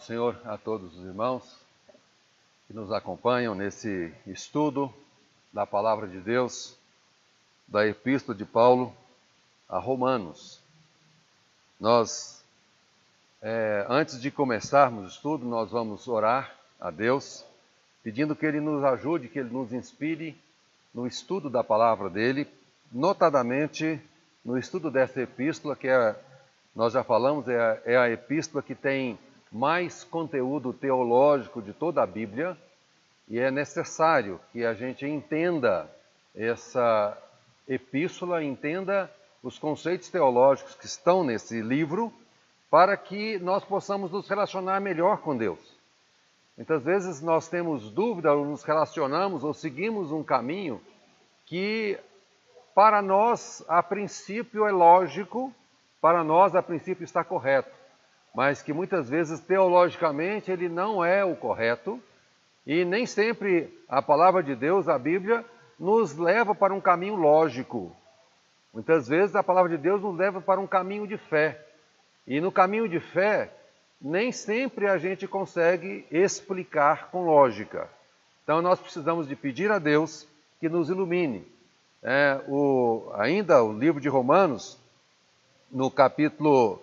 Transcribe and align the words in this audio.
Senhor 0.00 0.40
a 0.46 0.56
todos 0.56 0.96
os 0.96 1.04
irmãos 1.04 1.58
que 2.66 2.72
nos 2.72 2.90
acompanham 2.90 3.54
nesse 3.54 4.12
estudo 4.26 4.92
da 5.52 5.66
palavra 5.66 6.08
de 6.08 6.18
Deus, 6.20 6.74
da 7.68 7.86
Epístola 7.86 8.36
de 8.36 8.46
Paulo 8.46 8.94
a 9.68 9.78
Romanos. 9.78 10.58
Nós, 11.78 12.42
é, 13.42 13.84
antes 13.88 14.20
de 14.20 14.30
começarmos 14.30 15.04
o 15.04 15.08
estudo, 15.08 15.44
nós 15.44 15.70
vamos 15.70 16.08
orar 16.08 16.56
a 16.80 16.90
Deus, 16.90 17.44
pedindo 18.02 18.34
que 18.34 18.46
Ele 18.46 18.60
nos 18.60 18.82
ajude, 18.82 19.28
que 19.28 19.38
Ele 19.38 19.50
nos 19.50 19.72
inspire 19.72 20.34
no 20.94 21.06
estudo 21.06 21.50
da 21.50 21.62
palavra 21.62 22.08
dele, 22.08 22.48
notadamente 22.90 24.00
no 24.42 24.56
estudo 24.56 24.90
dessa 24.90 25.20
epístola, 25.20 25.76
que 25.76 25.88
é, 25.88 26.18
nós 26.74 26.94
já 26.94 27.04
falamos, 27.04 27.46
é 27.48 27.60
a, 27.60 27.82
é 27.84 27.96
a 27.98 28.10
epístola 28.10 28.62
que 28.62 28.74
tem 28.74 29.18
mais 29.50 30.04
conteúdo 30.04 30.72
teológico 30.72 31.60
de 31.60 31.72
toda 31.72 32.02
a 32.02 32.06
Bíblia, 32.06 32.56
e 33.28 33.38
é 33.38 33.50
necessário 33.50 34.40
que 34.52 34.64
a 34.64 34.74
gente 34.74 35.06
entenda 35.06 35.90
essa 36.34 37.16
epístola, 37.68 38.42
entenda 38.42 39.10
os 39.42 39.58
conceitos 39.58 40.08
teológicos 40.08 40.74
que 40.74 40.86
estão 40.86 41.24
nesse 41.24 41.60
livro, 41.60 42.12
para 42.70 42.96
que 42.96 43.38
nós 43.38 43.64
possamos 43.64 44.12
nos 44.12 44.28
relacionar 44.28 44.80
melhor 44.80 45.18
com 45.18 45.36
Deus. 45.36 45.58
Muitas 46.56 46.84
vezes 46.84 47.20
nós 47.20 47.48
temos 47.48 47.90
dúvida 47.90 48.32
ou 48.32 48.44
nos 48.44 48.62
relacionamos 48.62 49.42
ou 49.42 49.54
seguimos 49.54 50.12
um 50.12 50.22
caminho 50.22 50.80
que 51.46 51.98
para 52.74 53.02
nós 53.02 53.64
a 53.66 53.82
princípio 53.82 54.66
é 54.66 54.70
lógico, 54.70 55.52
para 56.00 56.22
nós 56.22 56.54
a 56.54 56.62
princípio 56.62 57.02
está 57.02 57.24
correto, 57.24 57.70
mas 58.34 58.62
que 58.62 58.72
muitas 58.72 59.08
vezes 59.08 59.40
teologicamente 59.40 60.50
ele 60.50 60.68
não 60.68 61.04
é 61.04 61.24
o 61.24 61.34
correto 61.34 62.00
e 62.66 62.84
nem 62.84 63.06
sempre 63.06 63.76
a 63.88 64.00
palavra 64.00 64.42
de 64.42 64.54
Deus, 64.54 64.88
a 64.88 64.98
Bíblia, 64.98 65.44
nos 65.78 66.16
leva 66.16 66.54
para 66.54 66.74
um 66.74 66.80
caminho 66.80 67.16
lógico. 67.16 67.94
Muitas 68.72 69.08
vezes 69.08 69.34
a 69.34 69.42
palavra 69.42 69.70
de 69.70 69.78
Deus 69.78 70.00
nos 70.00 70.16
leva 70.16 70.40
para 70.40 70.60
um 70.60 70.66
caminho 70.66 71.06
de 71.06 71.16
fé. 71.16 71.66
E 72.26 72.40
no 72.40 72.52
caminho 72.52 72.88
de 72.88 73.00
fé, 73.00 73.50
nem 74.00 74.30
sempre 74.30 74.86
a 74.86 74.98
gente 74.98 75.26
consegue 75.26 76.06
explicar 76.10 77.10
com 77.10 77.24
lógica. 77.24 77.88
Então 78.44 78.62
nós 78.62 78.78
precisamos 78.78 79.26
de 79.26 79.34
pedir 79.34 79.70
a 79.70 79.78
Deus 79.78 80.28
que 80.60 80.68
nos 80.68 80.88
ilumine. 80.90 81.46
É, 82.02 82.40
o, 82.48 83.10
ainda 83.14 83.62
o 83.62 83.72
livro 83.72 84.00
de 84.00 84.08
Romanos, 84.08 84.78
no 85.70 85.90
capítulo, 85.90 86.80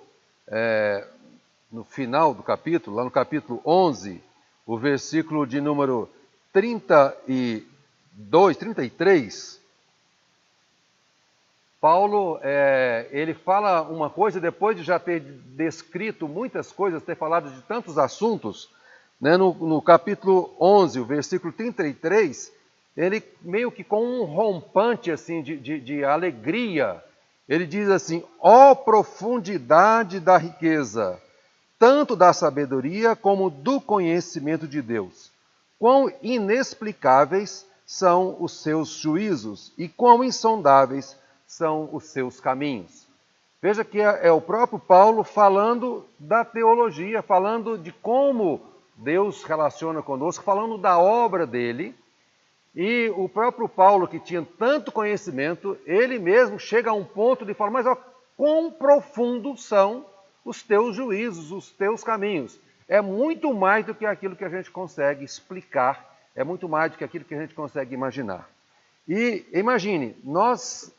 é, 0.48 1.08
no 1.72 1.84
final 1.84 2.34
do 2.34 2.44
capítulo, 2.44 2.98
lá 2.98 3.04
no 3.04 3.12
capítulo 3.12 3.62
11, 3.66 4.22
o 4.66 4.78
versículo 4.78 5.46
de 5.46 5.62
número 5.62 6.10
32, 6.54 8.58
33, 8.58 9.62
Paulo, 11.80 12.40
é, 12.42 13.08
ele 13.12 13.34
fala 13.34 13.84
uma 13.84 14.10
coisa, 14.10 14.40
depois 14.40 14.76
de 14.76 14.84
já 14.84 14.98
ter 14.98 15.20
descrito 15.20 16.28
muitas 16.28 16.72
coisas, 16.72 17.04
ter 17.04 17.16
falado 17.16 17.52
de 17.52 17.62
tantos 17.62 17.98
assuntos, 17.98 18.70
né, 19.22 19.38
no, 19.38 19.54
no 19.54 19.82
capítulo 19.82 20.56
11, 20.60 21.00
o 21.00 21.06
versículo 21.06 21.54
33, 21.54 22.52
ele 22.96 23.24
meio 23.42 23.72
que 23.72 23.84
com 23.84 24.04
um 24.04 24.24
rompante 24.24 25.12
assim 25.12 25.44
de, 25.44 25.58
de, 25.58 25.80
de 25.80 26.04
alegria, 26.04 27.04
ele 27.48 27.66
diz 27.66 27.90
assim: 27.90 28.24
ó 28.40 28.72
oh, 28.72 28.76
profundidade 28.76 30.20
da 30.20 30.38
riqueza, 30.38 31.22
tanto 31.80 32.16
da 32.16 32.34
sabedoria 32.34 33.16
como 33.16 33.50
do 33.50 33.80
conhecimento 33.80 34.68
de 34.68 34.82
Deus. 34.82 35.32
Quão 35.80 36.12
inexplicáveis 36.22 37.66
são 37.86 38.36
os 38.40 38.62
seus 38.62 38.90
juízos 38.90 39.72
e 39.78 39.88
quão 39.88 40.24
insondáveis 40.24 41.16
são 41.46 41.90
os 41.94 42.06
seus 42.06 42.40
caminhos. 42.40 43.08
Veja 43.62 43.84
que 43.84 44.00
é, 44.00 44.28
é 44.28 44.32
o 44.32 44.42
próprio 44.42 44.80
Paulo 44.80 45.24
falando 45.24 46.06
da 46.20 46.44
teologia, 46.44 47.22
falando 47.22 47.78
de 47.78 47.92
como 47.92 48.62
Deus 48.96 49.44
relaciona 49.44 50.02
conosco, 50.02 50.44
falando 50.44 50.78
da 50.78 51.00
obra 51.00 51.46
dele. 51.46 51.96
E 52.76 53.12
o 53.16 53.28
próprio 53.28 53.68
Paulo, 53.68 54.08
que 54.08 54.20
tinha 54.20 54.46
tanto 54.60 54.92
conhecimento, 54.92 55.78
ele 55.86 56.20
mesmo 56.20 56.60
chega 56.60 56.92
a 56.92 56.94
um 56.94 57.04
ponto 57.04 57.46
de 57.46 57.54
falar: 57.54 57.72
mas 57.72 57.88
ó, 57.88 57.98
quão 58.36 58.70
profundos 58.70 59.64
são 59.64 60.06
os 60.48 60.64
teus 60.64 60.96
juízos, 60.96 61.52
os 61.52 61.72
teus 61.72 62.04
caminhos. 62.04 62.58
É 62.88 63.02
muito 63.02 63.54
mais 63.54 63.86
do 63.86 63.94
que 63.94 64.06
aquilo 64.06 64.36
que 64.36 64.46
a 64.46 64.50
gente 64.50 64.72
consegue 64.72 65.26
explicar, 65.26 66.18
é 66.34 66.44
muito 66.44 66.70
mais 66.70 66.92
do 66.92 66.98
que 66.98 67.04
aquilo 67.04 67.26
que 67.26 67.36
a 67.36 67.42
gente 67.42 67.54
consegue 67.54 67.94
imaginar. 67.94 68.50
E 69.06 69.46
imagine, 69.52 70.16
nós, 70.24 70.94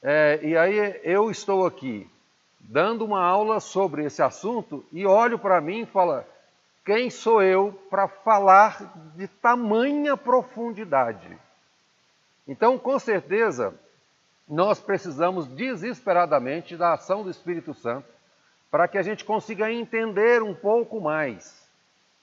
é, 0.00 0.38
e 0.40 0.56
aí 0.56 1.00
eu 1.02 1.32
estou 1.32 1.66
aqui 1.66 2.08
dando 2.60 3.04
uma 3.04 3.24
aula 3.24 3.58
sobre 3.58 4.04
esse 4.04 4.22
assunto 4.22 4.84
e 4.92 5.04
olho 5.04 5.36
para 5.36 5.60
mim 5.60 5.80
e 5.80 5.86
falo: 5.86 6.22
quem 6.84 7.10
sou 7.10 7.42
eu 7.42 7.72
para 7.90 8.06
falar 8.06 9.12
de 9.16 9.26
tamanha 9.26 10.16
profundidade? 10.16 11.36
Então, 12.46 12.78
com 12.78 12.98
certeza, 13.00 13.74
nós 14.48 14.80
precisamos 14.80 15.48
desesperadamente 15.48 16.76
da 16.76 16.92
ação 16.92 17.24
do 17.24 17.30
Espírito 17.30 17.74
Santo 17.74 18.12
para 18.72 18.88
que 18.88 18.96
a 18.96 19.02
gente 19.02 19.22
consiga 19.22 19.70
entender 19.70 20.42
um 20.42 20.54
pouco 20.54 20.98
mais. 20.98 21.62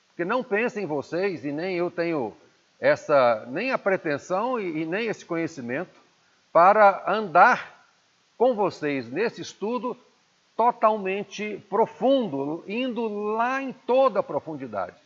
Porque 0.07 0.25
não 0.25 0.43
pensem 0.43 0.87
vocês, 0.87 1.45
e 1.45 1.51
nem 1.51 1.77
eu 1.77 1.91
tenho 1.91 2.33
essa, 2.79 3.45
nem 3.51 3.71
a 3.71 3.77
pretensão 3.77 4.59
e, 4.59 4.81
e 4.81 4.85
nem 4.85 5.05
esse 5.05 5.23
conhecimento, 5.23 6.01
para 6.51 7.03
andar 7.07 7.85
com 8.35 8.55
vocês 8.55 9.11
nesse 9.11 9.41
estudo 9.41 9.95
totalmente 10.57 11.63
profundo, 11.69 12.63
indo 12.67 13.07
lá 13.07 13.61
em 13.61 13.71
toda 13.71 14.21
a 14.21 14.23
profundidade. 14.23 14.97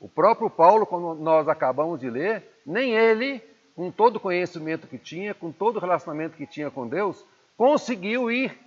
O 0.00 0.08
próprio 0.08 0.48
Paulo, 0.48 0.86
quando 0.86 1.20
nós 1.20 1.48
acabamos 1.48 2.00
de 2.00 2.08
ler, 2.08 2.42
nem 2.64 2.92
ele, 2.96 3.42
com 3.76 3.90
todo 3.90 4.16
o 4.16 4.20
conhecimento 4.20 4.86
que 4.86 4.96
tinha, 4.96 5.34
com 5.34 5.52
todo 5.52 5.76
o 5.76 5.80
relacionamento 5.80 6.38
que 6.38 6.46
tinha 6.46 6.70
com 6.70 6.88
Deus, 6.88 7.22
conseguiu 7.58 8.30
ir 8.30 8.58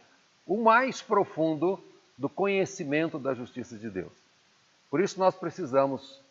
o 0.45 0.61
mais 0.61 1.01
profundo 1.01 1.79
do 2.17 2.29
conhecimento 2.29 3.17
da 3.17 3.33
justiça 3.33 3.77
de 3.77 3.89
Deus. 3.89 4.11
Por 4.89 5.01
isso 5.01 5.19
nós 5.19 5.35
precisamos 5.35 6.21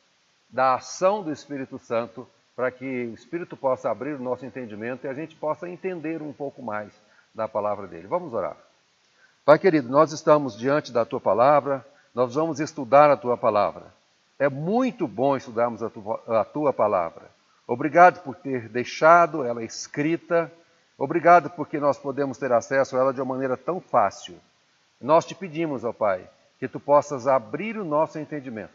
da 0.49 0.75
ação 0.75 1.23
do 1.23 1.33
Espírito 1.33 1.78
Santo 1.78 2.28
para 2.55 2.71
que 2.71 2.84
o 2.84 3.15
Espírito 3.15 3.56
possa 3.56 3.91
abrir 3.91 4.15
o 4.15 4.23
nosso 4.23 4.45
entendimento 4.45 5.06
e 5.06 5.09
a 5.09 5.15
gente 5.15 5.34
possa 5.34 5.69
entender 5.69 6.21
um 6.23 6.33
pouco 6.33 6.62
mais 6.62 6.93
da 7.34 7.49
palavra 7.49 7.87
dele. 7.87 8.06
Vamos 8.06 8.33
orar. 8.34 8.56
Pai 9.45 9.59
querido, 9.59 9.89
nós 9.89 10.12
estamos 10.12 10.56
diante 10.56 10.93
da 10.93 11.05
tua 11.05 11.21
palavra, 11.21 11.84
nós 12.15 12.34
vamos 12.34 12.61
estudar 12.61 13.11
a 13.11 13.17
tua 13.17 13.37
palavra. 13.37 13.87
É 14.39 14.49
muito 14.49 15.09
bom 15.09 15.37
estudarmos 15.37 15.83
a 15.83 15.91
tua, 15.91 16.23
a 16.29 16.44
tua 16.44 16.73
palavra. 16.73 17.31
Obrigado 17.67 18.23
por 18.23 18.37
ter 18.37 18.69
deixado 18.69 19.44
ela 19.44 19.65
escrita 19.65 20.53
Obrigado 20.98 21.50
porque 21.50 21.80
nós 21.80 21.98
podemos 21.98 22.38
ter 22.38 22.53
acesso 22.53 22.97
a 22.97 23.00
ela 23.00 23.14
de 23.14 23.20
uma 23.20 23.34
maneira 23.34 23.56
tão 23.56 23.80
fácil. 23.80 24.38
Nós 25.00 25.25
te 25.25 25.34
pedimos, 25.34 25.84
ó 25.84 25.92
Pai, 25.92 26.28
que 26.58 26.69
tu 26.69 26.78
possas 26.78 27.26
abrir 27.26 27.76
o 27.76 27.84
nosso 27.84 28.19
entendimento, 28.19 28.72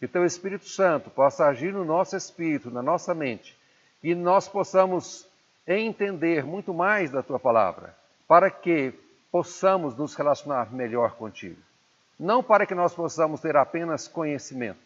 que 0.00 0.08
teu 0.08 0.24
Espírito 0.24 0.66
Santo 0.66 1.10
possa 1.10 1.46
agir 1.46 1.72
no 1.72 1.84
nosso 1.84 2.16
espírito, 2.16 2.70
na 2.70 2.82
nossa 2.82 3.14
mente, 3.14 3.56
e 4.02 4.14
nós 4.14 4.48
possamos 4.48 5.26
entender 5.66 6.44
muito 6.44 6.72
mais 6.72 7.10
da 7.10 7.22
tua 7.22 7.38
palavra, 7.38 7.94
para 8.26 8.50
que 8.50 8.92
possamos 9.30 9.94
nos 9.94 10.14
relacionar 10.14 10.72
melhor 10.72 11.12
contigo. 11.12 11.60
Não 12.18 12.42
para 12.42 12.66
que 12.66 12.74
nós 12.74 12.94
possamos 12.94 13.40
ter 13.40 13.56
apenas 13.56 14.08
conhecimento, 14.08 14.80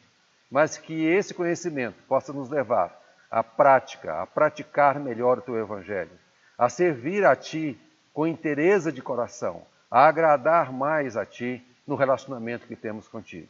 mas 0.51 0.77
que 0.77 1.07
esse 1.07 1.33
conhecimento 1.33 2.03
possa 2.07 2.33
nos 2.33 2.51
levar 2.51 2.95
à 3.31 3.43
prática, 3.43 4.21
a 4.21 4.27
praticar 4.27 4.99
melhor 4.99 5.39
o 5.39 5.43
teu 5.43 5.57
evangelho 5.57 6.22
a 6.57 6.69
servir 6.69 7.25
a 7.25 7.35
Ti 7.35 7.79
com 8.13 8.27
interesse 8.27 8.93
de 8.93 9.01
coração, 9.03 9.63
a 9.91 10.07
agradar 10.07 10.73
mais 10.73 11.17
a 11.17 11.25
Ti 11.25 11.65
no 11.87 11.95
relacionamento 11.95 12.67
que 12.67 12.77
temos 12.77 13.09
contigo. 13.09 13.49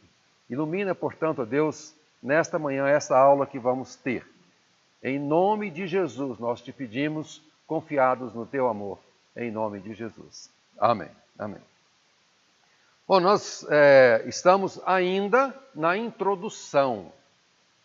Ilumina, 0.49 0.93
portanto, 0.93 1.45
Deus, 1.45 1.95
nesta 2.21 2.59
manhã, 2.59 2.87
essa 2.87 3.17
aula 3.17 3.45
que 3.45 3.59
vamos 3.59 3.95
ter. 3.95 4.27
Em 5.01 5.19
nome 5.19 5.69
de 5.69 5.85
Jesus, 5.87 6.39
nós 6.39 6.61
te 6.61 6.71
pedimos, 6.71 7.41
confiados 7.67 8.33
no 8.33 8.45
Teu 8.45 8.67
amor, 8.67 8.99
em 9.35 9.51
nome 9.51 9.79
de 9.79 9.93
Jesus. 9.93 10.49
Amém. 10.79 11.09
Amém. 11.37 11.61
Bom, 13.07 13.19
nós 13.19 13.65
é, 13.69 14.23
estamos 14.27 14.81
ainda 14.85 15.53
na 15.75 15.97
introdução. 15.97 17.11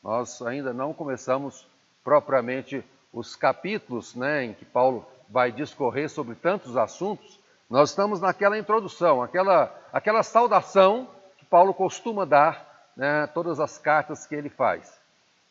Nós 0.02 0.40
ainda 0.42 0.72
não 0.72 0.94
começamos 0.94 1.66
propriamente 2.04 2.84
os 3.12 3.36
capítulos 3.36 4.14
né, 4.14 4.44
em 4.44 4.54
que 4.54 4.64
Paulo 4.64 5.06
vai 5.28 5.52
discorrer 5.52 6.08
sobre 6.08 6.34
tantos 6.34 6.76
assuntos, 6.76 7.38
nós 7.68 7.90
estamos 7.90 8.20
naquela 8.20 8.58
introdução, 8.58 9.22
aquela, 9.22 9.74
aquela 9.92 10.22
saudação 10.22 11.08
que 11.36 11.44
Paulo 11.44 11.74
costuma 11.74 12.24
dar 12.24 12.90
né, 12.96 13.26
todas 13.28 13.60
as 13.60 13.78
cartas 13.78 14.26
que 14.26 14.34
ele 14.34 14.48
faz. 14.48 14.98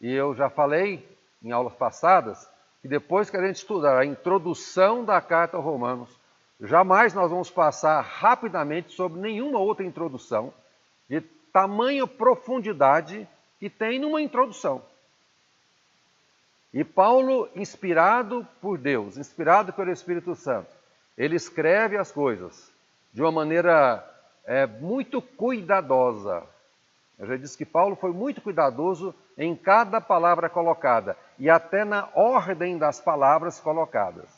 E 0.01 0.11
eu 0.11 0.35
já 0.35 0.49
falei 0.49 1.07
em 1.43 1.51
aulas 1.51 1.73
passadas 1.73 2.49
que 2.81 2.87
depois 2.87 3.29
que 3.29 3.37
a 3.37 3.45
gente 3.45 3.57
estudar 3.57 3.97
a 3.97 4.05
introdução 4.05 5.03
da 5.03 5.21
carta 5.21 5.57
aos 5.57 5.65
Romanos, 5.65 6.09
jamais 6.61 7.13
nós 7.13 7.29
vamos 7.29 7.49
passar 7.49 8.01
rapidamente 8.01 8.93
sobre 8.93 9.19
nenhuma 9.19 9.59
outra 9.59 9.85
introdução 9.85 10.53
de 11.09 11.21
tamanha 11.53 12.05
profundidade 12.05 13.27
que 13.59 13.69
tem 13.69 13.99
numa 13.99 14.21
introdução. 14.21 14.81
E 16.77 16.83
Paulo, 16.83 17.49
inspirado 17.55 18.47
por 18.61 18.77
Deus, 18.77 19.17
inspirado 19.17 19.73
pelo 19.73 19.89
Espírito 19.89 20.35
Santo, 20.35 20.69
ele 21.17 21.35
escreve 21.35 21.97
as 21.97 22.11
coisas 22.11 22.71
de 23.11 23.19
uma 23.19 23.31
maneira 23.31 24.07
é, 24.45 24.67
muito 24.67 25.19
cuidadosa. 25.19 26.43
Eu 27.17 27.25
já 27.25 27.35
disse 27.35 27.57
que 27.57 27.65
Paulo 27.65 27.95
foi 27.95 28.11
muito 28.11 28.41
cuidadoso 28.41 29.11
em 29.35 29.55
cada 29.55 29.99
palavra 29.99 30.51
colocada 30.51 31.17
e 31.39 31.49
até 31.49 31.83
na 31.83 32.09
ordem 32.13 32.77
das 32.77 33.01
palavras 33.01 33.59
colocadas. 33.59 34.29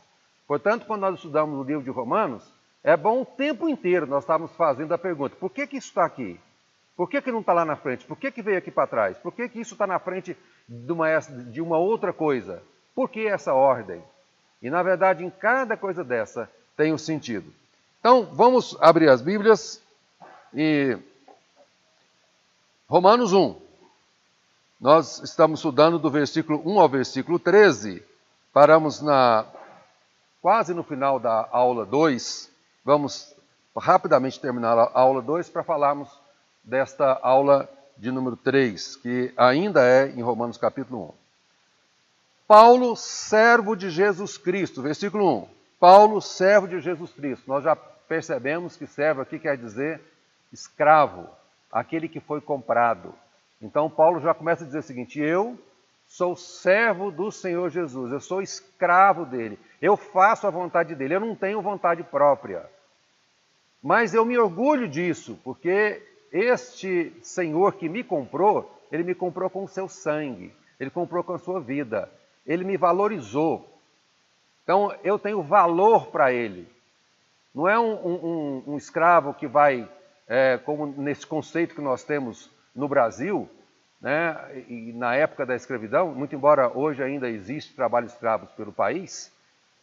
Portanto, 0.48 0.86
quando 0.86 1.02
nós 1.02 1.16
estudamos 1.16 1.60
o 1.60 1.64
livro 1.64 1.84
de 1.84 1.90
Romanos, 1.90 2.50
é 2.82 2.96
bom 2.96 3.20
o 3.20 3.26
tempo 3.26 3.68
inteiro 3.68 4.08
nós 4.08 4.24
estamos 4.24 4.56
fazendo 4.56 4.94
a 4.94 4.98
pergunta: 4.98 5.36
por 5.36 5.50
que, 5.50 5.68
que 5.68 5.76
isso 5.76 5.90
está 5.90 6.06
aqui? 6.06 6.40
Por 6.96 7.10
que, 7.10 7.22
que 7.22 7.34
não 7.34 7.42
está 7.42 7.52
lá 7.52 7.66
na 7.66 7.76
frente? 7.76 8.06
Por 8.06 8.18
que, 8.18 8.32
que 8.32 8.42
veio 8.42 8.58
aqui 8.58 8.72
para 8.72 8.88
trás? 8.88 9.18
Por 9.18 9.34
que, 9.34 9.50
que 9.50 9.60
isso 9.60 9.74
está 9.74 9.86
na 9.86 10.00
frente 10.00 10.38
de 10.70 10.92
uma, 10.92 11.20
de 11.20 11.62
uma 11.62 11.78
outra 11.80 12.14
coisa? 12.14 12.62
Por 12.94 13.10
que 13.10 13.26
essa 13.26 13.54
ordem? 13.54 14.04
E 14.62 14.70
na 14.70 14.84
verdade, 14.84 15.26
em 15.26 15.30
cada 15.30 15.76
coisa 15.76 16.04
dessa 16.04 16.50
tem 16.78 16.94
um 16.94 16.98
sentido. 16.98 17.52
Então, 18.00 18.24
vamos 18.32 18.78
abrir 18.80 19.10
as 19.10 19.22
Bíblias 19.22 19.82
e. 20.54 20.98
Romanos 22.88 23.34
1. 23.34 23.56
Nós 24.80 25.20
estamos 25.22 25.60
estudando 25.60 26.00
do 26.00 26.10
versículo 26.10 26.62
1 26.66 26.80
ao 26.80 26.88
versículo 26.88 27.38
13. 27.38 28.02
Paramos 28.54 29.02
na 29.02 29.46
quase 30.42 30.74
no 30.74 30.84
final 30.84 31.20
da 31.20 31.48
aula 31.52 31.86
2. 31.86 32.50
Vamos 32.86 33.36
rapidamente 33.78 34.40
terminar 34.40 34.78
a 34.78 34.90
aula 34.94 35.22
2 35.22 35.50
para 35.50 35.64
falarmos 35.64 36.10
desta 36.64 37.20
aula 37.22 37.70
de 38.00 38.12
número 38.12 38.38
3, 38.38 38.96
que 38.96 39.34
ainda 39.36 39.86
é 39.86 40.08
em 40.10 40.22
Romanos 40.22 40.58
capítulo 40.58 41.10
1. 41.10 41.14
Paulo, 42.48 42.96
servo 42.96 43.76
de 43.76 43.90
Jesus 43.90 44.38
Cristo, 44.38 44.82
versículo 44.82 45.44
1. 45.44 45.48
Paulo, 45.80 46.22
servo 46.22 46.68
de 46.68 46.80
Jesus 46.80 47.12
Cristo. 47.12 47.44
Nós 47.48 47.66
já 47.66 47.76
percebemos 47.76 48.78
que 48.78 48.88
servo 48.88 49.22
aqui 49.22 49.38
quer 49.38 49.58
dizer 49.58 50.02
escravo, 50.52 51.28
aquele 51.72 52.08
que 52.08 52.22
foi 52.22 52.40
comprado. 52.40 53.14
Então 53.62 53.90
Paulo 53.90 54.22
já 54.22 54.34
começa 54.34 54.64
a 54.64 54.66
dizer 54.66 54.80
o 54.80 54.84
seguinte: 54.84 55.20
eu 55.20 55.60
sou 56.08 56.38
servo 56.38 57.12
do 57.12 57.30
Senhor 57.30 57.70
Jesus, 57.70 58.14
eu 58.14 58.22
sou 58.22 58.42
escravo 58.42 59.26
dele, 59.26 59.60
eu 59.82 59.98
faço 59.98 60.48
a 60.48 60.50
vontade 60.50 60.96
dele, 60.96 61.16
eu 61.16 61.20
não 61.20 61.36
tenho 61.36 61.62
vontade 61.62 62.02
própria. 62.04 62.66
Mas 63.84 64.14
eu 64.14 64.26
me 64.26 64.38
orgulho 64.38 64.88
disso, 64.88 65.38
porque 65.44 66.02
este 66.32 67.14
Senhor 67.22 67.74
que 67.74 67.90
me 67.90 68.04
comprou, 68.04 68.70
ele 68.92 69.04
me 69.04 69.16
comprou 69.16 69.50
com 69.50 69.64
o 69.64 69.68
seu 69.68 69.88
sangue, 69.88 70.54
ele 70.80 70.90
comprou 70.90 71.24
com 71.24 71.34
a 71.34 71.40
sua 71.40 71.60
vida, 71.60 72.10
ele 72.46 72.64
me 72.64 72.78
valorizou. 72.78 73.68
Então 74.64 74.96
eu 75.04 75.18
tenho 75.18 75.42
valor 75.42 76.08
para 76.08 76.32
ele. 76.32 76.68
Não 77.54 77.68
é 77.68 77.80
um, 77.80 77.94
um, 77.94 78.64
um 78.68 78.78
escravo 78.78 79.34
que 79.34 79.48
vai, 79.48 79.90
é, 80.28 80.58
como 80.58 80.86
nesse 80.86 81.26
conceito 81.26 81.76
que 81.76 81.82
nós 81.82 82.04
temos 82.04 82.50
no 82.76 82.88
Brasil, 82.88 83.50
né, 84.00 84.64
e 84.70 84.94
na 84.94 85.16
época 85.16 85.46
da 85.46 85.56
escravidão, 85.56 86.14
muito 86.14 86.34
embora 86.34 86.70
hoje 86.70 87.04
ainda 87.04 87.28
existe 87.28 87.76
trabalho 87.76 88.06
escravo 88.06 88.48
pelo 88.56 88.72
país, 88.72 89.32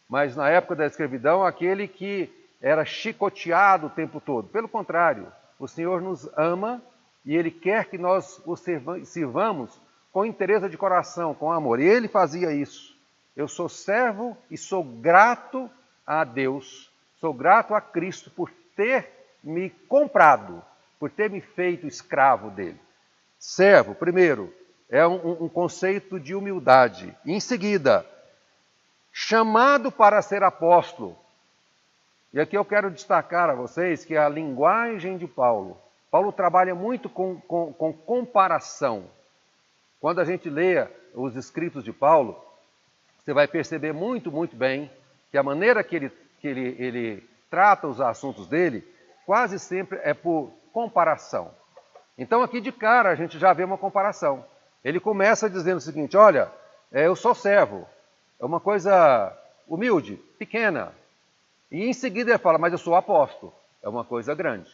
mas 0.09 0.35
na 0.35 0.49
época 0.49 0.75
da 0.75 0.85
escravidão, 0.85 1.43
aquele 1.43 1.87
que 1.87 2.33
era 2.61 2.85
chicoteado 2.85 3.87
o 3.87 3.91
tempo 3.91 4.19
todo. 4.19 4.47
Pelo 4.47 4.67
contrário, 4.67 5.31
o 5.59 5.67
Senhor 5.67 6.01
nos 6.01 6.29
ama 6.37 6.81
e 7.25 7.35
Ele 7.35 7.51
quer 7.51 7.89
que 7.89 7.97
nós 7.97 8.41
o 8.45 8.55
sirvamos 9.05 9.79
com 10.11 10.25
interesse 10.25 10.69
de 10.69 10.77
coração, 10.77 11.33
com 11.33 11.51
amor. 11.51 11.79
E 11.79 11.85
Ele 11.85 12.07
fazia 12.07 12.51
isso. 12.51 12.95
Eu 13.35 13.47
sou 13.47 13.69
servo 13.69 14.37
e 14.49 14.57
sou 14.57 14.83
grato 14.83 15.69
a 16.05 16.23
Deus, 16.23 16.91
sou 17.19 17.33
grato 17.33 17.75
a 17.75 17.81
Cristo 17.81 18.31
por 18.31 18.51
ter 18.75 19.09
me 19.43 19.69
comprado, 19.69 20.63
por 20.99 21.11
ter 21.11 21.29
me 21.29 21.41
feito 21.41 21.85
escravo 21.85 22.49
dele. 22.49 22.79
Servo, 23.37 23.93
primeiro, 23.93 24.53
é 24.89 25.05
um, 25.05 25.43
um 25.43 25.49
conceito 25.49 26.19
de 26.19 26.33
humildade. 26.33 27.15
Em 27.25 27.39
seguida, 27.39 28.05
chamado 29.11 29.91
para 29.91 30.21
ser 30.21 30.43
apóstolo. 30.43 31.17
E 32.33 32.39
aqui 32.39 32.57
eu 32.57 32.65
quero 32.65 32.91
destacar 32.91 33.49
a 33.49 33.55
vocês 33.55 34.03
que 34.03 34.17
a 34.17 34.27
linguagem 34.27 35.17
de 35.17 35.27
Paulo, 35.27 35.77
Paulo 36.09 36.31
trabalha 36.31 36.73
muito 36.73 37.09
com, 37.09 37.39
com, 37.41 37.73
com 37.73 37.93
comparação. 37.93 39.05
Quando 39.99 40.19
a 40.19 40.25
gente 40.25 40.49
lê 40.49 40.87
os 41.13 41.35
escritos 41.35 41.83
de 41.83 41.91
Paulo, 41.91 42.41
você 43.17 43.33
vai 43.33 43.47
perceber 43.47 43.93
muito, 43.93 44.31
muito 44.31 44.55
bem 44.55 44.89
que 45.29 45.37
a 45.37 45.43
maneira 45.43 45.83
que 45.83 45.95
ele, 45.95 46.09
que 46.39 46.47
ele, 46.47 46.75
ele 46.79 47.29
trata 47.49 47.87
os 47.87 47.99
assuntos 47.99 48.47
dele 48.47 48.87
quase 49.25 49.59
sempre 49.59 49.99
é 50.03 50.13
por 50.13 50.51
comparação. 50.71 51.51
Então, 52.17 52.41
aqui 52.41 52.61
de 52.61 52.71
cara, 52.71 53.09
a 53.09 53.15
gente 53.15 53.37
já 53.37 53.51
vê 53.53 53.63
uma 53.63 53.77
comparação. 53.77 54.45
Ele 54.83 54.99
começa 54.99 55.49
dizendo 55.49 55.77
o 55.77 55.81
seguinte: 55.81 56.15
olha, 56.15 56.51
é, 56.91 57.05
eu 57.05 57.15
sou 57.15 57.35
servo, 57.35 57.87
é 58.39 58.45
uma 58.45 58.59
coisa 58.59 59.35
humilde, 59.67 60.15
pequena, 60.39 60.93
e 61.71 61.85
em 61.85 61.93
seguida 61.93 62.31
ele 62.31 62.37
fala, 62.37 62.57
mas 62.57 62.71
eu 62.71 62.79
sou 62.79 62.95
apóstolo. 62.95 63.53
É 63.83 63.89
uma 63.89 64.03
coisa 64.03 64.33
grande. 64.33 64.69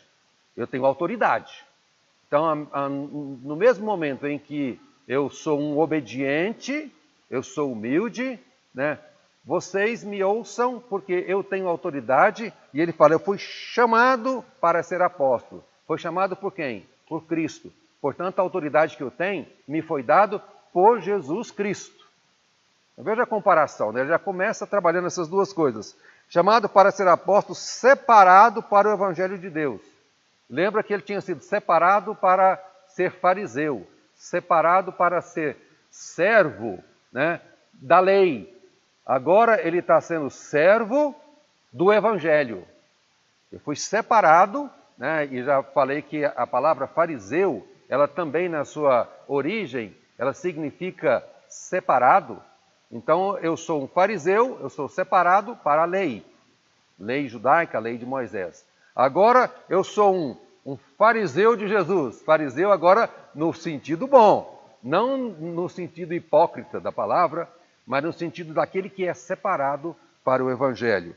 Eu 0.56 0.68
tenho 0.68 0.86
autoridade. 0.86 1.63
Então, 2.28 2.56
no 3.44 3.56
mesmo 3.56 3.86
momento 3.86 4.25
em 4.28 4.40
que 4.40 4.80
eu 5.07 5.30
sou 5.30 5.60
um 5.60 5.80
obediente, 5.80 6.92
eu 7.30 7.44
sou 7.44 7.72
humilde, 7.72 8.40
né? 8.74 9.00
Vocês 9.45 10.04
me 10.04 10.24
ouçam 10.24 10.80
porque 10.80 11.25
eu 11.28 11.44
tenho 11.44 11.68
autoridade. 11.68 12.54
E 12.74 12.80
ele 12.80 12.94
fala, 12.94 13.13
eu 13.13 13.19
fui 13.19 13.38
chamado 13.38 14.44
para 14.62 14.81
ser 14.81 15.01
apóstolo. 15.01 15.63
Foi 15.86 15.98
chamado 15.98 16.36
por 16.36 16.54
quem? 16.54 16.88
Por 17.07 17.25
Cristo. 17.25 17.72
Portanto, 18.01 18.40
a 18.40 18.42
autoridade 18.42 18.95
que 18.95 19.04
eu 19.04 19.12
tenho 19.12 19.45
me 19.68 19.81
foi 19.81 20.01
dado 20.01 20.42
por 20.71 21.02
Jesus 21.02 21.52
Cristo. 21.52 22.04
Veja 22.97 23.23
a 23.23 23.28
comparação, 23.28 23.92
né? 23.92 24.02
ele 24.02 24.09
já 24.09 24.19
começa 24.19 24.68
trabalhando 24.68 25.07
essas 25.07 25.28
duas 25.28 25.52
coisas 25.52 25.97
chamado 26.33 26.68
para 26.68 26.90
ser 26.90 27.07
apóstolo, 27.07 27.54
separado 27.54 28.63
para 28.63 28.90
o 28.90 28.94
evangelho 28.94 29.37
de 29.37 29.52
Deus. 29.52 29.80
Lembra 30.49 30.81
que 30.81 30.92
ele 30.92 31.04
tinha 31.04 31.21
sido 31.21 31.44
separado 31.44 32.16
para 32.16 32.59
ser 32.87 33.11
fariseu, 33.11 33.87
separado 34.16 34.92
para 34.92 35.21
ser 35.21 35.56
servo 35.92 36.83
né, 37.11 37.40
da 37.71 37.99
lei. 37.99 38.52
Agora 39.06 39.61
ele 39.61 39.78
está 39.78 40.02
sendo 40.02 40.28
servo 40.31 41.16
do 41.71 41.94
evangelho. 41.94 42.66
Eu 43.52 43.59
fui 43.59 43.75
separado, 43.75 44.68
né, 44.97 45.28
e 45.28 45.44
já 45.44 45.61
falei 45.61 46.02
que 46.02 46.25
a 46.25 46.47
palavra 46.47 46.87
fariseu, 46.87 47.68
ela 47.87 48.07
também 48.07 48.49
na 48.49 48.66
sua 48.66 49.07
origem, 49.28 49.95
ela 50.18 50.33
significa 50.33 51.23
separado. 51.47 52.42
Então 52.94 53.40
eu 53.40 53.57
sou 53.57 53.83
um 53.83 53.88
fariseu, 53.88 54.59
eu 54.62 54.69
sou 54.69 54.88
separado 54.88 55.56
para 55.56 55.81
a 55.81 55.85
lei, 55.85 56.23
lei 57.00 57.28
judaica, 57.28 57.80
lei 57.80 57.97
de 57.97 58.06
Moisés. 58.06 58.64
Agora 58.95 59.52
eu 59.68 59.83
sou 59.83 60.14
um, 60.16 60.38
um 60.64 60.78
fariseu 60.95 61.56
de 61.56 61.68
Jesus, 61.68 62.21
fariseu 62.21 62.71
agora 62.71 63.09
no 63.33 63.52
sentido 63.52 64.06
bom, 64.06 64.64
não 64.83 65.18
no 65.18 65.68
sentido 65.68 66.14
hipócrita 66.14 66.80
da 66.80 66.92
palavra, 66.92 67.50
mas 67.83 68.04
no 68.04 68.14
sentido 68.14 68.54
daquele 68.54 68.92
que 68.92 69.07
é 69.07 69.14
separado 69.16 69.95
para 70.23 70.44
o 70.44 70.52
evangelho. 70.52 71.16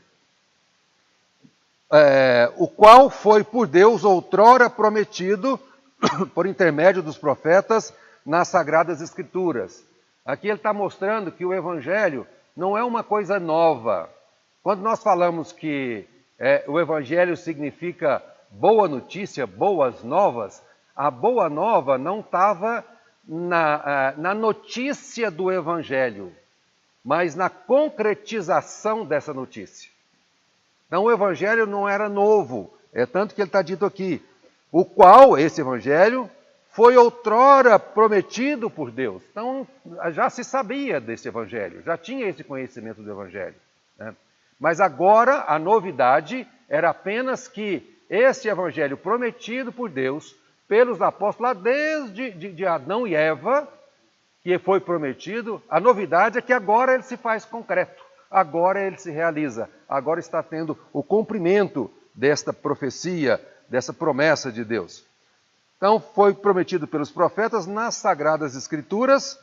É, 1.93 2.51
o 2.57 2.67
qual 2.67 3.07
foi 3.07 3.43
por 3.43 3.67
Deus 3.67 4.03
outrora 4.03 4.67
prometido 4.67 5.59
por 6.33 6.47
intermédio 6.47 7.03
dos 7.03 7.19
profetas 7.19 7.93
nas 8.25 8.47
sagradas 8.47 8.99
escrituras 8.99 9.86
Aqui 10.27 10.49
ele 10.49 10.57
está 10.57 10.73
mostrando 10.73 11.31
que 11.31 11.45
o 11.45 11.53
Evangelho 11.53 12.27
não 12.53 12.77
é 12.77 12.83
uma 12.83 13.01
coisa 13.01 13.39
nova. 13.39 14.09
Quando 14.61 14.81
nós 14.81 15.01
falamos 15.01 15.53
que 15.53 16.05
é, 16.37 16.65
o 16.67 16.77
Evangelho 16.77 17.37
significa 17.37 18.21
boa 18.51 18.89
notícia, 18.89 19.47
boas 19.47 20.03
novas, 20.03 20.61
a 20.93 21.09
boa 21.09 21.49
nova 21.49 21.97
não 21.97 22.19
estava 22.19 22.83
na, 23.25 24.15
na 24.17 24.33
notícia 24.33 25.31
do 25.31 25.49
Evangelho, 25.49 26.35
mas 27.05 27.33
na 27.33 27.49
concretização 27.49 29.05
dessa 29.05 29.33
notícia. 29.33 29.89
Então 30.87 31.03
o 31.03 31.11
Evangelho 31.11 31.65
não 31.65 31.87
era 31.87 32.09
novo, 32.09 32.73
é 32.91 33.05
tanto 33.05 33.33
que 33.33 33.39
ele 33.39 33.47
está 33.47 33.61
dito 33.61 33.85
aqui, 33.85 34.21
o 34.73 34.83
qual, 34.83 35.37
esse 35.37 35.61
Evangelho, 35.61 36.29
foi 36.77 36.95
outrora 36.95 37.79
prometido 37.79 38.69
por 38.69 38.91
Deus. 38.91 39.23
Então, 39.31 39.67
já 40.11 40.29
se 40.29 40.43
sabia 40.43 41.01
desse 41.01 41.27
evangelho, 41.27 41.81
já 41.81 41.97
tinha 41.97 42.27
esse 42.27 42.43
conhecimento 42.43 43.01
do 43.01 43.09
evangelho. 43.09 43.55
Né? 43.97 44.15
Mas 44.59 44.79
agora 44.79 45.45
a 45.47 45.57
novidade 45.57 46.47
era 46.69 46.91
apenas 46.91 47.47
que 47.47 47.97
esse 48.07 48.47
evangelho 48.47 48.95
prometido 48.95 49.71
por 49.71 49.89
Deus, 49.89 50.35
pelos 50.67 51.01
apóstolos, 51.01 51.55
lá 51.55 51.59
desde 51.59 52.29
de, 52.29 52.51
de 52.51 52.63
Adão 52.63 53.07
e 53.07 53.15
Eva, 53.15 53.67
que 54.43 54.59
foi 54.59 54.79
prometido, 54.79 55.59
a 55.67 55.79
novidade 55.79 56.37
é 56.37 56.43
que 56.43 56.53
agora 56.53 56.93
ele 56.93 57.01
se 57.01 57.17
faz 57.17 57.43
concreto, 57.43 58.03
agora 58.29 58.85
ele 58.85 58.99
se 58.99 59.09
realiza, 59.09 59.67
agora 59.89 60.19
está 60.19 60.43
tendo 60.43 60.77
o 60.93 61.01
cumprimento 61.01 61.89
desta 62.13 62.53
profecia, 62.53 63.41
dessa 63.67 63.91
promessa 63.91 64.51
de 64.51 64.63
Deus. 64.63 65.06
Então, 65.77 65.99
foi 65.99 66.33
prometido 66.33 66.87
pelos 66.87 67.11
profetas 67.11 67.67
nas 67.67 67.93
Sagradas 67.95 68.55
Escrituras. 68.55 69.39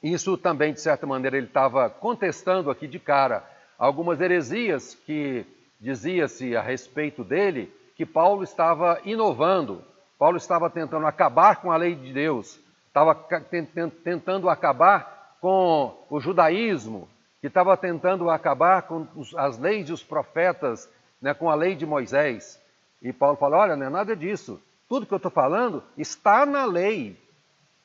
Isso 0.00 0.38
também, 0.38 0.72
de 0.72 0.80
certa 0.80 1.06
maneira, 1.06 1.36
ele 1.36 1.48
estava 1.48 1.90
contestando 1.90 2.70
aqui 2.70 2.86
de 2.86 3.00
cara 3.00 3.44
algumas 3.76 4.20
heresias 4.20 4.94
que 4.94 5.44
dizia-se 5.80 6.56
a 6.56 6.62
respeito 6.62 7.24
dele, 7.24 7.74
que 7.96 8.06
Paulo 8.06 8.44
estava 8.44 9.00
inovando, 9.04 9.82
Paulo 10.16 10.36
estava 10.36 10.70
tentando 10.70 11.06
acabar 11.06 11.60
com 11.60 11.72
a 11.72 11.76
lei 11.76 11.96
de 11.96 12.12
Deus, 12.12 12.60
estava 12.86 13.14
tentando 13.50 14.48
acabar 14.48 15.36
com 15.40 16.06
o 16.08 16.20
judaísmo, 16.20 17.08
que 17.40 17.48
estava 17.48 17.76
tentando 17.76 18.30
acabar 18.30 18.82
com 18.82 19.06
as 19.36 19.58
leis 19.58 19.88
dos 19.88 20.02
profetas, 20.02 20.88
né, 21.20 21.34
com 21.34 21.50
a 21.50 21.54
lei 21.56 21.74
de 21.74 21.84
Moisés. 21.84 22.60
E 23.02 23.12
Paulo 23.12 23.36
fala: 23.36 23.58
olha, 23.58 23.76
não 23.76 23.86
é 23.86 23.90
nada 23.90 24.14
disso. 24.14 24.62
Tudo 24.88 25.06
que 25.06 25.12
eu 25.12 25.16
estou 25.16 25.30
falando 25.30 25.82
está 25.96 26.44
na 26.44 26.64
lei, 26.64 27.18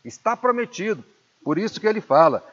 está 0.03 0.35
prometido. 0.35 1.03
Por 1.43 1.57
isso 1.57 1.79
que 1.79 1.87
ele 1.87 2.01
fala, 2.01 2.43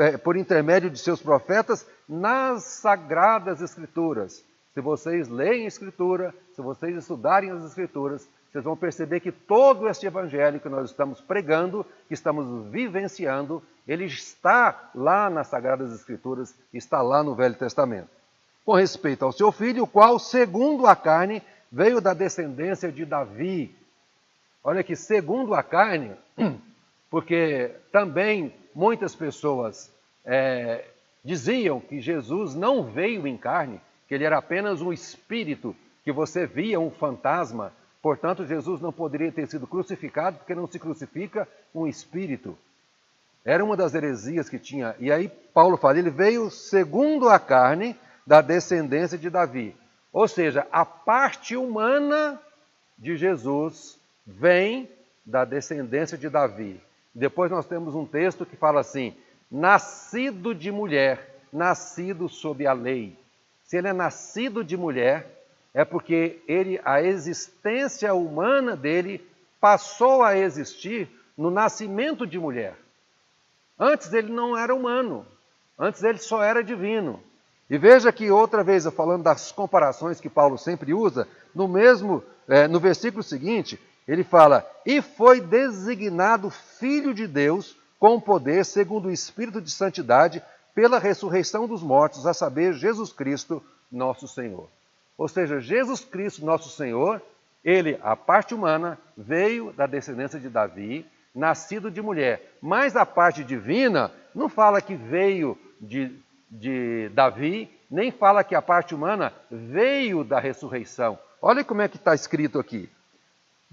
é, 0.00 0.16
por 0.16 0.36
intermédio 0.36 0.90
de 0.90 0.98
seus 0.98 1.22
profetas, 1.22 1.86
nas 2.08 2.64
sagradas 2.64 3.60
escrituras. 3.60 4.44
Se 4.74 4.80
vocês 4.80 5.28
leem 5.28 5.64
a 5.64 5.68
escritura, 5.68 6.34
se 6.52 6.60
vocês 6.60 6.96
estudarem 6.96 7.50
as 7.50 7.64
escrituras, 7.64 8.28
vocês 8.50 8.64
vão 8.64 8.76
perceber 8.76 9.20
que 9.20 9.32
todo 9.32 9.88
este 9.88 10.06
evangelho 10.06 10.60
que 10.60 10.68
nós 10.68 10.90
estamos 10.90 11.20
pregando, 11.20 11.86
que 12.08 12.14
estamos 12.14 12.70
vivenciando, 12.70 13.62
ele 13.86 14.04
está 14.04 14.90
lá 14.94 15.30
nas 15.30 15.48
sagradas 15.48 15.92
escrituras, 15.92 16.54
está 16.72 17.02
lá 17.02 17.22
no 17.22 17.34
Velho 17.34 17.54
Testamento. 17.54 18.08
Com 18.64 18.74
respeito 18.74 19.24
ao 19.24 19.32
seu 19.32 19.52
filho, 19.52 19.84
o 19.84 19.86
qual, 19.86 20.18
segundo 20.18 20.86
a 20.86 20.96
carne, 20.96 21.42
veio 21.70 22.00
da 22.00 22.14
descendência 22.14 22.90
de 22.90 23.04
Davi, 23.04 23.76
Olha 24.66 24.82
que, 24.82 24.96
segundo 24.96 25.54
a 25.54 25.62
carne, 25.62 26.12
porque 27.10 27.70
também 27.92 28.54
muitas 28.74 29.14
pessoas 29.14 29.92
é, 30.24 30.86
diziam 31.22 31.78
que 31.78 32.00
Jesus 32.00 32.54
não 32.54 32.82
veio 32.82 33.26
em 33.26 33.36
carne, 33.36 33.78
que 34.08 34.14
ele 34.14 34.24
era 34.24 34.38
apenas 34.38 34.80
um 34.80 34.90
espírito, 34.90 35.76
que 36.02 36.10
você 36.10 36.46
via 36.46 36.80
um 36.80 36.90
fantasma, 36.90 37.74
portanto, 38.00 38.46
Jesus 38.46 38.80
não 38.80 38.90
poderia 38.90 39.30
ter 39.30 39.46
sido 39.46 39.66
crucificado, 39.66 40.38
porque 40.38 40.54
não 40.54 40.66
se 40.66 40.78
crucifica 40.78 41.46
um 41.74 41.86
espírito. 41.86 42.56
Era 43.44 43.62
uma 43.62 43.76
das 43.76 43.94
heresias 43.94 44.48
que 44.48 44.58
tinha. 44.58 44.96
E 44.98 45.12
aí 45.12 45.28
Paulo 45.52 45.76
fala, 45.76 45.98
ele 45.98 46.08
veio 46.08 46.50
segundo 46.50 47.28
a 47.28 47.38
carne 47.38 47.94
da 48.26 48.40
descendência 48.40 49.18
de 49.18 49.28
Davi. 49.28 49.76
Ou 50.10 50.26
seja, 50.26 50.66
a 50.72 50.86
parte 50.86 51.54
humana 51.54 52.40
de 52.96 53.16
Jesus 53.16 53.98
vem 54.26 54.88
da 55.24 55.44
descendência 55.44 56.18
de 56.18 56.28
Davi. 56.28 56.80
Depois 57.14 57.50
nós 57.50 57.66
temos 57.66 57.94
um 57.94 58.06
texto 58.06 58.44
que 58.44 58.56
fala 58.56 58.80
assim: 58.80 59.14
nascido 59.50 60.54
de 60.54 60.70
mulher, 60.70 61.38
nascido 61.52 62.28
sob 62.28 62.66
a 62.66 62.72
lei. 62.72 63.16
Se 63.64 63.76
ele 63.76 63.88
é 63.88 63.92
nascido 63.92 64.62
de 64.62 64.76
mulher, 64.76 65.44
é 65.72 65.84
porque 65.84 66.42
ele, 66.46 66.80
a 66.84 67.02
existência 67.02 68.12
humana 68.14 68.76
dele 68.76 69.26
passou 69.60 70.22
a 70.22 70.36
existir 70.36 71.08
no 71.36 71.50
nascimento 71.50 72.26
de 72.26 72.38
mulher. 72.38 72.76
Antes 73.78 74.12
ele 74.12 74.32
não 74.32 74.56
era 74.56 74.74
humano, 74.74 75.26
antes 75.78 76.02
ele 76.02 76.18
só 76.18 76.42
era 76.42 76.62
divino. 76.62 77.20
E 77.68 77.78
veja 77.78 78.12
que 78.12 78.30
outra 78.30 78.62
vez, 78.62 78.84
falando 78.86 79.24
das 79.24 79.50
comparações 79.50 80.20
que 80.20 80.28
Paulo 80.28 80.58
sempre 80.58 80.92
usa, 80.92 81.26
no 81.54 81.66
mesmo, 81.66 82.22
é, 82.46 82.68
no 82.68 82.78
versículo 82.78 83.22
seguinte, 83.22 83.80
ele 84.06 84.22
fala: 84.22 84.68
E 84.84 85.00
foi 85.00 85.40
designado 85.40 86.50
Filho 86.50 87.14
de 87.14 87.26
Deus 87.26 87.76
com 87.98 88.20
poder, 88.20 88.64
segundo 88.64 89.06
o 89.06 89.10
Espírito 89.10 89.60
de 89.60 89.70
Santidade, 89.70 90.42
pela 90.74 90.98
ressurreição 90.98 91.66
dos 91.66 91.82
mortos, 91.82 92.26
a 92.26 92.34
saber, 92.34 92.74
Jesus 92.74 93.12
Cristo, 93.12 93.62
nosso 93.90 94.28
Senhor. 94.28 94.68
Ou 95.16 95.28
seja, 95.28 95.60
Jesus 95.60 96.04
Cristo, 96.04 96.44
nosso 96.44 96.68
Senhor, 96.68 97.22
ele, 97.64 97.98
a 98.02 98.14
parte 98.14 98.54
humana, 98.54 98.98
veio 99.16 99.72
da 99.72 99.86
descendência 99.86 100.38
de 100.38 100.50
Davi, 100.50 101.06
nascido 101.34 101.90
de 101.90 102.02
mulher. 102.02 102.56
Mas 102.60 102.96
a 102.96 103.06
parte 103.06 103.42
divina 103.42 104.10
não 104.34 104.48
fala 104.48 104.82
que 104.82 104.94
veio 104.94 105.56
de, 105.80 106.14
de 106.50 107.08
Davi, 107.14 107.70
nem 107.90 108.10
fala 108.10 108.44
que 108.44 108.54
a 108.54 108.60
parte 108.60 108.94
humana 108.94 109.32
veio 109.50 110.24
da 110.24 110.40
ressurreição. 110.40 111.18
Olha 111.40 111.64
como 111.64 111.80
é 111.80 111.88
que 111.88 111.96
está 111.96 112.14
escrito 112.14 112.58
aqui 112.58 112.90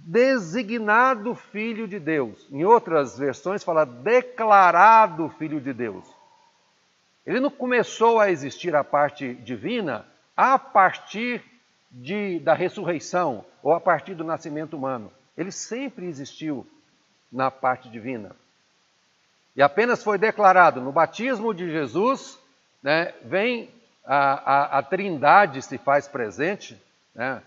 designado 0.05 1.35
Filho 1.35 1.87
de 1.87 1.99
Deus. 1.99 2.47
Em 2.51 2.63
outras 2.65 3.17
versões 3.17 3.63
fala 3.63 3.85
declarado 3.85 5.29
Filho 5.37 5.61
de 5.61 5.73
Deus. 5.73 6.05
Ele 7.25 7.39
não 7.39 7.51
começou 7.51 8.19
a 8.19 8.31
existir 8.31 8.75
a 8.75 8.83
parte 8.83 9.33
divina 9.35 10.05
a 10.35 10.57
partir 10.57 11.43
de, 11.91 12.39
da 12.39 12.53
ressurreição 12.53 13.45
ou 13.61 13.73
a 13.73 13.79
partir 13.79 14.15
do 14.15 14.23
nascimento 14.23 14.75
humano. 14.75 15.11
Ele 15.37 15.51
sempre 15.51 16.07
existiu 16.07 16.65
na 17.31 17.51
parte 17.51 17.89
divina. 17.89 18.35
E 19.55 19.61
apenas 19.61 20.03
foi 20.03 20.17
declarado 20.17 20.81
no 20.81 20.91
batismo 20.91 21.53
de 21.53 21.69
Jesus, 21.69 22.39
né, 22.81 23.13
vem 23.23 23.69
a, 24.05 24.77
a, 24.77 24.79
a 24.79 24.83
trindade 24.83 25.61
se 25.61 25.77
faz 25.77 26.07
presente, 26.07 26.81
né, 27.13 27.41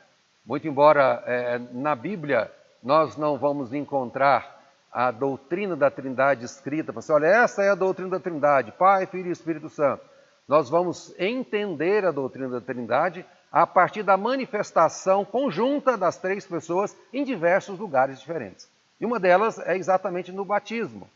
muito 0.45 0.69
embora 0.69 1.23
é, 1.27 1.59
na 1.73 1.95
Bíblia 1.95 2.51
nós 2.83 3.17
não 3.17 3.39
vamos 3.39 3.73
encontrar 3.73 4.63
a 4.93 5.11
doutrina 5.11 5.75
da 5.75 5.91
Trindade 5.91 6.45
escrita, 6.45 6.93
você 6.93 7.13
olha, 7.13 7.27
essa 7.27 7.63
é 7.63 7.71
a 7.71 7.75
doutrina 7.75 8.11
da 8.11 8.21
Trindade, 8.21 8.73
Pai, 8.73 9.07
Filho 9.07 9.29
e 9.29 9.33
Espírito 9.33 9.69
Santo. 9.69 10.05
Nós 10.47 10.69
vamos 10.69 11.13
entender 11.19 12.05
a 12.05 12.13
doutrina 12.13 12.49
da 12.49 12.61
Trindade 12.61 13.27
a 13.51 13.67
partir 13.67 14.03
da 14.03 14.17
manifestação 14.17 15.25
conjunta 15.25 15.97
das 15.97 16.19
três 16.19 16.47
pessoas 16.47 16.97
em 17.13 17.25
diversos 17.25 17.79
lugares 17.79 18.21
diferentes. 18.21 18.69
E 19.01 19.07
uma 19.07 19.19
delas 19.19 19.59
é 19.59 19.77
exatamente 19.77 20.31
no 20.31 20.45
batismo. 20.45 21.09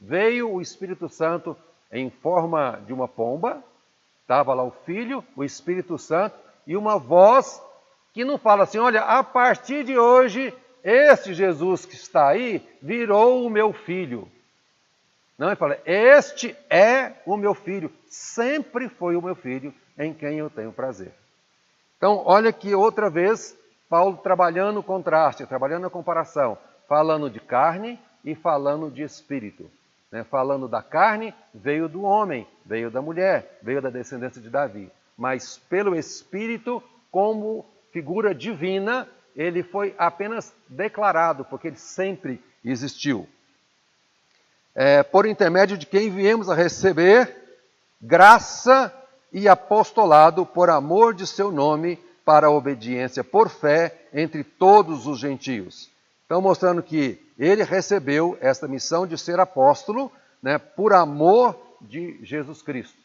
Veio 0.00 0.50
o 0.50 0.60
Espírito 0.60 1.08
Santo 1.08 1.56
em 1.92 2.08
forma 2.10 2.80
de 2.86 2.92
uma 2.92 3.06
pomba, 3.06 3.62
estava 4.22 4.54
lá 4.54 4.64
o 4.64 4.70
Filho, 4.70 5.22
o 5.36 5.44
Espírito 5.44 5.98
Santo, 5.98 6.36
e 6.66 6.76
uma 6.76 6.98
voz 6.98 7.62
que 8.12 8.24
não 8.24 8.38
fala 8.38 8.64
assim: 8.64 8.78
olha, 8.78 9.02
a 9.02 9.22
partir 9.22 9.84
de 9.84 9.98
hoje, 9.98 10.54
este 10.82 11.34
Jesus 11.34 11.84
que 11.84 11.94
está 11.94 12.28
aí 12.28 12.66
virou 12.82 13.44
o 13.44 13.50
meu 13.50 13.72
filho. 13.72 14.28
Não, 15.38 15.48
ele 15.48 15.56
fala: 15.56 15.78
este 15.84 16.56
é 16.68 17.14
o 17.24 17.36
meu 17.36 17.54
filho, 17.54 17.92
sempre 18.06 18.88
foi 18.88 19.16
o 19.16 19.22
meu 19.22 19.34
filho 19.34 19.74
em 19.98 20.12
quem 20.12 20.38
eu 20.38 20.50
tenho 20.50 20.72
prazer. 20.72 21.12
Então, 21.96 22.22
olha 22.24 22.52
que 22.52 22.74
outra 22.74 23.10
vez, 23.10 23.56
Paulo 23.88 24.16
trabalhando 24.16 24.80
o 24.80 24.82
contraste, 24.82 25.46
trabalhando 25.46 25.86
a 25.86 25.90
comparação, 25.90 26.56
falando 26.88 27.28
de 27.28 27.38
carne 27.38 28.00
e 28.24 28.34
falando 28.34 28.90
de 28.90 29.02
espírito. 29.02 29.70
Né? 30.10 30.24
Falando 30.24 30.66
da 30.66 30.82
carne, 30.82 31.34
veio 31.54 31.88
do 31.88 32.02
homem, 32.02 32.46
veio 32.64 32.90
da 32.90 33.02
mulher, 33.02 33.58
veio 33.62 33.82
da 33.82 33.90
descendência 33.90 34.40
de 34.40 34.48
Davi. 34.48 34.90
Mas 35.16 35.58
pelo 35.58 35.94
espírito, 35.94 36.82
como 37.10 37.66
figura 37.92 38.34
divina, 38.34 39.08
ele 39.34 39.62
foi 39.62 39.94
apenas 39.98 40.52
declarado, 40.68 41.44
porque 41.44 41.68
ele 41.68 41.76
sempre 41.76 42.42
existiu. 42.64 43.28
É, 44.74 45.02
por 45.02 45.26
intermédio 45.26 45.76
de 45.76 45.86
quem 45.86 46.10
viemos 46.10 46.48
a 46.48 46.54
receber 46.54 47.36
graça 48.00 48.94
e 49.32 49.48
apostolado 49.48 50.46
por 50.46 50.70
amor 50.70 51.14
de 51.14 51.26
seu 51.26 51.50
nome 51.50 51.98
para 52.24 52.46
a 52.46 52.50
obediência 52.50 53.24
por 53.24 53.48
fé 53.48 54.06
entre 54.12 54.44
todos 54.44 55.06
os 55.06 55.18
gentios. 55.18 55.90
Então, 56.24 56.40
mostrando 56.40 56.82
que 56.82 57.20
ele 57.38 57.64
recebeu 57.64 58.38
esta 58.40 58.68
missão 58.68 59.06
de 59.06 59.18
ser 59.18 59.40
apóstolo 59.40 60.12
né, 60.42 60.58
por 60.58 60.92
amor 60.92 61.58
de 61.80 62.20
Jesus 62.22 62.62
Cristo. 62.62 62.98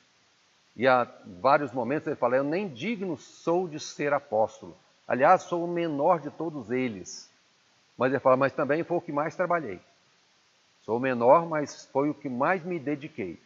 E 0.75 0.87
há 0.87 1.07
vários 1.41 1.71
momentos 1.71 2.07
ele 2.07 2.15
fala: 2.15 2.35
Eu 2.35 2.43
nem 2.43 2.67
digno 2.67 3.17
sou 3.17 3.67
de 3.67 3.79
ser 3.79 4.13
apóstolo. 4.13 4.75
Aliás, 5.07 5.43
sou 5.43 5.63
o 5.63 5.67
menor 5.67 6.19
de 6.19 6.31
todos 6.31 6.71
eles. 6.71 7.29
Mas 7.97 8.11
ele 8.11 8.19
fala, 8.19 8.35
mas 8.35 8.53
também 8.53 8.83
foi 8.83 8.97
o 8.97 9.01
que 9.01 9.11
mais 9.11 9.35
trabalhei. 9.35 9.79
Sou 10.81 10.99
menor, 10.99 11.47
mas 11.47 11.85
foi 11.91 12.09
o 12.09 12.13
que 12.13 12.29
mais 12.29 12.63
me 12.63 12.77
dediquei. 12.77 13.39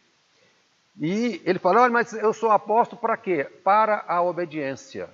E 1.00 1.40
ele 1.44 1.58
fala, 1.58 1.82
olha, 1.82 1.92
mas 1.92 2.12
eu 2.12 2.32
sou 2.32 2.50
apóstolo 2.50 3.00
para 3.00 3.16
quê? 3.16 3.44
Para 3.44 4.04
a 4.06 4.20
obediência. 4.22 5.08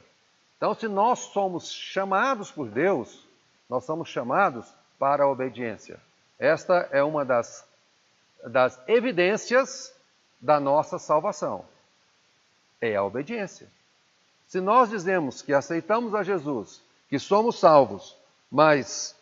Então, 0.57 0.75
se 0.75 0.89
nós 0.89 1.19
somos 1.19 1.71
chamados 1.71 2.51
por 2.51 2.69
Deus, 2.69 3.27
nós 3.69 3.85
somos 3.85 4.09
chamados 4.09 4.73
para 4.99 5.25
a 5.25 5.29
obediência. 5.29 6.01
Esta 6.39 6.89
é 6.91 7.03
uma 7.03 7.25
das, 7.25 7.65
das 8.45 8.81
evidências 8.89 9.95
da 10.41 10.59
nossa 10.59 10.99
salvação. 10.99 11.65
É 12.81 12.97
a 12.97 13.03
obediência. 13.03 13.69
Se 14.47 14.61
nós 14.61 14.91
dizemos 14.91 15.43
que 15.43 15.53
aceitamos 15.53 16.15
a 16.15 16.23
Jesus, 16.23 16.83
que 17.09 17.19
somos 17.19 17.59
salvos, 17.59 18.17
mas 18.51 19.17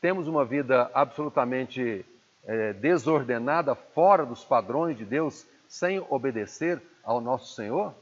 temos 0.00 0.26
uma 0.28 0.44
vida 0.44 0.90
absolutamente 0.94 2.04
é, 2.44 2.72
desordenada, 2.74 3.74
fora 3.74 4.24
dos 4.24 4.44
padrões 4.44 4.96
de 4.96 5.04
Deus, 5.04 5.46
sem 5.68 5.98
obedecer 6.08 6.80
ao 7.02 7.20
nosso 7.20 7.54
Senhor, 7.54 7.94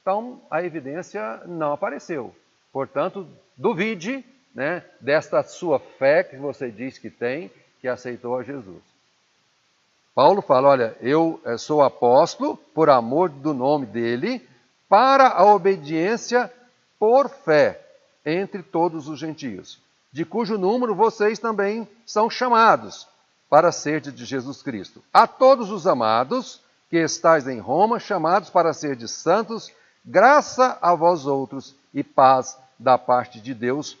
então 0.00 0.40
a 0.50 0.62
evidência 0.62 1.42
não 1.46 1.72
apareceu. 1.72 2.34
Portanto, 2.72 3.26
duvide 3.56 4.24
né, 4.54 4.84
desta 5.00 5.42
sua 5.42 5.78
fé 5.78 6.24
que 6.24 6.36
você 6.36 6.70
diz 6.70 6.98
que 6.98 7.10
tem, 7.10 7.50
que 7.80 7.88
aceitou 7.88 8.36
a 8.36 8.42
Jesus. 8.42 8.82
Paulo 10.14 10.42
fala: 10.42 10.68
Olha, 10.68 10.96
eu 11.00 11.40
eh, 11.44 11.56
sou 11.56 11.82
apóstolo 11.82 12.56
por 12.74 12.90
amor 12.90 13.28
do 13.28 13.54
nome 13.54 13.86
dele, 13.86 14.46
para 14.88 15.28
a 15.28 15.44
obediência 15.44 16.52
por 16.98 17.28
fé 17.28 17.80
entre 18.24 18.62
todos 18.62 19.08
os 19.08 19.18
gentios, 19.18 19.80
de 20.12 20.24
cujo 20.24 20.58
número 20.58 20.94
vocês 20.94 21.38
também 21.38 21.88
são 22.04 22.28
chamados 22.28 23.08
para 23.48 23.72
ser 23.72 24.00
de 24.00 24.24
Jesus 24.24 24.62
Cristo. 24.62 25.02
A 25.12 25.26
todos 25.26 25.70
os 25.70 25.86
amados 25.86 26.60
que 26.88 26.98
estáis 26.98 27.46
em 27.46 27.58
Roma, 27.58 27.98
chamados 27.98 28.50
para 28.50 28.72
ser 28.72 28.96
de 28.96 29.08
santos, 29.08 29.72
graça 30.04 30.76
a 30.82 30.94
vós 30.94 31.24
outros 31.24 31.74
e 31.94 32.02
paz 32.02 32.58
da 32.78 32.98
parte 32.98 33.40
de 33.40 33.54
Deus, 33.54 33.96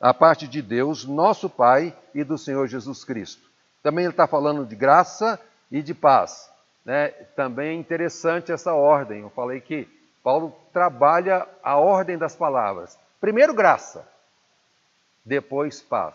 a 0.00 0.12
parte 0.12 0.46
de 0.46 0.60
Deus, 0.60 1.04
nosso 1.04 1.48
Pai 1.48 1.96
e 2.14 2.22
do 2.22 2.36
Senhor 2.36 2.66
Jesus 2.66 3.04
Cristo. 3.04 3.47
Também 3.82 4.04
ele 4.04 4.12
está 4.12 4.26
falando 4.26 4.64
de 4.66 4.76
graça 4.76 5.40
e 5.70 5.82
de 5.82 5.94
paz. 5.94 6.50
Né? 6.84 7.08
Também 7.36 7.68
é 7.68 7.80
interessante 7.80 8.52
essa 8.52 8.72
ordem. 8.74 9.20
Eu 9.20 9.30
falei 9.30 9.60
que 9.60 9.88
Paulo 10.22 10.54
trabalha 10.72 11.46
a 11.62 11.76
ordem 11.76 12.18
das 12.18 12.34
palavras. 12.34 12.98
Primeiro, 13.20 13.54
graça, 13.54 14.06
depois, 15.24 15.80
paz. 15.80 16.14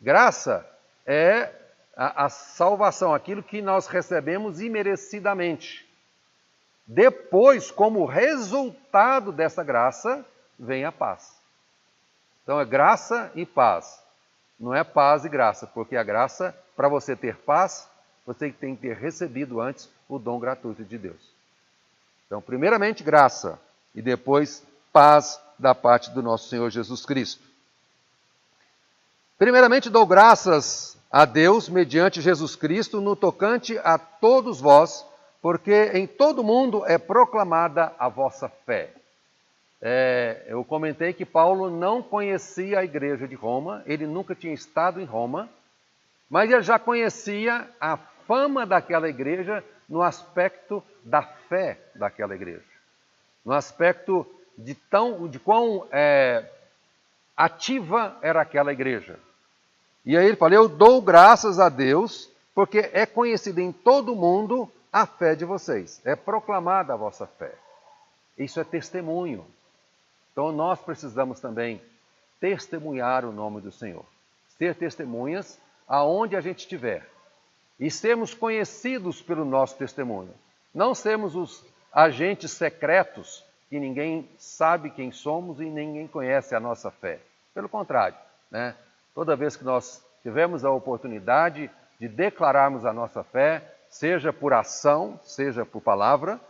Graça 0.00 0.68
é 1.06 1.50
a, 1.96 2.26
a 2.26 2.28
salvação, 2.28 3.14
aquilo 3.14 3.42
que 3.42 3.62
nós 3.62 3.86
recebemos 3.86 4.60
imerecidamente. 4.60 5.88
Depois, 6.86 7.70
como 7.70 8.04
resultado 8.04 9.32
dessa 9.32 9.64
graça, 9.64 10.24
vem 10.58 10.84
a 10.84 10.92
paz. 10.92 11.34
Então 12.42 12.60
é 12.60 12.64
graça 12.64 13.32
e 13.34 13.46
paz. 13.46 14.03
Não 14.58 14.74
é 14.74 14.84
paz 14.84 15.24
e 15.24 15.28
graça, 15.28 15.66
porque 15.66 15.96
a 15.96 16.02
graça, 16.02 16.56
para 16.76 16.88
você 16.88 17.16
ter 17.16 17.36
paz, 17.36 17.88
você 18.26 18.50
tem 18.50 18.74
que 18.74 18.82
ter 18.82 18.96
recebido 18.96 19.60
antes 19.60 19.88
o 20.08 20.18
dom 20.18 20.38
gratuito 20.38 20.84
de 20.84 20.96
Deus. 20.96 21.34
Então, 22.26 22.40
primeiramente, 22.40 23.02
graça 23.02 23.60
e 23.94 24.00
depois 24.00 24.64
paz 24.92 25.40
da 25.58 25.74
parte 25.74 26.10
do 26.10 26.22
nosso 26.22 26.48
Senhor 26.48 26.70
Jesus 26.70 27.04
Cristo. 27.04 27.42
Primeiramente, 29.38 29.90
dou 29.90 30.06
graças 30.06 30.96
a 31.10 31.24
Deus 31.24 31.68
mediante 31.68 32.20
Jesus 32.20 32.56
Cristo 32.56 33.00
no 33.00 33.14
tocante 33.14 33.78
a 33.78 33.98
todos 33.98 34.60
vós, 34.60 35.04
porque 35.42 35.90
em 35.92 36.06
todo 36.06 36.42
mundo 36.42 36.84
é 36.86 36.98
proclamada 36.98 37.92
a 37.98 38.08
vossa 38.08 38.48
fé. 38.48 38.94
É, 39.86 40.44
eu 40.46 40.64
comentei 40.64 41.12
que 41.12 41.26
Paulo 41.26 41.68
não 41.68 42.02
conhecia 42.02 42.78
a 42.78 42.84
igreja 42.84 43.28
de 43.28 43.34
Roma, 43.34 43.82
ele 43.84 44.06
nunca 44.06 44.34
tinha 44.34 44.54
estado 44.54 44.98
em 44.98 45.04
Roma, 45.04 45.46
mas 46.30 46.50
ele 46.50 46.62
já 46.62 46.78
conhecia 46.78 47.68
a 47.78 47.98
fama 48.26 48.64
daquela 48.64 49.10
igreja 49.10 49.62
no 49.86 50.00
aspecto 50.00 50.82
da 51.04 51.20
fé 51.20 51.78
daquela 51.94 52.34
igreja, 52.34 52.64
no 53.44 53.52
aspecto 53.52 54.26
de, 54.56 54.74
tão, 54.74 55.28
de 55.28 55.38
quão 55.38 55.86
é, 55.92 56.50
ativa 57.36 58.16
era 58.22 58.40
aquela 58.40 58.72
igreja. 58.72 59.18
E 60.02 60.16
aí 60.16 60.24
ele 60.24 60.36
fala: 60.36 60.54
Eu 60.54 60.66
dou 60.66 61.02
graças 61.02 61.60
a 61.60 61.68
Deus, 61.68 62.30
porque 62.54 62.90
é 62.90 63.04
conhecida 63.04 63.60
em 63.60 63.70
todo 63.70 64.14
o 64.14 64.16
mundo 64.16 64.66
a 64.90 65.04
fé 65.04 65.34
de 65.34 65.44
vocês, 65.44 66.00
é 66.06 66.16
proclamada 66.16 66.94
a 66.94 66.96
vossa 66.96 67.26
fé. 67.26 67.52
Isso 68.38 68.58
é 68.58 68.64
testemunho. 68.64 69.46
Então 70.34 70.50
nós 70.50 70.80
precisamos 70.80 71.38
também 71.38 71.80
testemunhar 72.40 73.24
o 73.24 73.30
nome 73.30 73.60
do 73.60 73.70
Senhor, 73.70 74.04
ser 74.58 74.74
testemunhas 74.74 75.60
aonde 75.86 76.34
a 76.34 76.40
gente 76.40 76.58
estiver 76.58 77.08
e 77.78 77.88
sermos 77.88 78.34
conhecidos 78.34 79.22
pelo 79.22 79.44
nosso 79.44 79.78
testemunho. 79.78 80.34
Não 80.74 80.92
sermos 80.92 81.36
os 81.36 81.64
agentes 81.92 82.50
secretos 82.50 83.44
que 83.70 83.78
ninguém 83.78 84.28
sabe 84.36 84.90
quem 84.90 85.12
somos 85.12 85.60
e 85.60 85.66
ninguém 85.66 86.08
conhece 86.08 86.52
a 86.52 86.58
nossa 86.60 86.90
fé. 86.90 87.20
Pelo 87.54 87.68
contrário, 87.68 88.16
né? 88.50 88.74
toda 89.14 89.36
vez 89.36 89.54
que 89.54 89.64
nós 89.64 90.04
tivermos 90.20 90.64
a 90.64 90.70
oportunidade 90.72 91.70
de 92.00 92.08
declararmos 92.08 92.84
a 92.84 92.92
nossa 92.92 93.22
fé, 93.22 93.72
seja 93.88 94.32
por 94.32 94.52
ação, 94.52 95.16
seja 95.22 95.64
por 95.64 95.80
palavra, 95.80 96.40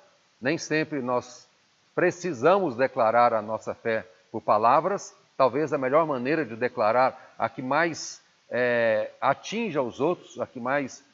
nem 0.40 0.56
sempre 0.56 1.02
nós 1.02 1.46
precisamos 1.94 2.76
declarar 2.76 3.32
a 3.32 3.42
nossa 3.42 3.74
fé 3.74 4.06
por 4.30 4.42
palavras, 4.42 5.14
talvez 5.36 5.72
a 5.72 5.78
melhor 5.78 6.06
maneira 6.06 6.44
de 6.44 6.56
declarar, 6.56 7.34
a 7.38 7.48
que 7.48 7.62
mais 7.62 8.22
é, 8.50 9.10
atinge 9.20 9.78
aos 9.78 10.00
outros, 10.00 10.40
a 10.40 10.46
que 10.46 10.60
mais 10.60 11.04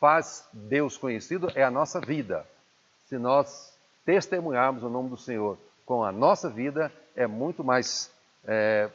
faz 0.00 0.46
Deus 0.52 0.96
conhecido, 0.96 1.50
é 1.54 1.62
a 1.62 1.70
nossa 1.70 2.00
vida. 2.00 2.46
Se 3.06 3.16
nós 3.16 3.76
testemunharmos 4.04 4.82
o 4.82 4.88
nome 4.88 5.08
do 5.08 5.16
Senhor 5.16 5.58
com 5.86 6.04
a 6.04 6.12
nossa 6.12 6.48
vida, 6.48 6.92
é 7.16 7.26
muito 7.26 7.62
mais 7.62 8.10
é, 8.46 8.90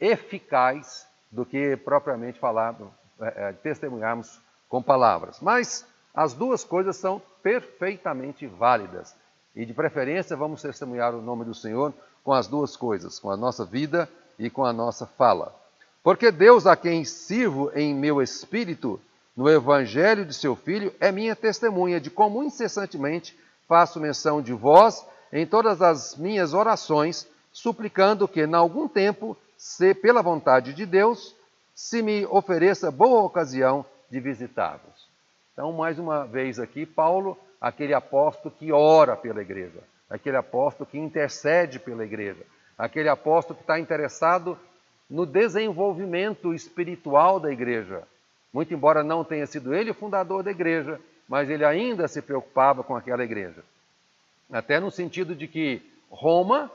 eficaz 0.00 1.06
do 1.30 1.44
que 1.44 1.76
propriamente 1.76 2.38
falar, 2.38 2.74
é, 3.20 3.48
é, 3.48 3.52
testemunharmos 3.52 4.40
com 4.68 4.82
palavras. 4.82 5.40
Mas 5.40 5.86
as 6.14 6.34
duas 6.34 6.64
coisas 6.64 6.96
são 6.96 7.20
perfeitamente 7.42 8.46
válidas. 8.46 9.14
E 9.54 9.64
de 9.64 9.74
preferência, 9.74 10.36
vamos 10.36 10.62
testemunhar 10.62 11.14
o 11.14 11.22
nome 11.22 11.44
do 11.44 11.54
Senhor 11.54 11.92
com 12.22 12.32
as 12.32 12.46
duas 12.46 12.76
coisas, 12.76 13.18
com 13.18 13.30
a 13.30 13.36
nossa 13.36 13.64
vida 13.64 14.08
e 14.38 14.48
com 14.48 14.64
a 14.64 14.72
nossa 14.72 15.06
fala. 15.06 15.54
Porque 16.02 16.30
Deus, 16.30 16.66
a 16.66 16.76
quem 16.76 17.04
sirvo 17.04 17.70
em 17.74 17.94
meu 17.94 18.22
espírito, 18.22 19.00
no 19.36 19.48
evangelho 19.48 20.24
de 20.24 20.34
seu 20.34 20.56
Filho, 20.56 20.92
é 21.00 21.12
minha 21.12 21.34
testemunha 21.34 22.00
de 22.00 22.10
como 22.10 22.42
incessantemente 22.42 23.38
faço 23.66 24.00
menção 24.00 24.40
de 24.40 24.52
vós 24.52 25.04
em 25.32 25.46
todas 25.46 25.82
as 25.82 26.16
minhas 26.16 26.54
orações, 26.54 27.26
suplicando 27.52 28.26
que, 28.26 28.42
em 28.42 28.54
algum 28.54 28.88
tempo, 28.88 29.36
se 29.56 29.94
pela 29.94 30.22
vontade 30.22 30.72
de 30.72 30.86
Deus, 30.86 31.34
se 31.74 32.02
me 32.02 32.26
ofereça 32.26 32.90
boa 32.90 33.22
ocasião 33.22 33.84
de 34.10 34.18
visitá-vos. 34.20 35.08
Então, 35.52 35.72
mais 35.72 35.98
uma 35.98 36.24
vez 36.24 36.58
aqui, 36.58 36.86
Paulo 36.86 37.36
aquele 37.60 37.94
apóstolo 37.94 38.54
que 38.56 38.72
ora 38.72 39.16
pela 39.16 39.42
igreja, 39.42 39.80
aquele 40.08 40.36
apóstolo 40.36 40.88
que 40.88 40.98
intercede 40.98 41.78
pela 41.78 42.04
igreja, 42.04 42.44
aquele 42.76 43.08
apóstolo 43.08 43.56
que 43.56 43.62
está 43.62 43.78
interessado 43.78 44.58
no 45.08 45.24
desenvolvimento 45.24 46.52
espiritual 46.54 47.40
da 47.40 47.50
igreja. 47.50 48.02
Muito 48.52 48.72
embora 48.72 49.02
não 49.02 49.24
tenha 49.24 49.46
sido 49.46 49.74
ele 49.74 49.90
o 49.90 49.94
fundador 49.94 50.42
da 50.42 50.50
igreja, 50.50 51.00
mas 51.28 51.50
ele 51.50 51.64
ainda 51.64 52.08
se 52.08 52.22
preocupava 52.22 52.82
com 52.82 52.96
aquela 52.96 53.24
igreja. 53.24 53.62
Até 54.50 54.80
no 54.80 54.90
sentido 54.90 55.34
de 55.34 55.46
que 55.46 55.82
Roma 56.10 56.70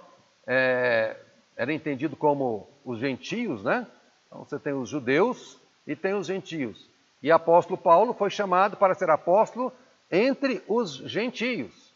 é, 0.46 1.16
era 1.58 1.74
entendido 1.74 2.16
como 2.16 2.68
os 2.86 3.00
gentios, 3.00 3.64
né? 3.64 3.88
Então 4.28 4.44
você 4.44 4.60
tem 4.60 4.74
os 4.74 4.90
judeus 4.90 5.60
e 5.88 5.96
tem 5.96 6.14
os 6.14 6.28
gentios. 6.28 6.88
E 7.22 7.32
apóstolo 7.32 7.78
Paulo 7.78 8.14
foi 8.14 8.30
chamado 8.30 8.78
para 8.78 8.94
ser 8.94 9.10
apóstolo 9.10 9.72
entre 10.14 10.62
os 10.68 10.94
gentios. 11.10 11.92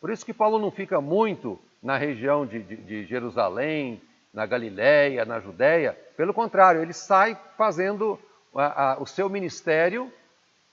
Por 0.00 0.10
isso 0.10 0.26
que 0.26 0.34
Paulo 0.34 0.58
não 0.58 0.72
fica 0.72 1.00
muito 1.00 1.56
na 1.80 1.96
região 1.96 2.44
de, 2.44 2.60
de, 2.60 2.76
de 2.76 3.06
Jerusalém, 3.06 4.02
na 4.34 4.44
Galiléia, 4.44 5.24
na 5.24 5.38
Judéia. 5.38 5.96
Pelo 6.16 6.34
contrário, 6.34 6.82
ele 6.82 6.92
sai 6.92 7.38
fazendo 7.56 8.18
a, 8.52 8.94
a, 8.94 8.98
o 9.00 9.06
seu 9.06 9.28
ministério 9.28 10.12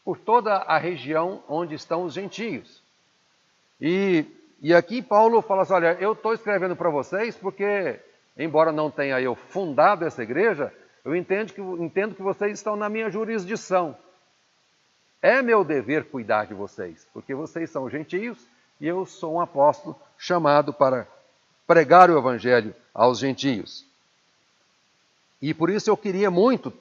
por 0.03 0.17
toda 0.17 0.55
a 0.55 0.79
região 0.79 1.43
onde 1.47 1.75
estão 1.75 2.03
os 2.03 2.13
gentios. 2.13 2.81
E, 3.79 4.25
e 4.59 4.73
aqui 4.73 5.03
Paulo 5.03 5.41
fala 5.43 5.61
assim: 5.61 5.73
olha, 5.73 5.95
eu 5.99 6.13
estou 6.13 6.33
escrevendo 6.33 6.75
para 6.75 6.89
vocês 6.89 7.35
porque, 7.37 7.99
embora 8.35 8.71
não 8.71 8.89
tenha 8.89 9.21
eu 9.21 9.35
fundado 9.35 10.05
essa 10.05 10.23
igreja, 10.23 10.73
Eu 11.05 11.15
entendo 11.15 11.53
que, 11.53 11.61
entendo 11.61 12.15
que 12.15 12.21
vocês 12.21 12.51
estão 12.51 12.75
na 12.75 12.89
minha 12.89 13.09
jurisdição. 13.09 13.95
É 15.21 15.41
meu 15.41 15.63
dever 15.63 16.05
cuidar 16.05 16.45
de 16.45 16.53
vocês, 16.53 17.07
porque 17.13 17.33
vocês 17.33 17.69
são 17.69 17.89
gentios 17.89 18.37
e 18.79 18.87
eu 18.87 19.05
sou 19.05 19.35
um 19.35 19.41
apóstolo 19.41 19.95
chamado 20.17 20.71
para 20.71 21.07
pregar 21.65 22.09
o 22.09 22.17
evangelho 22.17 22.73
aos 22.93 23.19
gentios. 23.19 23.85
E 25.41 25.53
por 25.53 25.69
isso 25.69 25.89
eu 25.89 25.97
queria 25.97 26.29
muito 26.29 26.71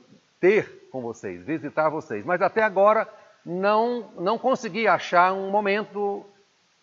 ter 0.41 0.89
com 0.91 1.01
vocês, 1.01 1.43
visitar 1.45 1.89
vocês, 1.89 2.25
mas 2.25 2.41
até 2.43 2.63
agora 2.63 3.09
não, 3.45 4.11
não 4.19 4.39
consegui 4.39 4.87
achar 4.87 5.33
um 5.33 5.51
momento 5.51 6.25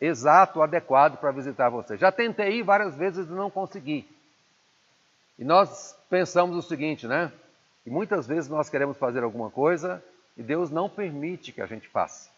exato, 0.02 0.62
adequado 0.62 1.18
para 1.18 1.32
visitar 1.32 1.70
vocês. 1.70 2.00
Já 2.00 2.12
tentei 2.12 2.60
ir 2.60 2.64
várias 2.64 2.96
vezes 2.96 3.28
e 3.28 3.32
não 3.32 3.50
consegui. 3.50 4.08
E 5.38 5.44
nós 5.44 5.96
pensamos 6.10 6.58
o 6.58 6.68
seguinte, 6.68 7.08
né? 7.08 7.32
E 7.86 7.90
muitas 7.90 8.28
vezes 8.28 8.50
nós 8.50 8.70
queremos 8.70 8.98
fazer 8.98 9.24
alguma 9.24 9.50
coisa 9.50 10.04
e 10.38 10.44
Deus 10.44 10.70
não 10.70 10.90
permite 10.90 11.52
que 11.52 11.62
a 11.62 11.66
gente 11.66 11.88
faça. 11.88 12.30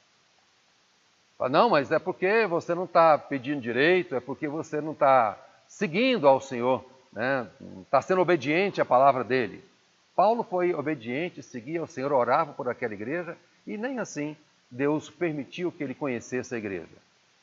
Fala, 1.38 1.50
não, 1.50 1.70
mas 1.70 1.92
é 1.92 2.00
porque 2.00 2.46
você 2.48 2.74
não 2.74 2.86
está 2.86 3.18
pedindo 3.18 3.62
direito, 3.62 4.16
é 4.16 4.20
porque 4.20 4.48
você 4.48 4.80
não 4.80 4.94
está 4.94 5.38
seguindo 5.68 6.28
ao 6.28 6.40
Senhor, 6.40 6.84
né? 7.12 7.48
está 7.82 8.02
sendo 8.02 8.22
obediente 8.22 8.82
à 8.82 8.86
palavra 8.86 9.24
dele. 9.24 9.64
Paulo 10.16 10.44
foi 10.44 10.74
obediente, 10.74 11.44
seguia 11.44 11.84
o 11.84 11.88
Senhor, 11.88 12.14
orava 12.14 12.54
por 12.54 12.70
aquela 12.70 12.94
igreja 12.94 13.38
e 13.68 13.78
nem 13.78 14.00
assim 14.00 14.36
Deus 14.72 15.10
permitiu 15.10 15.72
que 15.72 15.84
ele 15.84 15.94
conhecesse 15.94 16.56
a 16.56 16.58
igreja. 16.58 16.88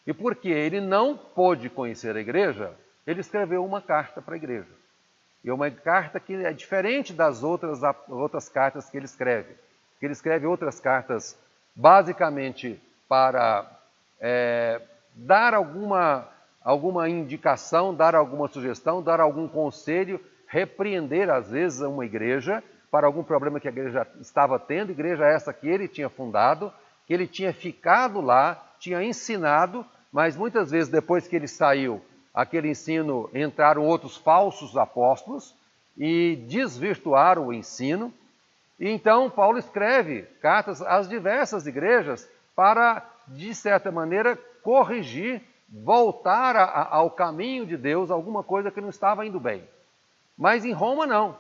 E 0.07 0.13
porque 0.13 0.49
ele 0.49 0.81
não 0.81 1.17
pôde 1.17 1.69
conhecer 1.69 2.17
a 2.17 2.21
igreja, 2.21 2.73
ele 3.07 3.21
escreveu 3.21 3.65
uma 3.65 3.81
carta 3.81 4.21
para 4.21 4.35
a 4.35 4.37
igreja. 4.37 4.69
E 5.45 5.51
uma 5.51 5.71
carta 5.71 6.21
que 6.21 6.35
é 6.35 6.53
diferente 6.53 7.13
das 7.13 7.43
outras, 7.43 7.81
outras 8.09 8.49
cartas 8.49 8.89
que 8.89 8.97
ele 8.97 9.07
escreve. 9.07 9.55
Ele 10.07 10.13
escreve 10.13 10.47
outras 10.47 10.81
cartas 10.81 11.39
basicamente 11.75 12.81
para 13.09 13.71
é, 14.21 14.81
dar 15.15 15.55
alguma, 15.55 16.29
alguma 16.63 17.09
indicação, 17.09 17.95
dar 17.95 18.15
alguma 18.15 18.49
sugestão, 18.49 19.03
dar 19.03 19.21
algum 19.21 19.49
conselho, 19.49 20.21
repreender 20.47 21.31
às 21.31 21.51
vezes 21.51 21.81
uma 21.81 22.05
igreja 22.05 22.63
para 22.91 23.07
algum 23.07 23.25
problema 23.25 23.59
que 23.59 23.69
a 23.69 23.71
igreja 23.71 24.07
estava 24.21 24.59
tendo, 24.59 24.93
igreja 24.93 25.25
essa 25.27 25.53
que 25.53 25.67
ele 25.67 25.89
tinha 25.89 26.11
fundado, 26.11 26.73
que 27.07 27.15
ele 27.15 27.27
tinha 27.27 27.53
ficado 27.53 28.21
lá, 28.21 28.63
tinha 28.79 29.03
ensinado, 29.03 29.85
mas 30.13 30.37
muitas 30.37 30.71
vezes 30.71 30.91
depois 30.91 31.27
que 31.27 31.35
ele 31.35 31.49
saiu, 31.49 32.03
aquele 32.35 32.69
ensino 32.69 33.31
entraram 33.35 33.87
outros 33.87 34.17
falsos 34.17 34.77
apóstolos 34.77 35.55
e 35.97 36.37
desvirtuaram 36.49 37.47
o 37.47 37.53
ensino. 37.53 38.13
E 38.83 38.91
então 38.91 39.31
Paulo 39.31 39.59
escreve 39.59 40.23
cartas 40.41 40.83
às 40.83 41.09
diversas 41.09 41.69
igrejas 41.69 42.29
para 42.57 43.09
de 43.29 43.55
certa 43.55 43.93
maneira, 43.93 44.37
corrigir, 44.61 45.41
voltar 45.69 46.57
a, 46.57 46.65
a, 46.65 46.97
ao 46.97 47.09
caminho 47.09 47.65
de 47.65 47.77
Deus, 47.77 48.11
alguma 48.11 48.43
coisa 48.43 48.73
que 48.73 48.81
não 48.81 48.89
estava 48.89 49.25
indo 49.25 49.39
bem. 49.39 49.63
Mas 50.37 50.65
em 50.65 50.73
Roma, 50.73 51.07
não. 51.07 51.37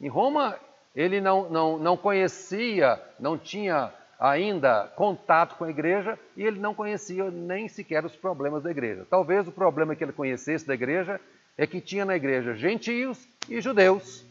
Em 0.00 0.06
Roma, 0.06 0.56
ele 0.94 1.20
não, 1.20 1.50
não, 1.50 1.78
não 1.80 1.96
conhecia, 1.96 3.02
não 3.18 3.36
tinha 3.36 3.92
ainda 4.16 4.86
contato 4.94 5.56
com 5.56 5.64
a 5.64 5.70
igreja 5.70 6.16
e 6.36 6.44
ele 6.44 6.60
não 6.60 6.76
conhecia 6.76 7.28
nem 7.28 7.66
sequer 7.66 8.04
os 8.04 8.14
problemas 8.14 8.62
da 8.62 8.70
igreja. 8.70 9.04
Talvez 9.10 9.48
o 9.48 9.52
problema 9.52 9.96
que 9.96 10.04
ele 10.04 10.12
conhecesse 10.12 10.64
da 10.64 10.74
igreja 10.74 11.20
é 11.58 11.66
que 11.66 11.80
tinha 11.80 12.04
na 12.04 12.14
igreja 12.14 12.54
gentios 12.54 13.26
e 13.48 13.60
judeus. 13.60 14.24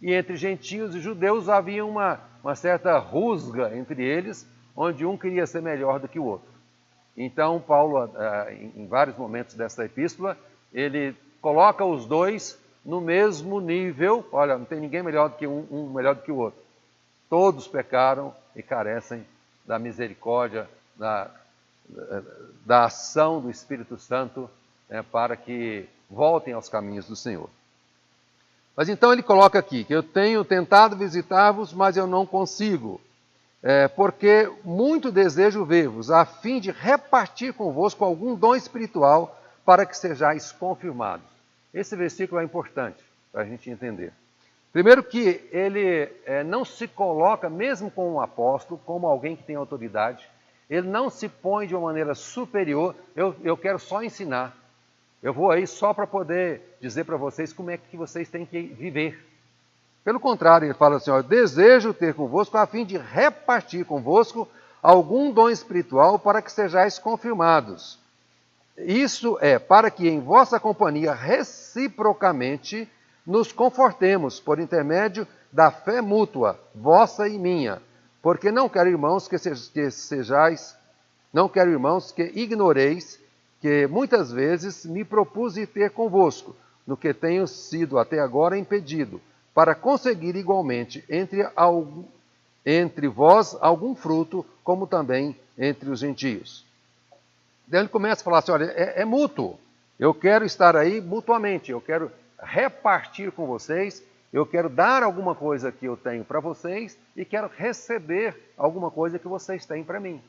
E 0.00 0.12
entre 0.12 0.36
gentios 0.36 0.94
e 0.94 1.00
judeus 1.00 1.48
havia 1.48 1.84
uma, 1.84 2.20
uma 2.42 2.54
certa 2.54 2.98
rusga 2.98 3.76
entre 3.76 4.04
eles, 4.04 4.46
onde 4.76 5.06
um 5.06 5.16
queria 5.16 5.46
ser 5.46 5.62
melhor 5.62 5.98
do 5.98 6.08
que 6.08 6.18
o 6.18 6.24
outro. 6.24 6.48
Então, 7.16 7.58
Paulo, 7.58 8.10
eh, 8.14 8.70
em 8.76 8.86
vários 8.86 9.16
momentos 9.16 9.54
dessa 9.54 9.84
epístola, 9.84 10.36
ele 10.72 11.16
coloca 11.40 11.84
os 11.84 12.04
dois 12.04 12.60
no 12.84 13.00
mesmo 13.00 13.58
nível. 13.58 14.26
Olha, 14.30 14.58
não 14.58 14.66
tem 14.66 14.80
ninguém 14.80 15.02
melhor 15.02 15.30
do 15.30 15.36
que 15.36 15.46
um, 15.46 15.66
um 15.70 15.90
melhor 15.90 16.14
do 16.14 16.22
que 16.22 16.30
o 16.30 16.36
outro. 16.36 16.60
Todos 17.30 17.66
pecaram 17.66 18.34
e 18.54 18.62
carecem 18.62 19.26
da 19.64 19.78
misericórdia, 19.78 20.68
da, 20.94 21.30
da 22.64 22.84
ação 22.84 23.40
do 23.40 23.50
Espírito 23.50 23.98
Santo 23.98 24.48
né, 24.88 25.02
para 25.02 25.36
que 25.36 25.88
voltem 26.10 26.54
aos 26.54 26.68
caminhos 26.68 27.08
do 27.08 27.16
Senhor. 27.16 27.50
Mas 28.76 28.88
então 28.88 29.12
ele 29.12 29.22
coloca 29.22 29.58
aqui 29.58 29.84
que 29.84 29.94
eu 29.94 30.02
tenho 30.02 30.44
tentado 30.44 30.96
visitar-vos, 30.96 31.72
mas 31.72 31.96
eu 31.96 32.06
não 32.06 32.26
consigo 32.26 33.00
é, 33.62 33.88
porque 33.88 34.48
muito 34.62 35.10
desejo 35.10 35.64
ver-vos, 35.64 36.10
a 36.10 36.24
fim 36.24 36.60
de 36.60 36.70
repartir 36.70 37.52
convosco 37.52 38.04
algum 38.04 38.36
dom 38.36 38.54
espiritual, 38.54 39.40
para 39.64 39.84
que 39.84 39.96
sejais 39.96 40.52
confirmados. 40.52 41.26
Esse 41.74 41.96
versículo 41.96 42.40
é 42.40 42.44
importante 42.44 43.02
para 43.32 43.42
a 43.42 43.44
gente 43.44 43.68
entender. 43.68 44.12
Primeiro 44.72 45.02
que 45.02 45.48
ele 45.50 46.08
é, 46.24 46.44
não 46.44 46.64
se 46.64 46.86
coloca, 46.86 47.50
mesmo 47.50 47.90
com 47.90 48.12
um 48.12 48.20
apóstolo, 48.20 48.80
como 48.86 49.08
alguém 49.08 49.34
que 49.34 49.42
tem 49.42 49.56
autoridade, 49.56 50.28
ele 50.70 50.86
não 50.86 51.10
se 51.10 51.28
põe 51.28 51.66
de 51.66 51.74
uma 51.74 51.88
maneira 51.88 52.14
superior, 52.14 52.94
eu, 53.16 53.34
eu 53.42 53.56
quero 53.56 53.78
só 53.80 54.02
ensinar. 54.02 54.56
Eu 55.22 55.32
vou 55.32 55.50
aí 55.50 55.66
só 55.66 55.94
para 55.94 56.06
poder 56.06 56.76
dizer 56.80 57.04
para 57.04 57.16
vocês 57.16 57.52
como 57.52 57.70
é 57.70 57.76
que 57.76 57.96
vocês 57.96 58.28
têm 58.28 58.44
que 58.46 58.62
viver. 58.62 59.26
Pelo 60.04 60.20
contrário, 60.20 60.66
ele 60.66 60.74
fala 60.74 60.96
assim: 60.96 61.10
ó, 61.10 61.20
desejo 61.22 61.92
ter 61.92 62.14
convosco 62.14 62.56
a 62.56 62.66
fim 62.66 62.84
de 62.84 62.96
repartir 62.96 63.84
convosco 63.84 64.48
algum 64.82 65.32
dom 65.32 65.48
espiritual 65.50 66.18
para 66.18 66.40
que 66.40 66.52
sejais 66.52 66.98
confirmados. 66.98 67.98
Isso 68.78 69.38
é 69.40 69.58
para 69.58 69.90
que 69.90 70.08
em 70.08 70.20
vossa 70.20 70.60
companhia 70.60 71.12
reciprocamente 71.12 72.88
nos 73.26 73.50
confortemos 73.50 74.38
por 74.38 74.60
intermédio 74.60 75.26
da 75.50 75.70
fé 75.70 76.00
mútua, 76.00 76.60
vossa 76.74 77.26
e 77.26 77.38
minha. 77.38 77.82
Porque 78.22 78.50
não 78.50 78.68
quero, 78.68 78.90
irmãos, 78.90 79.26
que, 79.26 79.38
sejais, 79.90 80.76
não 81.32 81.48
quero, 81.48 81.70
irmãos, 81.70 82.12
que 82.12 82.22
ignoreis 82.34 83.18
que 83.66 83.84
muitas 83.88 84.30
vezes 84.30 84.86
me 84.86 85.02
propus 85.04 85.56
ir 85.56 85.66
ter 85.66 85.90
convosco, 85.90 86.54
no 86.86 86.96
que 86.96 87.12
tenho 87.12 87.48
sido 87.48 87.98
até 87.98 88.20
agora 88.20 88.56
impedido 88.56 89.20
para 89.52 89.74
conseguir 89.74 90.36
igualmente 90.36 91.04
entre, 91.10 91.44
algum, 91.56 92.04
entre 92.64 93.08
vós 93.08 93.56
algum 93.60 93.96
fruto, 93.96 94.46
como 94.62 94.86
também 94.86 95.36
entre 95.58 95.90
os 95.90 95.98
gentios. 95.98 96.64
Daí 97.66 97.80
ele 97.80 97.88
começa 97.88 98.20
a 98.20 98.24
falar 98.24 98.38
assim: 98.38 98.52
olha, 98.52 98.66
é, 98.66 99.02
é 99.02 99.04
mútuo. 99.04 99.58
Eu 99.98 100.14
quero 100.14 100.44
estar 100.44 100.76
aí 100.76 101.00
mutuamente, 101.00 101.72
eu 101.72 101.80
quero 101.80 102.12
repartir 102.40 103.32
com 103.32 103.48
vocês, 103.48 104.00
eu 104.32 104.46
quero 104.46 104.68
dar 104.68 105.02
alguma 105.02 105.34
coisa 105.34 105.72
que 105.72 105.86
eu 105.86 105.96
tenho 105.96 106.24
para 106.24 106.38
vocês 106.38 106.96
e 107.16 107.24
quero 107.24 107.50
receber 107.52 108.36
alguma 108.56 108.92
coisa 108.92 109.18
que 109.18 109.26
vocês 109.26 109.66
têm 109.66 109.82
para 109.82 109.98
mim. 109.98 110.22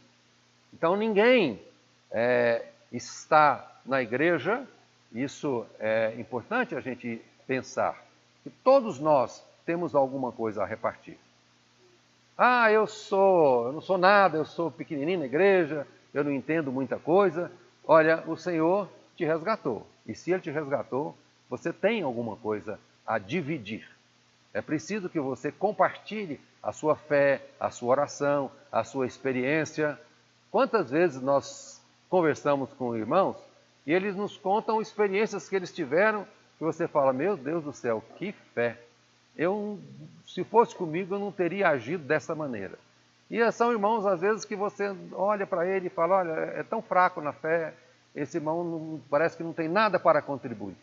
Então 0.74 0.96
ninguém 0.96 1.62
é, 2.10 2.66
está 2.92 3.80
na 3.86 4.02
igreja, 4.02 4.66
isso 5.12 5.66
é 5.80 6.14
importante 6.18 6.76
a 6.76 6.80
gente 6.80 7.22
pensar 7.46 8.04
que 8.44 8.50
todos 8.50 9.00
nós 9.00 9.44
temos 9.66 9.96
alguma 9.96 10.32
coisa 10.32 10.64
a 10.64 10.66
repartir. 10.66 11.18
Ah, 12.38 12.72
eu 12.72 12.86
sou, 12.86 13.68
eu 13.68 13.74
não 13.74 13.82
sou 13.82 13.98
nada, 13.98 14.38
eu 14.38 14.46
sou 14.46 14.70
pequenininho 14.70 15.20
na 15.20 15.26
igreja, 15.26 15.88
eu 16.14 16.24
não 16.24 16.32
entendo 16.32 16.72
muita 16.72 16.98
coisa. 16.98 17.52
Olha, 17.86 18.24
o 18.28 18.38
Senhor 18.38 18.88
te 19.16 19.26
resgatou. 19.26 19.88
E 20.06 20.14
se 20.14 20.32
Ele 20.32 20.42
te 20.42 20.52
resgatou, 20.52 21.18
você 21.50 21.74
tem 21.74 22.04
alguma 22.04 22.36
coisa 22.36 22.80
a 23.06 23.18
dividir. 23.18 23.90
É 24.54 24.62
preciso 24.62 25.10
que 25.10 25.20
você 25.20 25.52
compartilhe 25.52 26.40
a 26.62 26.72
sua 26.72 26.96
fé, 26.96 27.42
a 27.60 27.70
sua 27.70 27.90
oração, 27.90 28.52
a 28.72 28.84
sua 28.84 29.08
experiência. 29.08 30.00
Quantas 30.52 30.92
vezes 30.92 31.22
nós 31.22 31.77
conversamos 32.10 32.72
com 32.74 32.96
irmãos 32.96 33.38
e 33.86 33.94
eles 33.94 34.16
nos 34.16 34.38
contam 34.38 34.82
experiências 34.82 35.48
que 35.48 35.56
eles 35.56 35.74
tiveram 35.74 36.26
que 36.58 36.64
você 36.64 36.88
fala, 36.88 37.14
meu 37.14 37.38
Deus 37.38 37.64
do 37.64 37.72
céu, 37.72 38.04
que 38.18 38.32
fé! 38.54 38.80
Eu, 39.36 39.80
se 40.26 40.44
fosse 40.44 40.76
comigo, 40.76 41.14
eu 41.14 41.20
não 41.20 41.32
teria 41.32 41.70
agido 41.70 42.04
dessa 42.04 42.34
maneira. 42.34 42.78
E 43.30 43.52
são 43.52 43.72
irmãos, 43.72 44.06
às 44.06 44.22
vezes, 44.22 44.44
que 44.44 44.56
você 44.56 44.96
olha 45.14 45.46
para 45.46 45.68
ele 45.68 45.88
e 45.88 45.92
fala, 45.92 46.18
olha, 46.18 46.32
é 46.32 46.64
tão 46.64 46.82
fraco 46.82 47.22
na 47.22 47.32
fé, 47.32 47.74
esse 48.16 48.38
irmão 48.38 48.64
não, 48.64 49.02
parece 49.10 49.38
que 49.38 49.44
não 49.44 49.54
tem 49.54 49.68
nada 49.68 50.00
para 50.00 50.22
contribuir. 50.22 50.76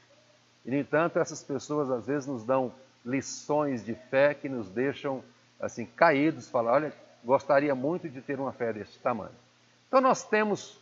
E, 0.64 0.70
no 0.70 0.76
entanto, 0.76 1.18
essas 1.18 1.42
pessoas, 1.42 1.90
às 1.90 2.06
vezes, 2.06 2.28
nos 2.28 2.44
dão 2.44 2.72
lições 3.04 3.84
de 3.84 3.94
fé 3.94 4.34
que 4.34 4.48
nos 4.48 4.70
deixam, 4.70 5.24
assim, 5.58 5.84
caídos, 5.84 6.48
falar, 6.48 6.74
olha, 6.74 6.92
gostaria 7.24 7.74
muito 7.74 8.08
de 8.08 8.20
ter 8.20 8.38
uma 8.38 8.52
fé 8.52 8.72
desse 8.72 8.98
tamanho. 9.00 9.34
Então, 9.88 10.00
nós 10.00 10.22
temos 10.22 10.80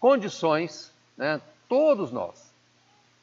condições, 0.00 0.92
né, 1.16 1.40
todos 1.68 2.10
nós, 2.10 2.48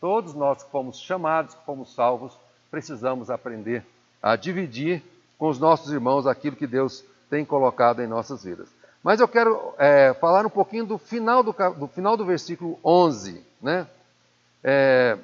Todos 0.06 0.36
nós 0.36 0.64
que 0.64 0.70
fomos 0.70 1.00
chamados, 1.00 1.56
que 1.56 1.66
fomos 1.66 1.96
salvos, 1.96 2.38
precisamos 2.70 3.32
aprender 3.32 3.84
a 4.22 4.36
dividir 4.36 5.04
com 5.36 5.50
os 5.50 5.60
nossos 5.60 5.92
irmãos 5.92 6.28
aquilo 6.28 6.56
que 6.56 6.68
Deus 6.68 7.04
tem 7.28 7.46
colocado 7.46 8.04
em 8.04 8.08
nossas 8.08 8.44
vidas. 8.44 8.70
Mas 9.02 9.20
eu 9.20 9.28
quero 9.28 9.74
é, 9.80 10.14
falar 10.14 10.46
um 10.46 10.50
pouquinho 10.50 10.86
do 10.86 11.00
final 11.00 11.42
do, 11.42 11.56
do, 11.78 11.88
final 11.88 12.18
do 12.18 12.24
versículo 12.24 12.80
11. 12.84 13.44
Né? 13.62 13.88
É, 14.64 15.18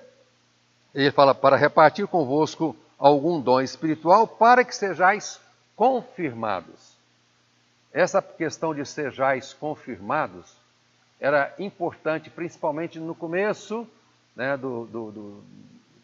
ele 0.96 1.12
fala: 1.12 1.36
para 1.36 1.56
repartir 1.56 2.08
convosco 2.08 2.76
algum 2.98 3.40
dom 3.40 3.62
espiritual, 3.62 4.28
para 4.28 4.64
que 4.64 4.76
sejais 4.76 5.40
confirmados. 5.76 6.96
Essa 7.94 8.22
questão 8.22 8.74
de 8.74 8.86
sejais 8.86 9.54
confirmados 9.54 10.61
era 11.22 11.54
importante, 11.60 12.32
principalmente 12.32 13.00
no 13.00 13.14
começo 13.14 13.88
né, 14.36 14.58
do, 14.58 14.86
do, 14.86 15.12
do, 15.12 15.44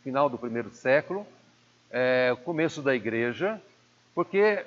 final 0.04 0.30
do 0.30 0.38
primeiro 0.38 0.70
século, 0.70 1.26
é, 1.90 2.38
começo 2.46 2.84
da 2.84 2.96
igreja, 2.96 3.60
porque 4.14 4.64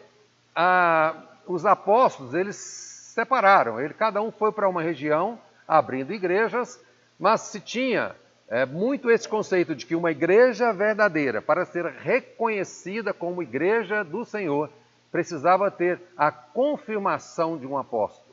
a, 0.55 1.15
os 1.47 1.65
apóstolos 1.65 2.35
eles 2.35 2.57
separaram, 2.57 3.81
ele, 3.81 3.95
cada 3.95 4.21
um 4.21 4.33
foi 4.33 4.51
para 4.51 4.69
uma 4.69 4.83
região 4.83 5.39
abrindo 5.69 6.13
igrejas, 6.13 6.85
mas 7.17 7.43
se 7.43 7.61
tinha 7.61 8.17
é, 8.49 8.67
muito 8.67 9.09
esse 9.09 9.29
conceito 9.29 9.77
de 9.77 9.87
que 9.87 9.95
uma 9.95 10.11
igreja 10.11 10.73
verdadeira, 10.73 11.41
para 11.41 11.65
ser 11.65 11.85
reconhecida 11.87 13.15
como 13.15 13.43
igreja 13.43 14.03
do 14.03 14.25
Senhor, 14.25 14.69
precisava 15.13 15.71
ter 15.71 16.01
a 16.17 16.33
confirmação 16.33 17.57
de 17.57 17.67
um 17.67 17.79
apóstolo. 17.79 18.30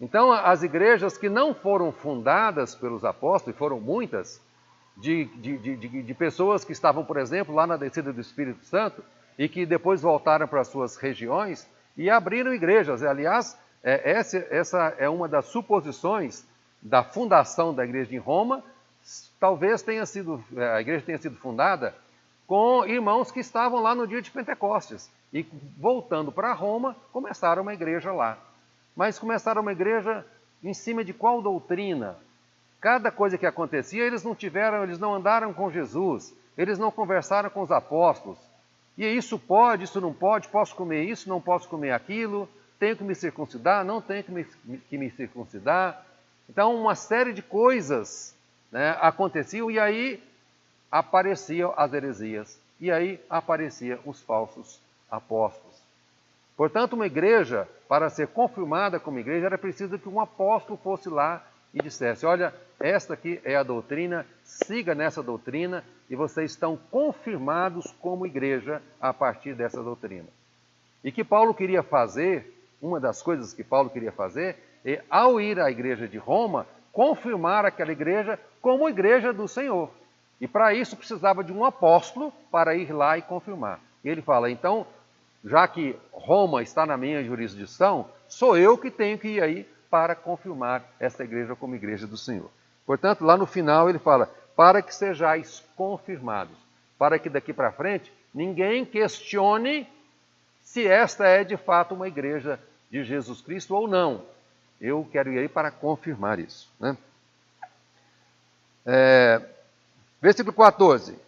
Então, 0.00 0.30
as 0.30 0.62
igrejas 0.62 1.16
que 1.16 1.28
não 1.28 1.54
foram 1.54 1.90
fundadas 1.90 2.74
pelos 2.74 3.04
apóstolos, 3.04 3.56
e 3.56 3.58
foram 3.58 3.80
muitas, 3.80 4.40
de, 4.96 5.24
de, 5.36 5.58
de, 5.58 6.02
de, 6.02 6.14
pessoas 6.14 6.64
que 6.64 6.72
estavam, 6.72 7.04
por 7.04 7.18
exemplo, 7.18 7.54
lá 7.54 7.66
na 7.66 7.76
descida 7.76 8.12
do 8.12 8.20
Espírito 8.20 8.64
Santo 8.64 9.02
e 9.38 9.48
que 9.48 9.66
depois 9.66 10.00
voltaram 10.00 10.48
para 10.48 10.64
suas 10.64 10.96
regiões 10.96 11.68
e 11.96 12.08
abriram 12.08 12.54
igrejas. 12.54 13.02
Aliás, 13.02 13.58
é, 13.82 14.10
essa, 14.10 14.38
essa 14.50 14.94
é 14.98 15.08
uma 15.08 15.28
das 15.28 15.46
suposições 15.46 16.46
da 16.80 17.02
fundação 17.02 17.74
da 17.74 17.84
igreja 17.84 18.14
em 18.14 18.18
Roma. 18.18 18.62
Talvez 19.38 19.82
tenha 19.82 20.06
sido, 20.06 20.42
é, 20.56 20.76
a 20.76 20.80
igreja 20.80 21.04
tenha 21.04 21.18
sido 21.18 21.36
fundada 21.36 21.94
com 22.46 22.86
irmãos 22.86 23.30
que 23.30 23.40
estavam 23.40 23.82
lá 23.82 23.94
no 23.94 24.06
dia 24.06 24.22
de 24.22 24.30
Pentecostes 24.30 25.10
e 25.32 25.44
voltando 25.76 26.30
para 26.30 26.52
Roma, 26.52 26.96
começaram 27.12 27.62
uma 27.62 27.74
igreja 27.74 28.12
lá. 28.12 28.38
Mas 28.96 29.18
começaram 29.18 29.60
uma 29.60 29.72
igreja 29.72 30.24
em 30.64 30.72
cima 30.72 31.04
de 31.04 31.12
qual 31.12 31.42
doutrina? 31.42 32.16
Cada 32.80 33.10
coisa 33.10 33.36
que 33.36 33.44
acontecia, 33.44 34.02
eles 34.02 34.24
não 34.24 34.34
tiveram, 34.34 34.82
eles 34.82 34.98
não 34.98 35.14
andaram 35.14 35.52
com 35.52 35.70
Jesus, 35.70 36.34
eles 36.56 36.78
não 36.78 36.90
conversaram 36.90 37.50
com 37.50 37.60
os 37.60 37.70
apóstolos. 37.70 38.38
E 38.96 39.04
isso 39.04 39.38
pode, 39.38 39.84
isso 39.84 40.00
não 40.00 40.14
pode, 40.14 40.48
posso 40.48 40.74
comer 40.74 41.04
isso, 41.04 41.28
não 41.28 41.40
posso 41.40 41.68
comer 41.68 41.92
aquilo, 41.92 42.48
tenho 42.78 42.96
que 42.96 43.04
me 43.04 43.14
circuncidar, 43.14 43.84
não 43.84 44.00
tenho 44.00 44.24
que 44.24 44.32
me, 44.32 44.44
que 44.88 44.96
me 44.96 45.10
circuncidar. 45.10 46.04
Então, 46.48 46.74
uma 46.74 46.94
série 46.94 47.32
de 47.32 47.42
coisas 47.42 48.34
né, 48.72 48.96
aconteciam 49.00 49.70
e 49.70 49.78
aí 49.78 50.22
apareciam 50.90 51.74
as 51.76 51.92
heresias, 51.92 52.58
e 52.80 52.90
aí 52.90 53.20
apareciam 53.28 53.98
os 54.06 54.22
falsos 54.22 54.80
apóstolos. 55.10 55.65
Portanto, 56.56 56.94
uma 56.94 57.06
igreja, 57.06 57.68
para 57.88 58.08
ser 58.08 58.28
confirmada 58.28 58.98
como 58.98 59.18
igreja, 59.18 59.46
era 59.46 59.58
preciso 59.58 59.98
que 59.98 60.08
um 60.08 60.20
apóstolo 60.20 60.78
fosse 60.82 61.08
lá 61.08 61.44
e 61.74 61.82
dissesse: 61.82 62.24
Olha, 62.24 62.54
esta 62.80 63.14
aqui 63.14 63.40
é 63.44 63.56
a 63.56 63.62
doutrina, 63.62 64.26
siga 64.42 64.94
nessa 64.94 65.22
doutrina 65.22 65.84
e 66.08 66.16
vocês 66.16 66.52
estão 66.52 66.78
confirmados 66.90 67.92
como 68.00 68.26
igreja 68.26 68.80
a 69.00 69.12
partir 69.12 69.54
dessa 69.54 69.82
doutrina. 69.82 70.28
E 71.04 71.12
que 71.12 71.22
Paulo 71.22 71.52
queria 71.52 71.82
fazer, 71.82 72.52
uma 72.80 72.98
das 72.98 73.22
coisas 73.22 73.52
que 73.52 73.62
Paulo 73.62 73.90
queria 73.90 74.12
fazer, 74.12 74.56
é, 74.84 75.02
ao 75.10 75.40
ir 75.40 75.60
à 75.60 75.70
igreja 75.70 76.08
de 76.08 76.16
Roma, 76.16 76.66
confirmar 76.92 77.66
aquela 77.66 77.92
igreja 77.92 78.38
como 78.62 78.88
igreja 78.88 79.32
do 79.32 79.46
Senhor. 79.46 79.90
E 80.40 80.48
para 80.48 80.72
isso 80.74 80.96
precisava 80.96 81.44
de 81.44 81.52
um 81.52 81.64
apóstolo 81.64 82.32
para 82.50 82.74
ir 82.74 82.92
lá 82.92 83.18
e 83.18 83.22
confirmar. 83.22 83.80
E 84.02 84.08
ele 84.08 84.22
fala: 84.22 84.50
então, 84.50 84.86
já 85.44 85.66
que 85.68 85.96
Roma 86.12 86.62
está 86.62 86.84
na 86.84 86.96
minha 86.96 87.22
jurisdição, 87.24 88.08
sou 88.28 88.56
eu 88.56 88.76
que 88.76 88.90
tenho 88.90 89.18
que 89.18 89.28
ir 89.28 89.42
aí 89.42 89.64
para 89.90 90.14
confirmar 90.14 90.84
esta 90.98 91.24
igreja 91.24 91.54
como 91.54 91.74
igreja 91.74 92.06
do 92.06 92.16
Senhor. 92.16 92.50
Portanto, 92.84 93.24
lá 93.24 93.36
no 93.36 93.46
final 93.46 93.88
ele 93.88 93.98
fala: 93.98 94.30
para 94.54 94.82
que 94.82 94.94
sejais 94.94 95.62
confirmados, 95.76 96.56
para 96.98 97.18
que 97.18 97.28
daqui 97.28 97.52
para 97.52 97.72
frente 97.72 98.12
ninguém 98.32 98.84
questione 98.84 99.88
se 100.62 100.86
esta 100.86 101.26
é 101.26 101.44
de 101.44 101.56
fato 101.56 101.94
uma 101.94 102.08
igreja 102.08 102.60
de 102.90 103.04
Jesus 103.04 103.40
Cristo 103.40 103.74
ou 103.74 103.86
não. 103.86 104.22
Eu 104.80 105.08
quero 105.10 105.32
ir 105.32 105.38
aí 105.38 105.48
para 105.48 105.70
confirmar 105.70 106.38
isso. 106.38 106.70
Né? 106.78 106.96
É, 108.84 109.40
versículo 110.20 110.54
14: 110.54 111.18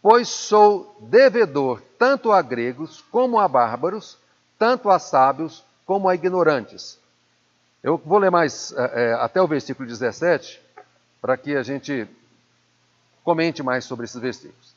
Pois 0.00 0.28
sou 0.28 0.96
devedor 1.00 1.82
tanto 2.04 2.32
a 2.32 2.42
gregos 2.42 3.02
como 3.10 3.40
a 3.40 3.48
bárbaros, 3.48 4.18
tanto 4.58 4.90
a 4.90 4.98
sábios 4.98 5.64
como 5.86 6.06
a 6.06 6.14
ignorantes. 6.14 7.00
Eu 7.82 7.96
vou 7.96 8.18
ler 8.18 8.30
mais 8.30 8.74
é, 8.76 9.14
até 9.14 9.40
o 9.40 9.46
versículo 9.46 9.88
17, 9.88 10.60
para 11.18 11.34
que 11.38 11.56
a 11.56 11.62
gente 11.62 12.06
comente 13.22 13.62
mais 13.62 13.86
sobre 13.86 14.04
esses 14.04 14.20
versículos. 14.20 14.74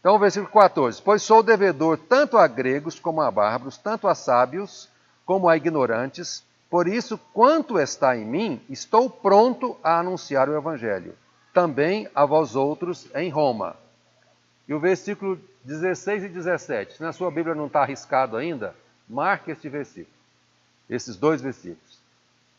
Então, 0.00 0.14
o 0.14 0.18
versículo 0.18 0.50
14: 0.50 1.02
Pois 1.02 1.22
sou 1.22 1.42
devedor 1.42 1.98
tanto 1.98 2.38
a 2.38 2.46
gregos 2.46 2.98
como 2.98 3.20
a 3.20 3.30
bárbaros, 3.30 3.76
tanto 3.76 4.08
a 4.08 4.14
sábios 4.14 4.88
como 5.26 5.50
a 5.50 5.56
ignorantes, 5.58 6.42
por 6.70 6.88
isso, 6.88 7.18
quanto 7.34 7.78
está 7.78 8.16
em 8.16 8.24
mim, 8.24 8.62
estou 8.70 9.10
pronto 9.10 9.76
a 9.84 9.98
anunciar 9.98 10.48
o 10.48 10.56
Evangelho, 10.56 11.14
também 11.52 12.08
a 12.14 12.24
vós 12.24 12.56
outros 12.56 13.14
em 13.14 13.28
Roma. 13.28 13.76
E 14.66 14.72
o 14.72 14.80
versículo 14.80 15.38
16 15.64 16.24
e 16.24 16.28
17, 16.28 16.94
se 16.94 17.02
na 17.02 17.12
sua 17.12 17.30
Bíblia 17.30 17.54
não 17.54 17.66
está 17.66 17.82
arriscado 17.82 18.36
ainda, 18.36 18.74
marque 19.08 19.50
este 19.50 19.68
versículo, 19.68 20.14
esses 20.88 21.16
dois 21.16 21.40
versículos. 21.40 22.00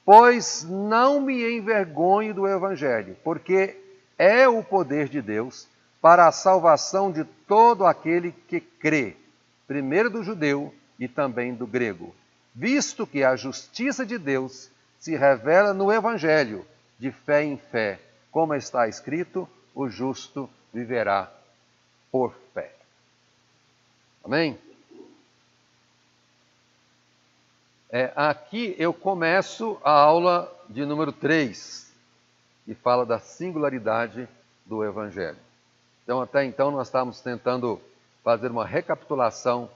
Pois 0.05 0.63
não 0.63 1.21
me 1.21 1.57
envergonho 1.57 2.33
do 2.33 2.47
Evangelho, 2.47 3.15
porque 3.23 3.77
é 4.17 4.47
o 4.47 4.63
poder 4.63 5.09
de 5.09 5.21
Deus 5.21 5.67
para 6.01 6.27
a 6.27 6.31
salvação 6.31 7.11
de 7.11 7.23
todo 7.47 7.85
aquele 7.85 8.31
que 8.47 8.59
crê, 8.59 9.15
primeiro 9.65 10.09
do 10.09 10.23
judeu 10.23 10.73
e 10.99 11.07
também 11.07 11.53
do 11.53 11.65
grego, 11.65 12.13
visto 12.53 13.07
que 13.07 13.23
a 13.23 13.35
justiça 13.35 14.05
de 14.05 14.17
Deus 14.17 14.69
se 14.99 15.15
revela 15.15 15.73
no 15.73 15.91
Evangelho, 15.91 16.65
de 16.99 17.11
fé 17.11 17.43
em 17.43 17.57
fé, 17.57 17.99
como 18.31 18.53
está 18.53 18.87
escrito: 18.87 19.47
o 19.73 19.89
justo 19.89 20.49
viverá 20.73 21.31
por 22.11 22.33
fé. 22.53 22.71
Amém? 24.23 24.57
É, 27.91 28.11
aqui 28.15 28.73
eu 28.79 28.93
começo 28.93 29.77
a 29.83 29.91
aula 29.91 30.49
de 30.69 30.85
número 30.85 31.11
3, 31.11 31.93
e 32.65 32.73
fala 32.73 33.05
da 33.05 33.19
singularidade 33.19 34.27
do 34.65 34.83
Evangelho. 34.83 35.37
Então, 36.03 36.21
até 36.21 36.45
então, 36.45 36.71
nós 36.71 36.87
estávamos 36.87 37.19
tentando 37.19 37.81
fazer 38.23 38.49
uma 38.49 38.65
recapitulação 38.65 39.69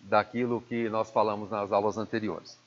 daquilo 0.00 0.60
que 0.60 0.88
nós 0.88 1.10
falamos 1.10 1.50
nas 1.50 1.70
aulas 1.70 1.96
anteriores. 1.96 2.58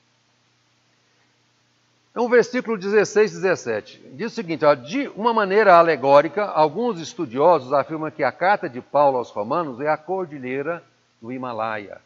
Então, 2.10 2.26
versículo 2.28 2.78
16 2.78 3.32
e 3.32 3.34
17 3.34 3.98
diz 4.14 4.32
o 4.32 4.34
seguinte: 4.34 4.64
ó, 4.64 4.74
de 4.74 5.08
uma 5.08 5.34
maneira 5.34 5.78
alegórica, 5.78 6.46
alguns 6.46 7.00
estudiosos 7.00 7.72
afirmam 7.72 8.10
que 8.10 8.24
a 8.24 8.32
carta 8.32 8.68
de 8.68 8.80
Paulo 8.80 9.18
aos 9.18 9.30
Romanos 9.30 9.78
é 9.80 9.88
a 9.88 9.96
cordilheira 9.96 10.82
do 11.20 11.32
Himalaia. 11.32 12.00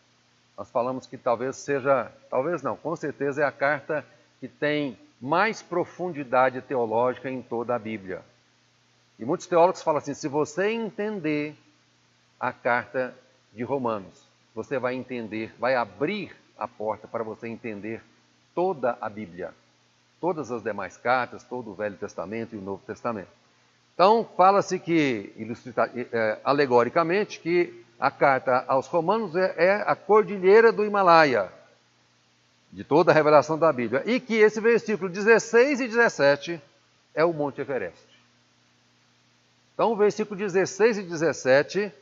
Nós 0.57 0.71
falamos 0.71 1.07
que 1.07 1.17
talvez 1.17 1.57
seja, 1.57 2.11
talvez 2.31 2.63
não, 2.63 2.77
com 2.77 2.95
certeza 2.95 3.43
é 3.43 3.45
a 3.45 3.53
carta 3.53 4.05
que 4.41 4.49
tem 4.49 4.99
mais 5.21 5.63
profundidade 5.63 6.61
teológica 6.63 7.31
em 7.31 7.41
toda 7.41 7.75
a 7.75 7.79
Bíblia. 7.79 8.23
E 9.19 9.25
muitos 9.25 9.47
teólogos 9.47 9.83
falam 9.83 9.99
assim: 9.99 10.15
se 10.15 10.29
você 10.29 10.71
entender 10.71 11.55
a 12.39 12.53
carta 12.53 13.15
de 13.53 13.63
Romanos, 13.63 14.27
você 14.55 14.79
vai 14.79 14.95
entender, 14.95 15.55
vai 15.59 15.75
abrir 15.75 16.35
a 16.59 16.67
porta 16.67 17.07
para 17.07 17.23
você 17.23 17.49
entender 17.49 18.03
toda 18.55 18.99
a 19.01 19.09
Bíblia, 19.09 19.55
todas 20.21 20.51
as 20.51 20.63
demais 20.63 20.97
cartas, 20.97 21.45
todo 21.45 21.71
o 21.71 21.75
Velho 21.75 21.97
Testamento 21.97 22.55
e 22.55 22.59
o 22.59 22.63
Novo 22.63 22.83
Testamento. 22.85 23.31
Então, 23.95 24.29
fala-se 24.37 24.79
que, 24.79 25.33
é, 26.13 26.39
alegoricamente, 26.43 27.39
que 27.41 27.82
a 28.03 28.11
carta 28.11 28.65
aos 28.67 28.89
Romanos 28.89 29.37
é, 29.37 29.55
é 29.57 29.75
a 29.87 29.95
cordilheira 29.95 30.73
do 30.73 30.85
Himalaia, 30.85 31.53
de 32.73 32.83
toda 32.83 33.13
a 33.13 33.15
revelação 33.15 33.57
da 33.57 33.73
Bíblia, 33.73 34.03
e 34.05 34.19
que 34.19 34.35
esse 34.35 34.61
versículo 34.61 35.09
16 35.09 35.83
e 35.83 35.87
17 35.87 36.61
é 37.15 37.25
o 37.25 37.33
Monte 37.33 37.61
Everest. 37.61 38.05
Então, 39.73 39.93
o 39.93 39.97
versículo 39.97 40.37
16 40.37 40.99
e 40.99 41.03
17 41.05 41.93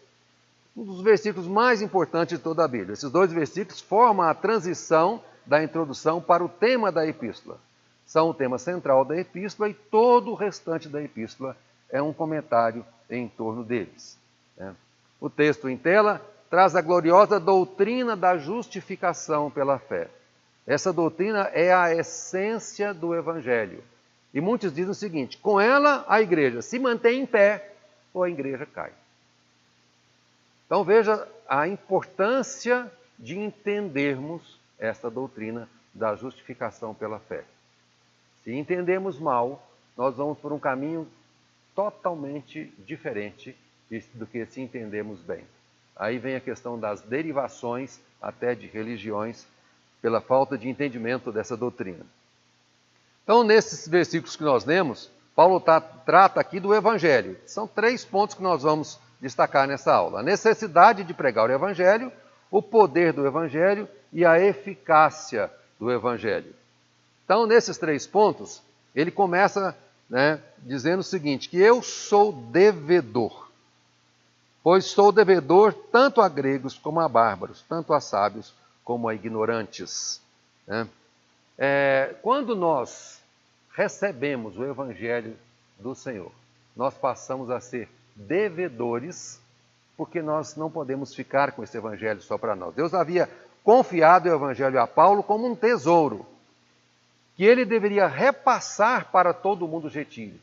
um 0.75 0.85
dos 0.85 1.03
versículos 1.03 1.47
mais 1.47 1.83
importantes 1.83 2.39
de 2.39 2.43
toda 2.43 2.65
a 2.65 2.69
Bíblia. 2.69 2.95
Esses 2.95 3.11
dois 3.11 3.31
versículos 3.31 3.83
formam 3.83 4.25
a 4.25 4.33
transição 4.33 5.23
da 5.45 5.63
introdução 5.63 6.19
para 6.19 6.43
o 6.43 6.49
tema 6.49 6.91
da 6.91 7.07
epístola. 7.07 7.59
São 8.07 8.31
o 8.31 8.35
tema 8.35 8.57
central 8.57 9.05
da 9.05 9.19
epístola 9.19 9.69
e 9.69 9.75
todo 9.75 10.31
o 10.31 10.35
restante 10.35 10.89
da 10.89 11.03
epístola 11.03 11.55
é 11.91 12.01
um 12.01 12.15
comentário 12.15 12.87
em 13.11 13.29
torno 13.29 13.63
deles. 13.63 14.20
O 15.21 15.29
texto 15.29 15.69
em 15.69 15.77
tela 15.77 16.25
traz 16.49 16.75
a 16.75 16.81
gloriosa 16.81 17.39
doutrina 17.39 18.17
da 18.17 18.39
justificação 18.39 19.51
pela 19.51 19.79
fé. 19.79 20.09
Essa 20.67 20.93
doutrina 20.93 21.51
é 21.53 21.73
a 21.73 21.95
essência 21.95 22.95
do 22.95 23.15
Evangelho. 23.15 23.83
E 24.33 24.41
muitos 24.41 24.73
dizem 24.73 24.91
o 24.91 24.95
seguinte: 24.95 25.37
com 25.39 25.61
ela 25.61 26.05
a 26.09 26.21
igreja 26.21 26.63
se 26.63 26.79
mantém 26.79 27.21
em 27.21 27.27
pé 27.27 27.73
ou 28.15 28.23
a 28.23 28.31
igreja 28.31 28.65
cai. 28.67 28.93
Então 30.67 30.85
veja 30.85 31.27
a 31.49 31.67
importância 31.67 32.91
de 33.19 33.39
entendermos 33.39 34.59
essa 34.79 35.11
doutrina 35.11 35.69
da 35.93 36.15
justificação 36.15 36.95
pela 36.95 37.19
fé. 37.19 37.45
Se 38.45 38.55
entendemos 38.55 39.19
mal, 39.19 39.69
nós 39.97 40.17
vamos 40.17 40.39
por 40.39 40.53
um 40.53 40.59
caminho 40.59 41.07
totalmente 41.75 42.73
diferente 42.79 43.57
do 44.15 44.27
que 44.27 44.47
se 44.47 44.61
entendemos 44.61 45.19
bem. 45.21 45.45
Aí 45.97 46.19
vem 46.19 46.37
a 46.37 46.41
questão 46.41 46.79
das 46.79 47.01
derivações 47.01 48.01
até 48.23 48.55
de 48.55 48.67
religiões 48.67 49.47
pela 50.01 50.21
falta 50.21 50.57
de 50.57 50.69
entendimento 50.69 51.33
dessa 51.33 51.57
doutrina. 51.57 52.07
Então, 53.25 53.45
nesses 53.45 53.87
versículos 53.87 54.37
que 54.37 54.43
nós 54.43 54.65
lemos, 54.65 55.11
Paulo 55.35 55.61
tá, 55.61 55.81
trata 55.81 56.41
aqui 56.41 56.59
do 56.59 56.75
Evangelho. 56.75 57.37
São 57.47 57.67
três 57.67 58.05
pontos 58.05 58.35
que 58.35 58.43
nós 58.43 58.63
vamos 58.63 58.99
destacar 59.21 59.67
nessa 59.69 59.93
aula: 59.93 60.21
a 60.21 60.23
necessidade 60.23 61.05
de 61.05 61.13
pregar 61.13 61.49
o 61.49 61.53
Evangelho, 61.53 62.13
o 62.51 62.63
poder 62.63 63.13
do 63.13 63.27
Evangelho 63.27 63.89
e 64.13 64.25
a 64.25 64.41
eficácia 64.41 65.51
do 65.79 65.91
Evangelho. 65.91 66.55
Então, 67.25 67.47
nesses 67.47 67.79
três 67.79 68.07
pontos, 68.07 68.63
ele 68.95 69.11
começa 69.11 69.77
né, 70.09 70.41
dizendo 70.59 71.01
o 71.01 71.05
seguinte: 71.05 71.49
que 71.49 71.59
eu 71.59 71.83
sou 71.83 72.33
devedor, 72.33 73.50
pois 74.63 74.85
sou 74.87 75.11
devedor 75.11 75.73
tanto 75.73 76.21
a 76.21 76.29
gregos 76.29 76.79
como 76.79 77.01
a 77.01 77.09
bárbaros, 77.09 77.65
tanto 77.69 77.93
a 77.93 78.01
sábios 78.01 78.55
como 78.85 79.09
a 79.09 79.15
ignorantes. 79.15 80.21
Né? 80.67 80.89
É, 81.59 82.15
quando 82.23 82.55
nós 82.55 83.21
recebemos 83.75 84.59
o 84.59 84.65
Evangelho 84.65 85.37
do 85.79 85.95
Senhor, 85.95 86.33
nós 86.77 86.95
passamos 86.95 87.51
a 87.51 87.61
ser 87.61 87.89
devedores, 88.15 89.41
porque 89.97 90.23
nós 90.23 90.57
não 90.57 90.71
podemos 90.71 91.15
ficar 91.15 91.53
com 91.53 91.63
esse 91.63 91.77
Evangelho 91.77 92.21
só 92.21 92.37
para 92.37 92.57
nós. 92.57 92.75
Deus 92.75 92.95
havia 92.95 93.29
confiado 93.63 94.29
o 94.29 94.35
Evangelho 94.35 94.81
a 94.81 94.87
Paulo 94.87 95.23
como 95.23 95.47
um 95.47 95.55
tesouro, 95.55 96.27
que 97.37 97.45
ele 97.45 97.65
deveria 97.65 98.07
repassar 98.07 99.11
para 99.11 99.33
todo 99.33 99.69
mundo 99.69 99.89
gentil. 99.89 100.35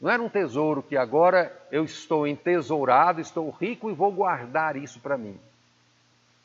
Não 0.00 0.10
era 0.10 0.22
um 0.22 0.28
tesouro 0.28 0.82
que 0.82 0.96
agora 0.96 1.52
eu 1.72 1.84
estou 1.84 2.26
entesourado, 2.26 3.20
estou 3.20 3.50
rico 3.50 3.90
e 3.90 3.94
vou 3.94 4.12
guardar 4.12 4.76
isso 4.76 5.00
para 5.00 5.18
mim. 5.18 5.38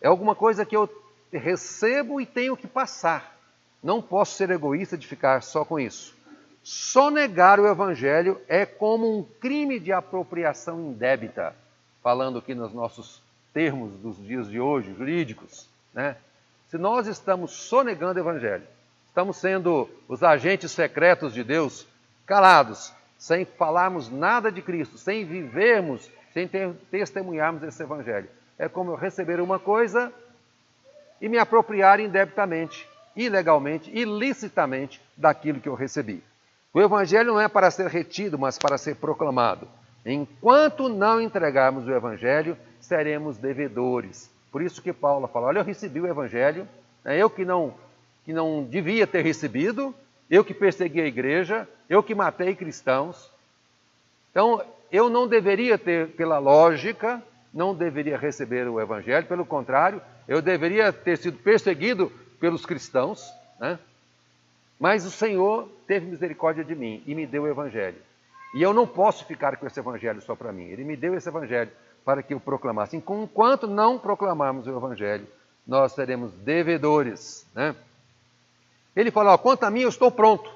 É 0.02 0.08
alguma 0.08 0.36
coisa 0.36 0.66
que 0.66 0.76
eu 0.76 0.89
recebo 1.32 2.20
e 2.20 2.26
tenho 2.26 2.58
que 2.58 2.68
passar. 2.68 3.38
Não 3.82 4.02
posso 4.02 4.36
ser 4.36 4.50
egoísta 4.50 4.98
de 4.98 5.08
ficar 5.08 5.44
só 5.44 5.63
com 5.63 5.80
isso. 5.80 6.16
Só 6.63 7.12
negar 7.12 7.60
o 7.60 7.68
Evangelho 7.68 8.39
é 8.48 8.66
como 8.66 9.20
um 9.20 9.24
crime 9.24 9.80
de 9.80 9.92
apropriação 9.92 10.80
indébita, 10.80 11.54
falando 12.02 12.39
aqui 12.39 12.56
nos 12.56 12.74
nossos 12.74 13.22
termos 13.54 13.92
dos 14.00 14.18
dias 14.26 14.50
de 14.50 14.60
hoje, 14.60 14.96
jurídicos. 14.98 15.68
Né? 15.94 16.16
Se 16.70 16.78
nós 16.78 17.06
estamos 17.06 17.52
sonegando 17.52 18.18
o 18.18 18.24
Evangelho, 18.24 18.63
estamos 19.10 19.38
sendo 19.38 19.89
os 20.08 20.24
agentes 20.24 20.72
secretos 20.72 21.34
de 21.34 21.44
Deus, 21.44 21.86
calados, 22.26 22.94
sem 23.24 23.46
falarmos 23.46 24.10
nada 24.10 24.52
de 24.52 24.62
Cristo, 24.62 24.98
sem 24.98 25.24
vivermos, 25.24 26.12
sem 26.34 26.46
testemunharmos 26.92 27.64
esse 27.64 27.82
Evangelho. 27.82 28.28
É 28.60 28.68
como 28.68 28.92
eu 28.92 28.96
receber 28.96 29.40
uma 29.40 29.58
coisa 29.58 30.12
e 31.22 31.30
me 31.30 31.38
apropriar 31.38 32.02
indebitamente, 32.02 32.86
ilegalmente, 33.16 33.90
ilicitamente 33.98 35.02
daquilo 35.16 35.62
que 35.62 35.70
eu 35.70 35.74
recebi. 35.74 36.22
O 36.74 36.82
Evangelho 36.82 37.32
não 37.32 37.40
é 37.40 37.48
para 37.48 37.72
ser 37.72 37.88
retido, 37.88 38.38
mas 38.38 38.58
para 38.58 38.78
ser 38.78 38.98
proclamado. 38.98 39.70
Enquanto 40.06 40.90
não 40.90 41.22
entregarmos 41.22 41.88
o 41.88 41.94
Evangelho, 41.94 42.58
seremos 42.78 43.38
devedores. 43.38 44.30
Por 44.52 44.62
isso 44.62 44.82
que 44.82 44.92
Paulo 44.92 45.30
fala: 45.30 45.48
Olha, 45.48 45.60
eu 45.60 45.64
recebi 45.64 46.02
o 46.02 46.08
Evangelho, 46.08 46.68
é 47.06 47.16
eu 47.18 47.30
que 47.30 47.46
não, 47.46 47.74
que 48.26 48.34
não 48.34 48.66
devia 48.66 49.08
ter 49.08 49.24
recebido, 49.24 49.96
eu 50.34 50.43
que 50.43 50.54
persegui 50.54 51.00
a 51.00 51.06
igreja, 51.06 51.69
eu 51.88 52.02
que 52.02 52.15
matei 52.15 52.56
cristãos. 52.56 53.30
Então, 54.32 54.65
eu 54.91 55.08
não 55.08 55.28
deveria 55.28 55.78
ter, 55.78 56.08
pela 56.13 56.39
lógica, 56.39 57.22
não 57.54 57.76
deveria 57.76 58.17
receber 58.17 58.67
o 58.67 58.82
Evangelho, 58.82 59.28
pelo 59.28 59.46
contrário, 59.46 60.02
eu 60.28 60.41
deveria 60.41 60.91
ter 60.91 61.19
sido 61.19 61.38
perseguido 61.38 62.12
pelos 62.39 62.65
cristãos, 62.65 63.32
né? 63.60 63.78
mas 64.80 65.06
o 65.06 65.12
Senhor 65.12 65.69
teve 65.86 66.08
misericórdia 66.08 66.63
de 66.63 66.74
mim 66.74 67.04
e 67.06 67.13
me 67.13 67.28
deu 67.28 67.43
o 67.43 67.48
Evangelho. 67.48 68.02
E 68.56 68.63
eu 68.63 68.74
não 68.74 68.88
posso 68.88 69.28
ficar 69.28 69.58
com 69.58 69.67
esse 69.67 69.80
Evangelho 69.80 70.19
só 70.19 70.36
para 70.36 70.52
mim. 70.52 70.63
Ele 70.63 70.84
me 70.84 70.96
deu 70.96 71.13
esse 71.13 71.30
Evangelho 71.30 71.69
para 72.04 72.24
que 72.24 72.34
eu 72.34 72.39
proclamasse. 72.39 72.98
Enquanto 72.98 73.67
não 73.67 74.00
proclamarmos 74.00 74.65
o 74.65 74.76
Evangelho, 74.76 75.28
nós 75.67 75.91
seremos 75.91 76.34
devedores. 76.34 77.46
Né? 77.54 77.76
Ele 78.95 79.12
falou: 79.12 79.38
quanto 79.38 79.63
a 79.63 79.71
mim, 79.71 79.82
eu 79.82 79.89
estou 79.89 80.12
pronto. 80.12 80.49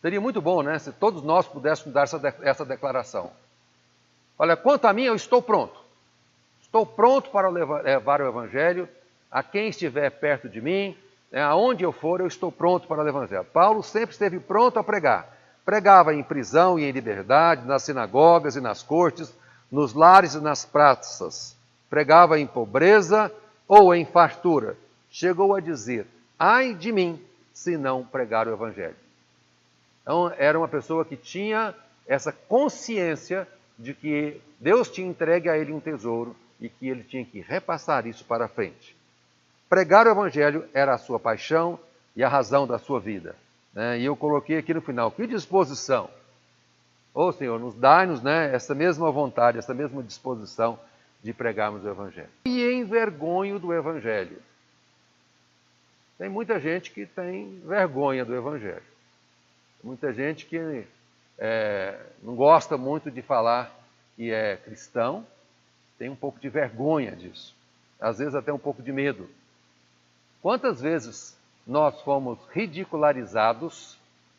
Seria 0.00 0.20
muito 0.20 0.42
bom, 0.42 0.62
né, 0.62 0.78
se 0.78 0.90
todos 0.92 1.22
nós 1.22 1.46
pudéssemos 1.46 1.94
dar 1.94 2.02
essa, 2.02 2.18
de 2.18 2.34
essa 2.42 2.64
declaração. 2.64 3.30
Olha, 4.36 4.56
quanto 4.56 4.86
a 4.86 4.92
mim, 4.92 5.04
eu 5.04 5.14
estou 5.14 5.40
pronto. 5.40 5.80
Estou 6.60 6.84
pronto 6.84 7.30
para 7.30 7.48
levar 7.48 8.20
o 8.20 8.26
Evangelho 8.26 8.88
a 9.30 9.42
quem 9.42 9.68
estiver 9.68 10.10
perto 10.10 10.48
de 10.48 10.60
mim, 10.60 10.96
né, 11.30 11.40
aonde 11.42 11.84
eu 11.84 11.92
for, 11.92 12.20
eu 12.20 12.26
estou 12.26 12.50
pronto 12.50 12.88
para 12.88 13.02
o 13.02 13.08
Evangelho. 13.08 13.44
Paulo 13.44 13.82
sempre 13.82 14.10
esteve 14.10 14.40
pronto 14.40 14.78
a 14.78 14.84
pregar. 14.84 15.38
Pregava 15.64 16.12
em 16.12 16.22
prisão 16.22 16.78
e 16.78 16.84
em 16.84 16.90
liberdade, 16.90 17.64
nas 17.64 17.84
sinagogas 17.84 18.56
e 18.56 18.60
nas 18.60 18.82
cortes, 18.82 19.32
nos 19.70 19.94
lares 19.94 20.34
e 20.34 20.40
nas 20.40 20.64
praças. 20.64 21.56
Pregava 21.88 22.40
em 22.40 22.46
pobreza 22.46 23.32
ou 23.68 23.94
em 23.94 24.04
fartura. 24.04 24.76
Chegou 25.10 25.54
a 25.54 25.60
dizer: 25.60 26.06
Ai 26.38 26.74
de 26.74 26.92
mim, 26.92 27.20
se 27.52 27.76
não 27.76 28.04
pregar 28.04 28.48
o 28.48 28.52
Evangelho. 28.52 28.96
Então, 30.02 30.32
era 30.36 30.58
uma 30.58 30.68
pessoa 30.68 31.04
que 31.04 31.16
tinha 31.16 31.74
essa 32.06 32.32
consciência 32.32 33.46
de 33.78 33.94
que 33.94 34.40
Deus 34.60 34.90
tinha 34.90 35.08
entregue 35.08 35.48
a 35.48 35.56
ele 35.56 35.72
um 35.72 35.80
tesouro 35.80 36.36
e 36.60 36.68
que 36.68 36.88
ele 36.88 37.02
tinha 37.02 37.24
que 37.24 37.40
repassar 37.40 38.06
isso 38.06 38.24
para 38.24 38.48
frente. 38.48 38.96
Pregar 39.68 40.06
o 40.06 40.10
Evangelho 40.10 40.68
era 40.74 40.94
a 40.94 40.98
sua 40.98 41.18
paixão 41.18 41.78
e 42.14 42.22
a 42.22 42.28
razão 42.28 42.66
da 42.66 42.78
sua 42.78 43.00
vida. 43.00 43.34
Né? 43.72 44.00
E 44.00 44.04
eu 44.04 44.14
coloquei 44.16 44.58
aqui 44.58 44.74
no 44.74 44.82
final: 44.82 45.10
que 45.10 45.26
disposição! 45.26 46.10
Ô 47.14 47.26
oh, 47.26 47.32
Senhor, 47.32 47.60
nos 47.60 47.74
dai-nos 47.74 48.22
né, 48.22 48.54
essa 48.54 48.74
mesma 48.74 49.10
vontade, 49.10 49.58
essa 49.58 49.74
mesma 49.74 50.02
disposição 50.02 50.78
de 51.22 51.32
pregarmos 51.32 51.84
o 51.84 51.88
Evangelho. 51.88 52.30
E 52.46 52.72
envergonho 52.72 53.58
do 53.58 53.72
Evangelho. 53.72 54.38
Tem 56.22 56.28
muita 56.28 56.60
gente 56.60 56.92
que 56.92 57.04
tem 57.04 57.58
vergonha 57.66 58.24
do 58.24 58.32
Evangelho. 58.32 58.84
Muita 59.82 60.12
gente 60.12 60.46
que 60.46 60.86
é, 61.36 61.98
não 62.22 62.36
gosta 62.36 62.78
muito 62.78 63.10
de 63.10 63.20
falar 63.22 63.76
que 64.14 64.30
é 64.30 64.56
cristão, 64.56 65.26
tem 65.98 66.08
um 66.08 66.14
pouco 66.14 66.38
de 66.38 66.48
vergonha 66.48 67.10
disso, 67.16 67.56
às 68.00 68.18
vezes 68.18 68.36
até 68.36 68.52
um 68.52 68.58
pouco 68.58 68.80
de 68.80 68.92
medo. 68.92 69.28
Quantas 70.40 70.80
vezes 70.80 71.36
nós 71.66 72.00
fomos 72.02 72.38
ridicularizados 72.52 73.98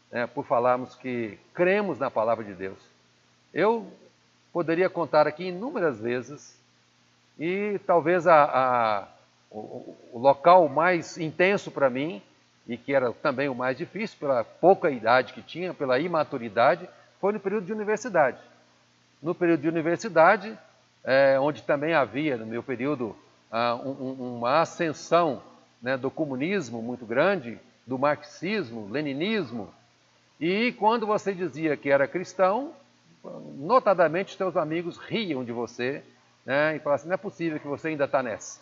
né, 0.10 0.26
por 0.26 0.45
falarmos 0.45 0.95
que 0.95 1.38
cremos 1.53 1.99
na 1.99 2.10
palavra 2.10 2.45
de 2.45 2.53
Deus? 2.53 2.80
Eu 3.53 3.91
poderia 4.53 4.89
contar 4.89 5.28
aqui 5.28 5.47
inúmeras 5.47 5.99
vezes, 5.99 6.57
e 7.38 7.78
talvez 7.86 8.26
a, 8.26 8.45
a, 8.45 9.07
o, 9.54 10.20
local 10.20 10.68
mais 10.68 11.18
intenso 11.18 11.70
para 11.70 11.89
mim, 11.89 12.22
e 12.68 12.78
que 12.78 12.93
era 12.93 13.12
também 13.12 13.49
o 13.49 13.56
mais 13.56 13.78
difícil, 13.78 14.18
pela 14.20 14.43
pouca 14.43 14.89
idade 14.89 15.34
que 15.34 15.41
tinha, 15.41 15.74
pela 15.74 15.99
imaturidade, 15.99 16.89
foi 17.20 17.34
no 17.34 17.39
período 17.39 17.66
de 17.66 17.74
universidade. 17.74 18.39
No 19.22 19.36
período 19.36 19.62
de 19.62 19.70
universidade, 19.70 20.58
é, 21.04 21.39
onde 21.39 21.62
também 21.62 21.93
havia, 21.93 22.38
no 22.38 22.45
meu 22.45 22.64
período, 22.64 23.16
ah, 23.51 23.76
um, 23.76 24.38
uma 24.38 24.62
ascensão 24.62 25.41
né, 25.82 25.97
do 25.97 26.10
comunismo 26.10 26.82
muito 26.82 27.06
grande, 27.06 27.60
do 27.86 27.99
marxismo, 27.99 28.89
leninismo, 28.89 29.74
e 30.39 30.72
quando 30.74 31.06
você 31.06 31.34
dizia 31.34 31.78
que 31.78 31.89
era 31.89 32.08
cristão, 32.08 32.74
notadamente 33.56 34.36
seus 34.36 34.58
amigos 34.58 34.97
riam 34.97 35.43
de 35.43 35.51
você 35.51 36.04
né, 36.45 36.76
e 36.76 36.80
falar 36.80 36.95
assim: 36.95 37.08
não 37.08 37.14
é 37.14 37.18
possível 37.18 37.60
que 37.60 37.68
você 37.68 37.89
ainda 37.89 38.06
está 38.06 38.22
nessa. 38.22 38.60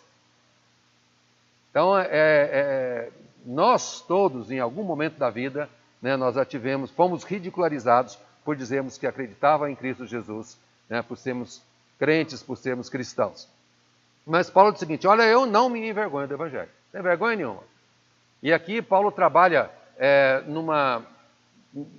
Então, 1.72 1.98
é, 1.98 2.06
é, 2.10 3.10
nós 3.46 4.02
todos, 4.02 4.50
em 4.50 4.60
algum 4.60 4.84
momento 4.84 5.16
da 5.18 5.30
vida, 5.30 5.70
né, 6.02 6.16
nós 6.16 6.34
já 6.34 6.44
tivemos, 6.44 6.90
fomos 6.90 7.24
ridicularizados 7.24 8.18
por 8.44 8.54
dizermos 8.54 8.98
que 8.98 9.06
acreditava 9.06 9.70
em 9.70 9.74
Cristo 9.74 10.06
Jesus, 10.06 10.58
né, 10.86 11.00
por 11.00 11.16
sermos 11.16 11.62
crentes, 11.98 12.42
por 12.42 12.58
sermos 12.58 12.90
cristãos. 12.90 13.48
Mas 14.26 14.50
Paulo 14.50 14.70
diz 14.70 14.80
o 14.80 14.84
seguinte: 14.84 15.06
olha, 15.06 15.22
eu 15.22 15.46
não 15.46 15.70
me 15.70 15.88
envergonho 15.88 16.28
do 16.28 16.34
Evangelho, 16.34 16.68
não 16.68 16.92
tem 16.92 17.02
vergonha 17.02 17.36
nenhuma. 17.36 17.62
E 18.42 18.52
aqui 18.52 18.82
Paulo 18.82 19.10
trabalha 19.10 19.70
é, 19.96 20.42
numa, 20.46 21.02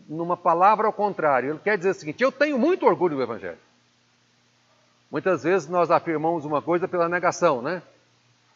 numa 0.08 0.38
palavra 0.38 0.86
ao 0.86 0.94
contrário. 0.94 1.50
Ele 1.50 1.60
quer 1.60 1.78
dizer 1.78 1.90
o 1.90 1.94
seguinte: 1.96 2.24
eu 2.24 2.32
tenho 2.32 2.60
muito 2.60 2.86
orgulho 2.86 3.16
do 3.16 3.24
Evangelho. 3.24 3.58
Muitas 5.10 5.44
vezes 5.44 5.68
nós 5.68 5.90
afirmamos 5.90 6.46
uma 6.46 6.62
coisa 6.62 6.88
pela 6.88 7.10
negação, 7.10 7.60
né? 7.60 7.82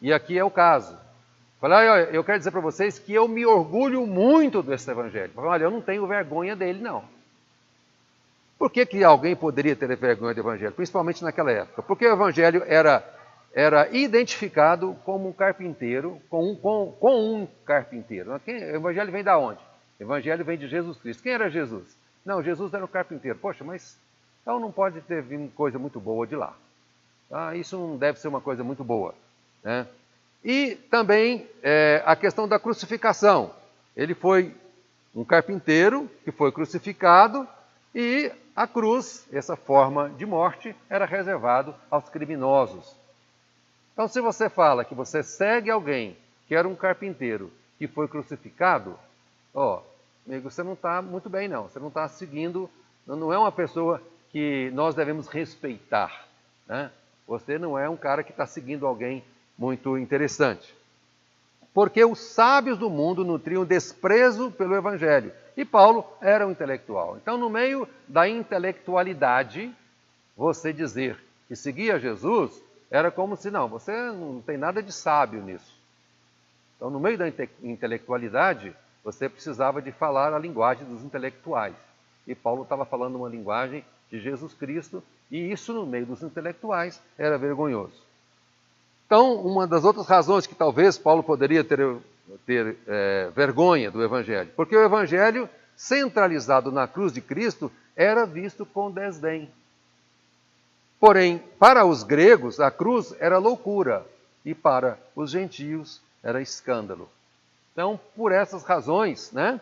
E 0.00 0.12
aqui 0.12 0.38
é 0.38 0.44
o 0.44 0.50
caso. 0.50 1.07
Falei, 1.60 2.08
eu 2.12 2.22
quero 2.22 2.38
dizer 2.38 2.50
para 2.52 2.60
vocês 2.60 2.98
que 2.98 3.12
eu 3.12 3.26
me 3.26 3.44
orgulho 3.44 4.06
muito 4.06 4.62
desse 4.62 4.88
Evangelho. 4.90 5.32
Falei, 5.32 5.50
olha, 5.50 5.64
eu 5.64 5.70
não 5.70 5.80
tenho 5.80 6.06
vergonha 6.06 6.54
dele, 6.54 6.80
não. 6.80 7.04
Por 8.56 8.70
que, 8.70 8.86
que 8.86 9.02
alguém 9.02 9.34
poderia 9.34 9.74
ter 9.74 9.94
vergonha 9.96 10.34
do 10.34 10.40
Evangelho? 10.40 10.72
Principalmente 10.72 11.22
naquela 11.22 11.50
época. 11.50 11.82
Porque 11.82 12.06
o 12.06 12.12
Evangelho 12.12 12.62
era, 12.66 13.04
era 13.52 13.88
identificado 13.90 14.96
como 15.04 15.28
um 15.28 15.32
carpinteiro, 15.32 16.20
com 16.28 16.52
um, 16.52 16.54
com, 16.54 16.92
com 17.00 17.34
um 17.34 17.48
carpinteiro. 17.64 18.32
O 18.32 18.50
Evangelho 18.50 19.10
vem 19.10 19.24
da 19.24 19.36
onde? 19.36 19.60
O 19.98 20.02
Evangelho 20.02 20.44
vem 20.44 20.58
de 20.58 20.68
Jesus 20.68 20.96
Cristo. 20.98 21.22
Quem 21.22 21.32
era 21.32 21.50
Jesus? 21.50 21.84
Não, 22.24 22.42
Jesus 22.42 22.72
era 22.72 22.84
o 22.84 22.88
carpinteiro. 22.88 23.38
Poxa, 23.38 23.64
mas 23.64 23.98
então 24.42 24.58
não 24.58 24.72
pode 24.72 25.00
ter 25.02 25.22
vindo 25.22 25.50
coisa 25.52 25.78
muito 25.78 26.00
boa 26.00 26.26
de 26.26 26.34
lá. 26.34 26.54
Ah, 27.30 27.54
isso 27.54 27.76
não 27.76 27.96
deve 27.96 28.18
ser 28.18 28.28
uma 28.28 28.40
coisa 28.40 28.64
muito 28.64 28.82
boa. 28.82 29.14
Né? 29.62 29.86
E 30.44 30.76
também 30.90 31.48
é, 31.62 32.02
a 32.06 32.14
questão 32.14 32.46
da 32.46 32.58
crucificação. 32.58 33.52
Ele 33.96 34.14
foi 34.14 34.54
um 35.14 35.24
carpinteiro 35.24 36.08
que 36.24 36.30
foi 36.30 36.52
crucificado 36.52 37.46
e 37.94 38.30
a 38.54 38.66
cruz, 38.66 39.26
essa 39.32 39.56
forma 39.56 40.10
de 40.10 40.26
morte, 40.26 40.74
era 40.88 41.06
reservado 41.06 41.74
aos 41.90 42.08
criminosos. 42.08 42.94
Então, 43.92 44.06
se 44.08 44.20
você 44.20 44.48
fala 44.48 44.84
que 44.84 44.94
você 44.94 45.22
segue 45.22 45.70
alguém 45.70 46.16
que 46.46 46.54
era 46.54 46.68
um 46.68 46.74
carpinteiro 46.74 47.52
que 47.78 47.86
foi 47.86 48.08
crucificado, 48.08 48.98
ó, 49.54 49.82
amigo, 50.26 50.50
você 50.50 50.62
não 50.62 50.74
está 50.74 51.02
muito 51.02 51.28
bem, 51.28 51.48
não. 51.48 51.64
Você 51.64 51.78
não 51.78 51.88
está 51.88 52.08
seguindo, 52.08 52.70
não 53.06 53.32
é 53.32 53.38
uma 53.38 53.52
pessoa 53.52 54.02
que 54.30 54.70
nós 54.72 54.94
devemos 54.94 55.28
respeitar. 55.28 56.26
Né? 56.66 56.90
Você 57.26 57.58
não 57.58 57.78
é 57.78 57.88
um 57.88 57.96
cara 57.96 58.22
que 58.22 58.30
está 58.30 58.46
seguindo 58.46 58.86
alguém 58.86 59.24
muito 59.58 59.98
interessante. 59.98 60.74
Porque 61.74 62.04
os 62.04 62.18
sábios 62.18 62.78
do 62.78 62.88
mundo 62.88 63.24
nutriam 63.24 63.64
desprezo 63.64 64.50
pelo 64.50 64.76
Evangelho 64.76 65.32
e 65.56 65.64
Paulo 65.64 66.06
era 66.20 66.46
um 66.46 66.52
intelectual. 66.52 67.16
Então, 67.16 67.36
no 67.36 67.50
meio 67.50 67.88
da 68.06 68.28
intelectualidade, 68.28 69.74
você 70.36 70.72
dizer 70.72 71.18
que 71.48 71.56
seguia 71.56 71.98
Jesus 71.98 72.62
era 72.90 73.10
como 73.10 73.36
se 73.36 73.50
não, 73.50 73.68
você 73.68 73.92
não 74.12 74.40
tem 74.40 74.56
nada 74.56 74.82
de 74.82 74.92
sábio 74.92 75.42
nisso. 75.42 75.76
Então, 76.76 76.90
no 76.90 77.00
meio 77.00 77.18
da 77.18 77.26
intelectualidade, 77.62 78.74
você 79.02 79.28
precisava 79.28 79.82
de 79.82 79.90
falar 79.90 80.32
a 80.32 80.38
linguagem 80.38 80.86
dos 80.86 81.02
intelectuais. 81.02 81.74
E 82.26 82.34
Paulo 82.34 82.62
estava 82.62 82.84
falando 82.84 83.16
uma 83.16 83.28
linguagem 83.28 83.84
de 84.10 84.20
Jesus 84.20 84.54
Cristo, 84.54 85.02
e 85.30 85.50
isso 85.50 85.72
no 85.72 85.84
meio 85.84 86.06
dos 86.06 86.22
intelectuais 86.22 87.02
era 87.18 87.36
vergonhoso. 87.36 88.07
Então, 89.08 89.36
uma 89.36 89.66
das 89.66 89.84
outras 89.84 90.06
razões 90.06 90.46
que 90.46 90.54
talvez 90.54 90.98
Paulo 90.98 91.22
poderia 91.22 91.64
ter 91.64 91.80
ter 92.46 92.76
é, 92.86 93.30
vergonha 93.34 93.90
do 93.90 94.02
Evangelho, 94.04 94.50
porque 94.54 94.76
o 94.76 94.84
Evangelho, 94.84 95.48
centralizado 95.74 96.70
na 96.70 96.86
cruz 96.86 97.10
de 97.10 97.22
Cristo, 97.22 97.72
era 97.96 98.26
visto 98.26 98.66
com 98.66 98.90
desdém. 98.90 99.50
Porém, 101.00 101.42
para 101.58 101.86
os 101.86 102.02
gregos, 102.02 102.60
a 102.60 102.70
cruz 102.70 103.14
era 103.18 103.38
loucura, 103.38 104.04
e 104.44 104.54
para 104.54 104.98
os 105.16 105.30
gentios 105.30 106.02
era 106.22 106.42
escândalo. 106.42 107.08
Então, 107.72 107.98
por 108.14 108.30
essas 108.30 108.62
razões, 108.62 109.32
né, 109.32 109.58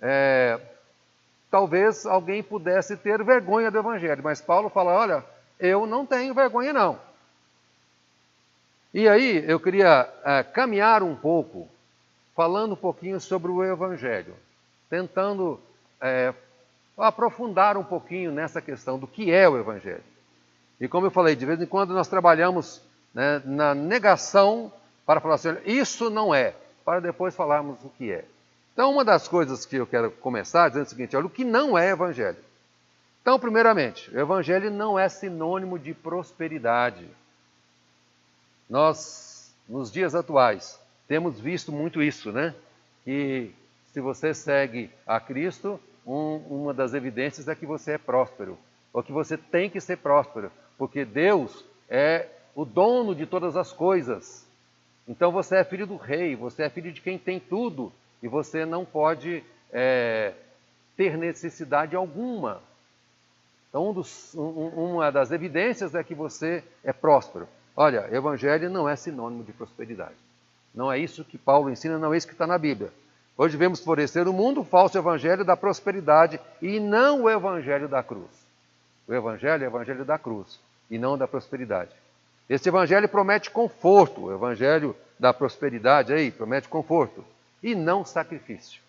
é, 0.00 0.58
talvez 1.50 2.06
alguém 2.06 2.42
pudesse 2.42 2.96
ter 2.96 3.22
vergonha 3.22 3.70
do 3.70 3.78
Evangelho, 3.78 4.22
mas 4.22 4.40
Paulo 4.40 4.68
fala: 4.68 4.92
olha, 4.92 5.24
eu 5.58 5.86
não 5.86 6.04
tenho 6.04 6.34
vergonha, 6.34 6.72
não. 6.72 6.98
E 8.92 9.08
aí 9.08 9.44
eu 9.48 9.60
queria 9.60 10.08
é, 10.24 10.42
caminhar 10.42 11.02
um 11.02 11.14
pouco 11.14 11.68
falando 12.34 12.72
um 12.72 12.76
pouquinho 12.76 13.20
sobre 13.20 13.50
o 13.50 13.62
Evangelho, 13.62 14.34
tentando 14.88 15.60
é, 16.00 16.34
aprofundar 16.96 17.76
um 17.76 17.84
pouquinho 17.84 18.32
nessa 18.32 18.60
questão 18.60 18.98
do 18.98 19.06
que 19.06 19.30
é 19.30 19.48
o 19.48 19.58
Evangelho. 19.58 20.02
E 20.80 20.88
como 20.88 21.06
eu 21.06 21.10
falei, 21.10 21.36
de 21.36 21.46
vez 21.46 21.60
em 21.60 21.66
quando 21.66 21.92
nós 21.92 22.08
trabalhamos 22.08 22.82
né, 23.14 23.42
na 23.44 23.74
negação 23.74 24.72
para 25.04 25.20
falar 25.20 25.34
assim, 25.34 25.56
isso 25.64 26.08
não 26.08 26.34
é, 26.34 26.54
para 26.84 27.00
depois 27.00 27.34
falarmos 27.34 27.78
o 27.84 27.90
que 27.90 28.10
é. 28.10 28.24
Então, 28.72 28.92
uma 28.92 29.04
das 29.04 29.28
coisas 29.28 29.66
que 29.66 29.76
eu 29.76 29.86
quero 29.86 30.10
começar 30.10 30.68
dizendo 30.68 30.86
o 30.86 30.88
seguinte: 30.88 31.16
olha, 31.16 31.26
o 31.26 31.30
que 31.30 31.44
não 31.44 31.76
é 31.76 31.90
Evangelho. 31.90 32.38
Então, 33.20 33.38
primeiramente, 33.38 34.10
o 34.10 34.18
Evangelho 34.18 34.70
não 34.70 34.98
é 34.98 35.08
sinônimo 35.08 35.78
de 35.78 35.92
prosperidade. 35.92 37.06
Nós, 38.70 39.52
nos 39.68 39.90
dias 39.90 40.14
atuais, 40.14 40.80
temos 41.08 41.40
visto 41.40 41.72
muito 41.72 42.00
isso, 42.00 42.30
né? 42.30 42.54
Que 43.04 43.52
se 43.92 44.00
você 44.00 44.32
segue 44.32 44.88
a 45.04 45.18
Cristo, 45.18 45.80
um, 46.06 46.36
uma 46.48 46.72
das 46.72 46.94
evidências 46.94 47.48
é 47.48 47.54
que 47.56 47.66
você 47.66 47.94
é 47.94 47.98
próspero, 47.98 48.56
ou 48.92 49.02
que 49.02 49.10
você 49.10 49.36
tem 49.36 49.68
que 49.68 49.80
ser 49.80 49.96
próspero, 49.96 50.52
porque 50.78 51.04
Deus 51.04 51.64
é 51.88 52.28
o 52.54 52.64
dono 52.64 53.12
de 53.12 53.26
todas 53.26 53.56
as 53.56 53.72
coisas. 53.72 54.46
Então 55.08 55.32
você 55.32 55.56
é 55.56 55.64
filho 55.64 55.86
do 55.86 55.96
rei, 55.96 56.36
você 56.36 56.62
é 56.62 56.70
filho 56.70 56.92
de 56.92 57.00
quem 57.00 57.18
tem 57.18 57.40
tudo, 57.40 57.92
e 58.22 58.28
você 58.28 58.64
não 58.64 58.84
pode 58.84 59.42
é, 59.72 60.32
ter 60.96 61.18
necessidade 61.18 61.96
alguma. 61.96 62.62
Então, 63.68 63.90
um 63.90 63.92
dos, 63.92 64.32
um, 64.34 64.68
uma 64.68 65.10
das 65.10 65.32
evidências 65.32 65.94
é 65.94 66.04
que 66.04 66.14
você 66.14 66.62
é 66.84 66.92
próspero. 66.92 67.48
Olha, 67.82 68.14
evangelho 68.14 68.68
não 68.68 68.86
é 68.86 68.94
sinônimo 68.94 69.42
de 69.42 69.54
prosperidade. 69.54 70.14
Não 70.74 70.92
é 70.92 70.98
isso 70.98 71.24
que 71.24 71.38
Paulo 71.38 71.70
ensina, 71.70 71.98
não 71.98 72.12
é 72.12 72.16
isso 72.18 72.26
que 72.26 72.34
está 72.34 72.46
na 72.46 72.58
Bíblia. 72.58 72.92
Hoje 73.38 73.56
vemos 73.56 73.80
florescer 73.80 74.26
no 74.26 74.34
mundo 74.34 74.60
o 74.60 74.64
falso 74.66 74.98
evangelho 74.98 75.46
da 75.46 75.56
prosperidade 75.56 76.38
e 76.60 76.78
não 76.78 77.22
o 77.22 77.30
evangelho 77.30 77.88
da 77.88 78.02
cruz. 78.02 78.28
O 79.08 79.14
evangelho 79.14 79.64
é 79.64 79.66
o 79.66 79.70
evangelho 79.70 80.04
da 80.04 80.18
cruz 80.18 80.60
e 80.90 80.98
não 80.98 81.16
da 81.16 81.26
prosperidade. 81.26 81.92
Esse 82.50 82.68
evangelho 82.68 83.08
promete 83.08 83.50
conforto, 83.50 84.26
o 84.26 84.34
evangelho 84.34 84.94
da 85.18 85.32
prosperidade 85.32 86.12
aí 86.12 86.30
promete 86.30 86.68
conforto 86.68 87.24
e 87.62 87.74
não 87.74 88.04
sacrifício. 88.04 88.82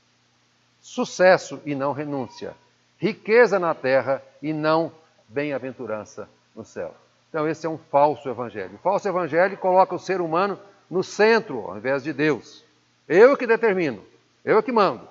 Sucesso 0.82 1.62
e 1.66 1.74
não 1.74 1.94
renúncia. 1.94 2.54
Riqueza 2.98 3.58
na 3.58 3.74
terra 3.74 4.22
e 4.42 4.52
não 4.52 4.92
bem-aventurança 5.30 6.28
no 6.54 6.66
céu. 6.66 6.94
Então, 7.32 7.48
esse 7.48 7.66
é 7.66 7.70
um 7.70 7.78
falso 7.78 8.28
evangelho. 8.28 8.76
O 8.76 8.80
falso 8.80 9.08
evangelho 9.08 9.58
coloca 9.58 9.96
o 9.96 10.00
ser 10.00 10.20
humano 10.20 10.60
no 10.90 11.02
centro, 11.02 11.60
ao 11.66 11.78
invés 11.78 12.04
de 12.04 12.12
Deus. 12.12 12.66
Eu 13.08 13.38
que 13.38 13.48
determino, 13.48 14.04
eu 14.44 14.62
que 14.62 14.70
mando. 14.70 15.08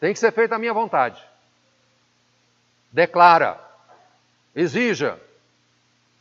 Tem 0.00 0.14
que 0.14 0.18
ser 0.18 0.32
feita 0.32 0.54
a 0.54 0.58
minha 0.58 0.72
vontade. 0.72 1.22
Declara, 2.90 3.60
exija. 4.56 5.20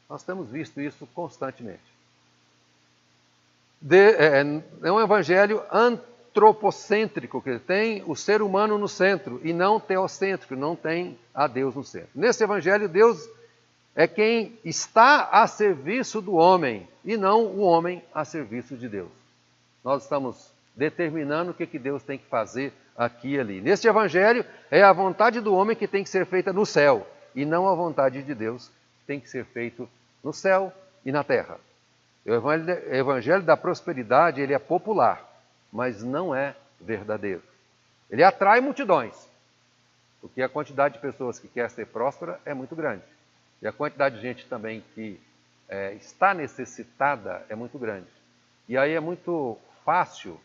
Nós 0.10 0.24
temos 0.24 0.50
visto 0.50 0.82
isso 0.82 1.08
constantemente. 1.16 1.80
De, 3.82 4.16
é, 4.16 4.42
é 4.84 4.92
um 4.92 5.00
evangelho 5.00 5.64
antropocêntrico, 5.72 7.42
que 7.42 7.58
tem 7.60 8.04
o 8.06 8.18
ser 8.18 8.42
humano 8.42 8.78
no 8.78 8.90
centro, 8.90 9.40
e 9.46 9.54
não 9.54 9.80
teocêntrico, 9.80 10.58
não 10.58 10.76
tem 10.76 11.18
a 11.34 11.48
Deus 11.48 11.74
no 11.74 11.86
centro. 11.86 12.10
Nesse 12.14 12.44
evangelho, 12.44 12.90
Deus 12.90 13.30
é 13.98 14.08
quem 14.08 14.60
está 14.64 15.28
a 15.32 15.48
serviço 15.48 16.22
do 16.22 16.36
homem 16.36 16.88
e 17.04 17.18
não 17.18 17.48
o 17.48 17.62
homem 17.62 18.04
a 18.14 18.24
serviço 18.24 18.78
de 18.78 18.88
Deus. 18.88 19.10
Nós 19.84 20.04
estamos 20.04 20.54
determinando 20.76 21.50
o 21.50 21.54
que, 21.56 21.66
que 21.66 21.80
Deus 21.80 22.04
tem 22.04 22.16
que 22.16 22.28
fazer 22.28 22.72
aqui 22.96 23.30
e 23.30 23.40
ali. 23.40 23.60
Neste 23.60 23.88
evangelho, 23.88 24.46
é 24.70 24.84
a 24.84 24.94
vontade 24.94 25.42
do 25.42 25.52
homem 25.56 25.76
que 25.76 25.88
tem 25.88 26.04
que 26.04 26.12
ser 26.12 26.28
feita 26.28 26.54
no 26.54 26.64
céu 26.64 27.08
e 27.34 27.44
não 27.44 27.68
a 27.68 27.74
vontade 27.74 28.22
de 28.22 28.36
Deus 28.36 28.68
que 29.00 29.06
tem 29.08 29.20
que 29.20 29.28
ser 29.28 29.46
feito 29.46 29.90
no 30.24 30.32
céu 30.32 30.72
e 31.04 31.12
na 31.12 31.24
terra. 31.24 31.58
O 32.24 32.32
evangelho 32.94 33.42
da 33.42 33.58
prosperidade, 33.58 34.40
ele 34.40 34.54
é 34.54 34.60
popular, 34.60 35.28
mas 35.74 36.04
não 36.04 36.36
é 36.36 36.56
verdadeiro. 36.80 37.42
Ele 38.12 38.24
atrai 38.24 38.62
multidões, 38.62 39.28
porque 40.22 40.44
a 40.44 40.50
quantidade 40.50 40.94
de 40.94 41.00
pessoas 41.00 41.40
que 41.40 41.48
quer 41.48 41.68
ser 41.72 41.88
próspera 41.88 42.40
é 42.46 42.54
muito 42.54 42.76
grande. 42.76 43.17
E 43.62 43.68
a 43.68 43.72
quantidade 43.72 44.16
de 44.16 44.22
gente 44.22 44.46
também 44.46 44.84
que 44.94 45.20
é, 45.68 45.94
está 45.94 46.34
necessitada 46.34 47.46
é 47.50 47.56
muito 47.56 47.78
grande. 47.78 48.08
E 48.68 48.78
aí 48.78 48.94
é 48.94 49.00
muito 49.00 49.58
fácil 49.84 50.40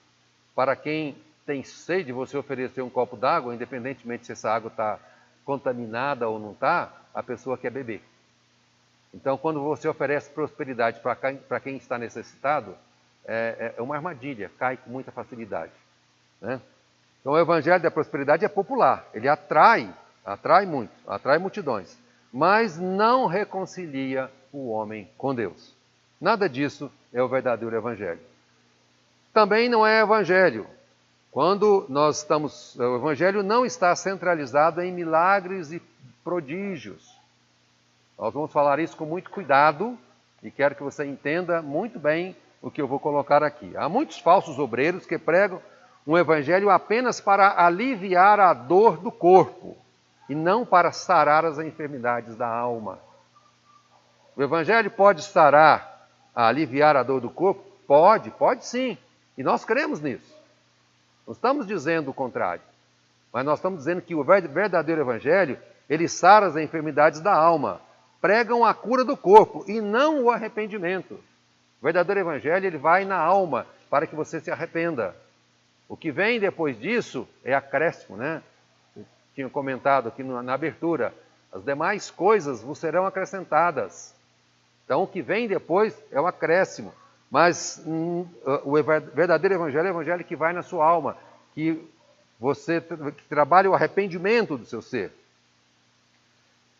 para 0.54 0.76
quem 0.76 1.16
tem 1.44 1.62
sede 1.64 2.12
você 2.12 2.36
oferecer 2.36 2.82
um 2.82 2.90
copo 2.90 3.16
d'água, 3.16 3.54
independentemente 3.54 4.26
se 4.26 4.32
essa 4.32 4.50
água 4.50 4.68
está 4.68 4.98
contaminada 5.44 6.28
ou 6.28 6.38
não 6.38 6.52
está, 6.52 6.92
a 7.14 7.22
pessoa 7.22 7.58
quer 7.58 7.70
beber. 7.70 8.02
Então, 9.12 9.36
quando 9.36 9.60
você 9.60 9.86
oferece 9.88 10.30
prosperidade 10.30 11.00
para 11.00 11.60
quem 11.60 11.76
está 11.76 11.98
necessitado, 11.98 12.76
é, 13.24 13.74
é, 13.76 13.82
uma 13.82 13.96
armadilha, 13.96 14.50
cai 14.58 14.76
com 14.76 14.90
muita 14.90 15.12
facilidade. 15.12 15.72
Né? 16.40 16.60
Então, 17.20 17.32
o 17.32 17.38
evangelho 17.38 17.82
da 17.82 17.90
prosperidade 17.90 18.44
é 18.44 18.48
popular, 18.48 19.06
ele 19.12 19.28
atrai, 19.28 19.92
atrai 20.24 20.64
muito, 20.64 20.92
atrai 21.06 21.38
multidões, 21.38 21.96
mas 22.32 22.78
não 22.78 23.26
reconcilia 23.26 24.30
o 24.52 24.70
homem 24.70 25.08
com 25.18 25.34
Deus. 25.34 25.76
Nada 26.20 26.48
disso 26.48 26.90
é 27.12 27.22
o 27.22 27.28
verdadeiro 27.28 27.76
evangelho. 27.76 28.20
Também 29.32 29.68
não 29.68 29.86
é 29.86 30.00
evangelho 30.00 30.66
quando 31.32 31.86
nós 31.88 32.18
estamos, 32.18 32.78
o 32.78 32.96
evangelho 32.96 33.42
não 33.42 33.64
está 33.64 33.96
centralizado 33.96 34.82
em 34.82 34.92
milagres 34.92 35.72
e 35.72 35.80
prodígios. 36.22 37.10
Nós 38.18 38.34
vamos 38.34 38.52
falar 38.52 38.78
isso 38.78 38.94
com 38.96 39.06
muito 39.06 39.30
cuidado 39.30 39.98
e 40.42 40.50
quero 40.50 40.74
que 40.74 40.82
você 40.82 41.06
entenda 41.06 41.62
muito 41.62 41.98
bem 41.98 42.36
o 42.60 42.70
que 42.70 42.82
eu 42.82 42.86
vou 42.86 43.00
colocar 43.00 43.42
aqui. 43.42 43.74
Há 43.76 43.88
muitos 43.88 44.18
falsos 44.18 44.58
obreiros 44.58 45.06
que 45.06 45.18
pregam 45.18 45.60
um 46.06 46.18
evangelho 46.18 46.68
apenas 46.68 47.18
para 47.18 47.64
aliviar 47.64 48.38
a 48.38 48.52
dor 48.52 48.98
do 48.98 49.10
corpo 49.10 49.76
e 50.32 50.34
não 50.34 50.64
para 50.64 50.90
sarar 50.92 51.44
as 51.44 51.58
enfermidades 51.58 52.34
da 52.36 52.48
alma. 52.48 52.98
O 54.34 54.42
evangelho 54.42 54.90
pode 54.90 55.22
sarar, 55.22 56.08
aliviar 56.34 56.96
a 56.96 57.02
dor 57.02 57.20
do 57.20 57.28
corpo? 57.28 57.62
Pode, 57.86 58.30
pode 58.30 58.64
sim. 58.64 58.96
E 59.36 59.42
nós 59.42 59.62
cremos 59.62 60.00
nisso. 60.00 60.34
Não 61.26 61.34
estamos 61.34 61.66
dizendo 61.66 62.10
o 62.10 62.14
contrário. 62.14 62.62
Mas 63.30 63.44
nós 63.44 63.58
estamos 63.58 63.80
dizendo 63.80 64.00
que 64.00 64.14
o 64.14 64.24
verdadeiro 64.24 65.02
evangelho, 65.02 65.58
ele 65.86 66.08
sara 66.08 66.46
as 66.46 66.56
enfermidades 66.56 67.20
da 67.20 67.34
alma, 67.34 67.82
pregam 68.18 68.64
a 68.64 68.72
cura 68.72 69.04
do 69.04 69.18
corpo 69.18 69.66
e 69.68 69.82
não 69.82 70.24
o 70.24 70.30
arrependimento. 70.30 71.12
O 71.78 71.84
verdadeiro 71.84 72.20
evangelho, 72.20 72.64
ele 72.64 72.78
vai 72.78 73.04
na 73.04 73.18
alma 73.18 73.66
para 73.90 74.06
que 74.06 74.16
você 74.16 74.40
se 74.40 74.50
arrependa. 74.50 75.14
O 75.86 75.94
que 75.94 76.10
vem 76.10 76.40
depois 76.40 76.80
disso 76.80 77.28
é 77.44 77.52
acréscimo, 77.52 78.16
né? 78.16 78.42
Tinha 79.34 79.48
comentado 79.48 80.08
aqui 80.08 80.22
na 80.22 80.52
abertura, 80.52 81.14
as 81.52 81.62
demais 81.64 82.10
coisas 82.10 82.62
vos 82.62 82.78
serão 82.78 83.06
acrescentadas. 83.06 84.14
Então, 84.84 85.02
o 85.02 85.06
que 85.06 85.22
vem 85.22 85.48
depois 85.48 85.96
é 86.10 86.20
o 86.20 86.26
acréscimo. 86.26 86.92
Mas 87.30 87.82
hum, 87.86 88.26
o 88.62 88.74
verdadeiro 89.14 89.54
evangelho 89.54 89.86
é 89.86 89.90
o 89.90 89.94
evangelho 89.94 90.24
que 90.24 90.36
vai 90.36 90.52
na 90.52 90.62
sua 90.62 90.86
alma, 90.86 91.16
que 91.54 91.82
você 92.38 92.78
que 92.80 93.24
trabalha 93.28 93.70
o 93.70 93.74
arrependimento 93.74 94.58
do 94.58 94.66
seu 94.66 94.82
ser. 94.82 95.12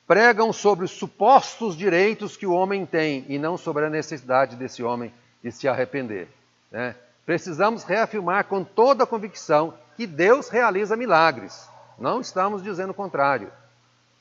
Pregam 0.07 0.53
sobre 0.53 0.84
os 0.84 0.90
supostos 0.90 1.74
direitos 1.74 2.36
que 2.36 2.46
o 2.46 2.53
homem 2.53 2.84
tem 2.84 3.24
e 3.28 3.38
não 3.38 3.57
sobre 3.57 3.86
a 3.86 3.88
necessidade 3.88 4.57
desse 4.57 4.82
homem 4.82 5.11
de 5.42 5.50
se 5.50 5.66
arrepender. 5.66 6.28
Né? 6.70 6.96
Precisamos 7.24 7.84
reafirmar 7.84 8.44
com 8.44 8.62
toda 8.62 9.05
a 9.05 9.07
convicção 9.07 9.72
que 9.96 10.07
Deus 10.07 10.50
realiza 10.50 10.96
milagres. 10.96 11.66
Não 12.03 12.20
estamos 12.20 12.64
dizendo 12.64 12.90
o 12.90 12.94
contrário. 12.94 13.53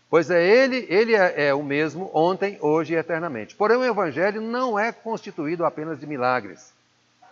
Pois 0.07 0.29
é 0.29 0.45
ele, 0.45 0.85
ele 0.87 1.15
é, 1.15 1.47
é, 1.47 1.53
o 1.53 1.63
mesmo 1.63 2.11
ontem, 2.13 2.59
hoje 2.61 2.93
e 2.93 2.95
eternamente. 2.95 3.55
Porém, 3.55 3.75
o 3.75 3.83
evangelho 3.83 4.39
não 4.39 4.77
é 4.77 4.91
constituído 4.91 5.65
apenas 5.65 5.99
de 5.99 6.05
milagres. 6.05 6.71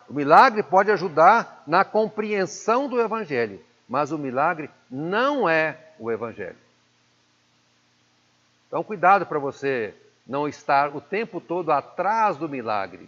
O 0.10 0.14
milagre 0.14 0.64
pode 0.64 0.90
ajudar 0.90 1.62
na 1.68 1.86
compreensão 1.86 2.90
do 2.90 3.00
evangelho, 3.00 3.64
mas 3.88 4.12
o 4.12 4.18
milagre 4.18 4.72
não 4.90 5.48
é 5.48 5.78
o 6.00 6.12
evangelho. 6.12 6.58
Então, 8.68 8.84
cuidado 8.84 9.28
para 9.28 9.38
você 9.38 9.94
não 10.26 10.48
estar 10.48 10.96
o 10.96 11.00
tempo 11.00 11.40
todo 11.40 11.72
atrás 11.72 12.38
do 12.38 12.50
milagre. 12.50 13.08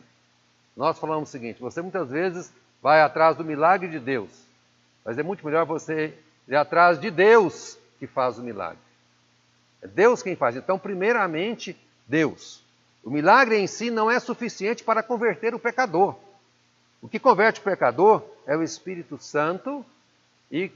Nós 0.78 1.00
falamos 1.00 1.30
o 1.30 1.32
seguinte: 1.32 1.60
você 1.60 1.82
muitas 1.82 2.12
vezes 2.12 2.54
vai 2.84 3.02
atrás 3.02 3.36
do 3.36 3.44
milagre 3.44 3.90
de 3.90 4.00
Deus, 4.00 4.30
mas 5.04 5.18
é 5.18 5.24
muito 5.24 5.44
melhor 5.44 5.66
você 5.66 6.16
ir 6.52 6.56
atrás 6.58 7.00
de 7.00 7.10
Deus 7.10 7.78
que 7.98 8.06
faz 8.06 8.38
o 8.38 8.44
milagre. 8.44 8.78
É 9.82 9.88
Deus 9.88 10.22
quem 10.22 10.36
faz. 10.36 10.58
Então, 10.58 10.78
primeiramente, 10.78 11.78
Deus. 12.06 12.62
O 13.04 13.10
milagre 13.10 13.58
em 13.58 13.68
si 13.68 13.90
não 13.90 14.12
é 14.12 14.20
suficiente 14.20 14.84
para 14.84 15.02
converter 15.02 15.56
o 15.56 15.60
pecador. 15.60 16.16
O 17.02 17.08
que 17.08 17.18
converte 17.18 17.62
o 17.62 17.64
pecador 17.64 18.22
é 18.46 18.56
o 18.56 18.62
Espírito 18.62 19.18
Santo 19.18 19.86
e 20.52 20.70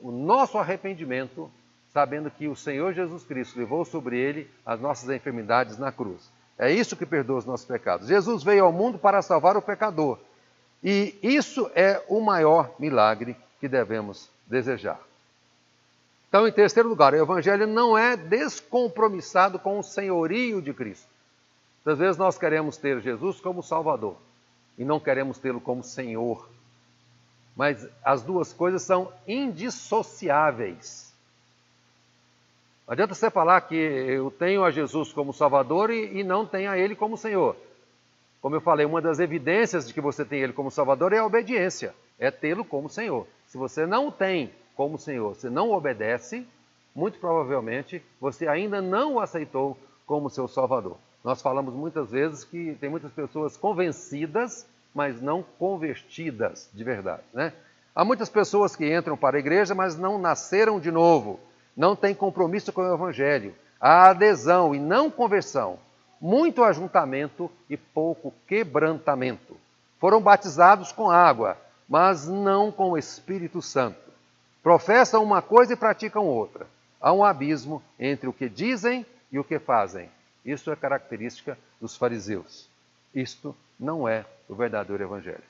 o 0.00 0.10
nosso 0.10 0.56
arrependimento, 0.56 1.50
sabendo 1.92 2.30
que 2.30 2.48
o 2.48 2.56
Senhor 2.56 2.94
Jesus 2.94 3.22
Cristo 3.22 3.58
levou 3.58 3.84
sobre 3.84 4.18
ele 4.18 4.50
as 4.64 4.80
nossas 4.80 5.10
enfermidades 5.10 5.76
na 5.76 5.92
cruz. 5.92 6.30
É 6.58 6.72
isso 6.72 6.96
que 6.96 7.04
perdoa 7.04 7.38
os 7.38 7.44
nossos 7.44 7.66
pecados. 7.66 8.08
Jesus 8.08 8.42
veio 8.42 8.64
ao 8.64 8.72
mundo 8.72 8.98
para 8.98 9.20
salvar 9.20 9.58
o 9.58 9.62
pecador. 9.62 10.18
E 10.82 11.16
isso 11.22 11.70
é 11.74 12.02
o 12.08 12.18
maior 12.18 12.74
milagre 12.78 13.36
que 13.60 13.68
devemos 13.68 14.30
desejar. 14.46 15.07
Então, 16.28 16.46
em 16.46 16.52
terceiro 16.52 16.88
lugar, 16.88 17.14
o 17.14 17.16
Evangelho 17.16 17.66
não 17.66 17.96
é 17.96 18.16
descompromissado 18.16 19.58
com 19.58 19.78
o 19.78 19.82
senhorio 19.82 20.60
de 20.60 20.74
Cristo. 20.74 21.08
Às 21.86 21.98
vezes 21.98 22.18
nós 22.18 22.36
queremos 22.36 22.76
ter 22.76 23.00
Jesus 23.00 23.40
como 23.40 23.62
Salvador 23.62 24.16
e 24.76 24.84
não 24.84 25.00
queremos 25.00 25.38
tê-lo 25.38 25.60
como 25.60 25.82
Senhor. 25.82 26.46
Mas 27.56 27.88
as 28.04 28.22
duas 28.22 28.52
coisas 28.52 28.82
são 28.82 29.10
indissociáveis. 29.26 31.14
Não 32.86 32.92
adianta 32.92 33.14
você 33.14 33.30
falar 33.30 33.62
que 33.62 33.74
eu 33.74 34.30
tenho 34.30 34.64
a 34.64 34.70
Jesus 34.70 35.12
como 35.12 35.32
Salvador 35.32 35.90
e, 35.90 36.20
e 36.20 36.24
não 36.24 36.44
tenho 36.46 36.70
a 36.70 36.78
Ele 36.78 36.94
como 36.94 37.16
Senhor. 37.16 37.56
Como 38.40 38.54
eu 38.54 38.60
falei, 38.60 38.84
uma 38.84 39.00
das 39.00 39.18
evidências 39.18 39.88
de 39.88 39.94
que 39.94 40.00
você 40.00 40.24
tem 40.24 40.40
Ele 40.40 40.52
como 40.52 40.70
Salvador 40.70 41.12
é 41.14 41.18
a 41.18 41.26
obediência, 41.26 41.94
é 42.18 42.30
tê-lo 42.30 42.64
como 42.64 42.88
Senhor. 42.88 43.26
Se 43.46 43.56
você 43.56 43.86
não 43.86 44.10
tem 44.10 44.52
como 44.78 44.96
Senhor, 44.96 45.34
você 45.34 45.50
não 45.50 45.72
obedece, 45.72 46.46
muito 46.94 47.18
provavelmente 47.18 48.00
você 48.20 48.46
ainda 48.46 48.80
não 48.80 49.14
o 49.14 49.20
aceitou 49.20 49.76
como 50.06 50.30
seu 50.30 50.46
Salvador. 50.46 50.96
Nós 51.24 51.42
falamos 51.42 51.74
muitas 51.74 52.12
vezes 52.12 52.44
que 52.44 52.76
tem 52.80 52.88
muitas 52.88 53.10
pessoas 53.10 53.56
convencidas, 53.56 54.68
mas 54.94 55.20
não 55.20 55.44
convertidas 55.58 56.70
de 56.72 56.84
verdade. 56.84 57.24
Né? 57.34 57.52
Há 57.92 58.04
muitas 58.04 58.28
pessoas 58.28 58.76
que 58.76 58.96
entram 58.96 59.16
para 59.16 59.36
a 59.36 59.40
igreja, 59.40 59.74
mas 59.74 59.98
não 59.98 60.16
nasceram 60.16 60.78
de 60.78 60.92
novo, 60.92 61.40
não 61.76 61.96
têm 61.96 62.14
compromisso 62.14 62.72
com 62.72 62.82
o 62.82 62.94
Evangelho. 62.94 63.56
Há 63.80 64.10
adesão 64.10 64.76
e 64.76 64.78
não 64.78 65.10
conversão, 65.10 65.80
muito 66.20 66.62
ajuntamento 66.62 67.50
e 67.68 67.76
pouco 67.76 68.32
quebrantamento. 68.46 69.56
Foram 69.98 70.20
batizados 70.20 70.92
com 70.92 71.10
água, 71.10 71.56
mas 71.88 72.28
não 72.28 72.70
com 72.70 72.90
o 72.90 72.98
Espírito 72.98 73.60
Santo. 73.60 74.07
Professam 74.68 75.24
uma 75.24 75.40
coisa 75.40 75.72
e 75.72 75.76
praticam 75.76 76.26
outra. 76.26 76.66
Há 77.00 77.10
um 77.10 77.24
abismo 77.24 77.82
entre 77.98 78.28
o 78.28 78.34
que 78.34 78.50
dizem 78.50 79.06
e 79.32 79.38
o 79.38 79.42
que 79.42 79.58
fazem. 79.58 80.10
Isso 80.44 80.70
é 80.70 80.76
característica 80.76 81.56
dos 81.80 81.96
fariseus. 81.96 82.68
Isto 83.14 83.56
não 83.80 84.06
é 84.06 84.26
o 84.46 84.54
verdadeiro 84.54 85.02
evangelho. 85.02 85.42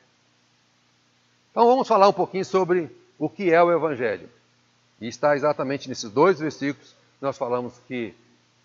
Então 1.51 1.67
vamos 1.67 1.89
falar 1.89 2.09
um 2.09 2.13
pouquinho 2.13 2.45
sobre 2.45 2.97
o 3.19 3.29
que 3.29 3.53
é 3.53 3.61
o 3.61 3.73
evangelho. 3.73 4.29
E 5.01 5.09
está 5.09 5.35
exatamente 5.35 5.89
nesses 5.89 6.13
dois 6.13 6.39
versículos 6.39 6.91
que 6.91 7.25
nós 7.25 7.37
falamos 7.37 7.77
que, 7.89 8.15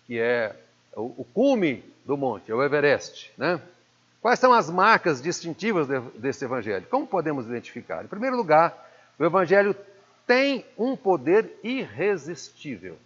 que 0.06 0.20
é 0.20 0.54
o, 0.94 1.26
cume 1.34 1.84
do 2.06 2.16
monte, 2.16 2.52
é 2.52 2.54
o 2.54 2.62
Everest. 2.62 3.32
Né? 3.36 3.60
Quais 4.22 4.38
são 4.38 4.52
as 4.52 4.70
marcas 4.70 5.20
distintivas 5.20 5.88
desse 6.14 6.44
evangelho? 6.44 6.86
Como 6.88 7.08
podemos 7.08 7.44
identificar? 7.44 8.04
Em 8.04 8.08
primeiro 8.08 8.36
lugar, 8.36 8.72
o 9.18 9.24
evangelho 9.24 9.76
tem 10.26 10.64
um 10.78 10.96
poder 10.96 11.58
irresistível. 11.62 12.96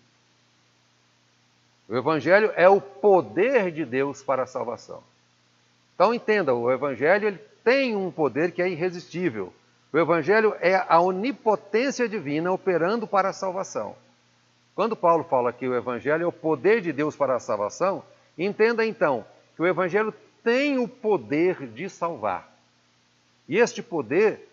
O 1.88 1.96
Evangelho 1.96 2.52
é 2.54 2.68
o 2.68 2.80
poder 2.80 3.72
de 3.72 3.84
Deus 3.84 4.22
para 4.22 4.42
a 4.42 4.46
salvação. 4.46 5.02
Então 5.94 6.12
entenda, 6.12 6.54
o 6.54 6.70
Evangelho 6.70 7.26
ele 7.28 7.38
tem 7.64 7.96
um 7.96 8.10
poder 8.10 8.52
que 8.52 8.62
é 8.62 8.68
irresistível. 8.68 9.52
O 9.92 9.98
Evangelho 9.98 10.54
é 10.60 10.84
a 10.86 11.00
onipotência 11.00 12.08
divina 12.08 12.52
operando 12.52 13.06
para 13.06 13.30
a 13.30 13.32
salvação. 13.32 13.96
Quando 14.74 14.94
Paulo 14.94 15.24
fala 15.24 15.52
que 15.52 15.66
o 15.66 15.74
Evangelho 15.74 16.22
é 16.22 16.26
o 16.26 16.32
poder 16.32 16.80
de 16.80 16.92
Deus 16.92 17.16
para 17.16 17.34
a 17.34 17.40
salvação, 17.40 18.04
entenda 18.36 18.86
então 18.86 19.26
que 19.56 19.62
o 19.62 19.66
Evangelho 19.66 20.14
tem 20.44 20.78
o 20.78 20.86
poder 20.86 21.66
de 21.66 21.88
salvar. 21.88 22.48
E 23.48 23.58
este 23.58 23.82
poder 23.82 24.47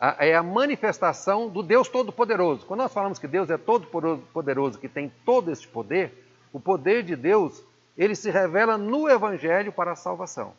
é 0.00 0.34
a 0.34 0.42
manifestação 0.42 1.48
do 1.48 1.62
Deus 1.62 1.88
Todo-Poderoso. 1.88 2.64
Quando 2.64 2.80
nós 2.80 2.92
falamos 2.92 3.18
que 3.18 3.28
Deus 3.28 3.50
é 3.50 3.58
todo-poderoso, 3.58 4.78
que 4.78 4.88
tem 4.88 5.12
todo 5.24 5.52
este 5.52 5.68
poder, 5.68 6.12
o 6.52 6.58
poder 6.58 7.02
de 7.02 7.14
Deus 7.14 7.62
ele 7.98 8.14
se 8.14 8.30
revela 8.30 8.78
no 8.78 9.08
Evangelho 9.08 9.70
para 9.70 9.92
a 9.92 9.96
salvação. 9.96 10.54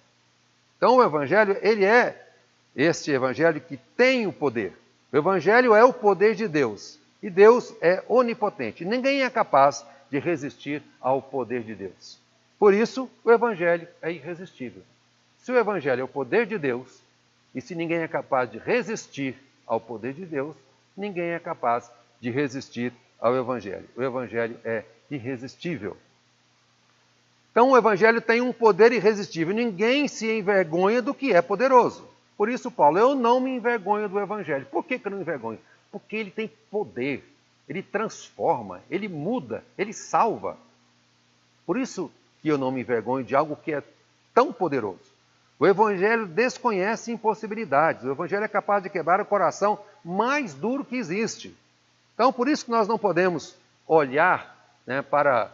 Então 0.78 0.98
o 0.98 1.04
Evangelho, 1.04 1.58
ele 1.62 1.84
é 1.84 2.30
este 2.76 3.12
Evangelho 3.12 3.60
que 3.60 3.78
tem 3.98 4.28
o 4.28 4.34
poder. 4.34 4.78
O 5.12 5.18
Evangelho 5.18 5.74
é 5.74 5.84
o 5.84 5.92
poder 5.92 6.36
de 6.36 6.48
Deus. 6.48 7.00
E 7.22 7.30
Deus 7.30 7.74
é 7.82 8.04
onipotente. 8.08 8.86
Ninguém 8.86 9.24
é 9.24 9.30
capaz 9.30 9.86
de 10.10 10.20
resistir 10.20 10.84
ao 11.00 11.22
poder 11.22 11.64
de 11.64 11.74
Deus. 11.74 12.20
Por 12.60 12.74
isso, 12.74 13.10
o 13.24 13.32
Evangelho 13.32 13.88
é 14.02 14.12
irresistível. 14.12 14.84
Se 15.38 15.52
o 15.52 15.58
Evangelho 15.58 16.02
é 16.02 16.04
o 16.04 16.08
poder 16.08 16.46
de 16.46 16.60
Deus, 16.60 17.02
e 17.54 17.62
se 17.62 17.76
ninguém 17.76 18.00
é 18.00 18.08
capaz 18.08 18.50
de 18.50 18.58
resistir 18.58 19.36
ao 19.68 19.80
poder 19.80 20.14
de 20.14 20.26
Deus, 20.26 20.56
ninguém 20.96 21.32
é 21.32 21.40
capaz 21.40 21.92
de 22.20 22.30
resistir 22.30 22.94
ao 23.20 23.36
Evangelho. 23.36 23.88
O 23.96 24.02
Evangelho 24.02 24.58
é 24.64 24.84
irresistível. 25.10 25.98
Então, 27.52 27.72
o 27.72 27.78
Evangelho 27.78 28.22
tem 28.22 28.40
um 28.40 28.54
poder 28.54 28.94
irresistível. 28.94 29.54
Ninguém 29.54 30.08
se 30.08 30.32
envergonha 30.32 31.02
do 31.02 31.14
que 31.14 31.34
é 31.34 31.42
poderoso. 31.42 32.08
Por 32.38 32.50
isso, 32.50 32.72
Paulo, 32.72 32.98
eu 32.98 33.14
não 33.14 33.40
me 33.40 33.52
envergonho 33.52 34.08
do 34.08 34.20
Evangelho. 34.20 34.66
Por 34.68 34.86
que, 34.86 34.98
que 34.98 35.08
eu 35.08 35.12
não 35.12 35.18
me 35.18 35.24
envergonho? 35.24 35.60
Porque 35.92 36.16
ele 36.16 36.32
tem 36.32 36.50
poder, 36.72 37.24
ele 37.68 37.84
transforma, 37.84 38.82
ele 38.90 39.10
muda, 39.10 39.64
ele 39.78 39.92
salva. 39.92 40.58
Por 41.66 41.78
isso 41.78 42.10
que 42.42 42.48
eu 42.48 42.58
não 42.58 42.72
me 42.72 42.82
envergonho 42.82 43.26
de 43.26 43.36
algo 43.36 43.56
que 43.58 43.74
é 43.74 43.84
tão 44.34 44.54
poderoso. 44.54 45.11
O 45.62 45.68
Evangelho 45.68 46.26
desconhece 46.26 47.12
impossibilidades. 47.12 48.04
O 48.04 48.10
Evangelho 48.10 48.44
é 48.44 48.48
capaz 48.48 48.82
de 48.82 48.90
quebrar 48.90 49.22
o 49.22 49.26
coração 49.26 49.78
mais 50.04 50.56
duro 50.56 50.84
que 50.84 50.96
existe. 50.96 51.56
Então, 52.16 52.34
por 52.34 52.48
isso 52.48 52.66
que 52.66 52.72
nós 52.72 52.88
não 52.88 52.98
podemos 52.98 53.56
olhar 53.88 54.58
né, 54.88 55.04
para 55.04 55.52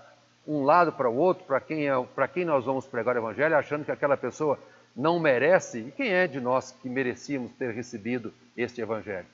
um 0.48 0.64
lado 0.64 0.94
para 0.94 1.10
o 1.10 1.18
outro, 1.18 1.44
para 1.44 1.60
quem, 1.60 1.90
é, 1.90 2.04
para 2.16 2.26
quem 2.26 2.46
nós 2.46 2.64
vamos 2.64 2.86
pregar 2.88 3.18
o 3.18 3.20
Evangelho, 3.20 3.58
achando 3.58 3.84
que 3.84 3.92
aquela 3.92 4.16
pessoa 4.16 4.58
não 4.96 5.20
merece. 5.20 5.80
E 5.80 5.92
quem 5.92 6.08
é 6.14 6.26
de 6.26 6.40
nós 6.40 6.72
que 6.72 6.88
merecíamos 6.88 7.52
ter 7.52 7.74
recebido 7.74 8.34
este 8.56 8.80
Evangelho? 8.80 9.28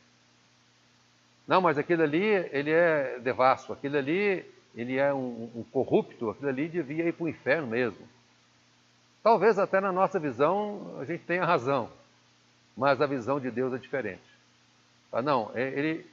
Não, 1.48 1.62
mas 1.62 1.78
aquele 1.78 2.02
ali, 2.02 2.26
ele 2.52 2.72
é 2.72 3.20
devasso, 3.20 3.74
aquele 3.74 4.00
ali, 4.00 4.52
ele 4.76 4.98
é 4.98 5.14
um, 5.14 5.52
um 5.54 5.64
corrupto, 5.72 6.32
aquele 6.32 6.50
ali 6.50 6.68
devia 6.68 7.08
ir 7.08 7.14
para 7.14 7.26
o 7.26 7.30
inferno 7.30 7.68
mesmo. 7.68 8.08
Talvez 9.24 9.58
até 9.58 9.80
na 9.80 9.92
nossa 9.92 10.20
visão 10.20 10.98
a 11.00 11.06
gente 11.06 11.24
tenha 11.24 11.46
razão, 11.46 11.90
mas 12.76 13.02
a 13.02 13.08
visão 13.08 13.40
de 13.40 13.50
Deus 13.50 13.74
é 13.74 13.78
diferente. 13.78 14.22
Ah, 15.12 15.22
não, 15.22 15.50
é, 15.56 15.70
ele, 15.70 16.06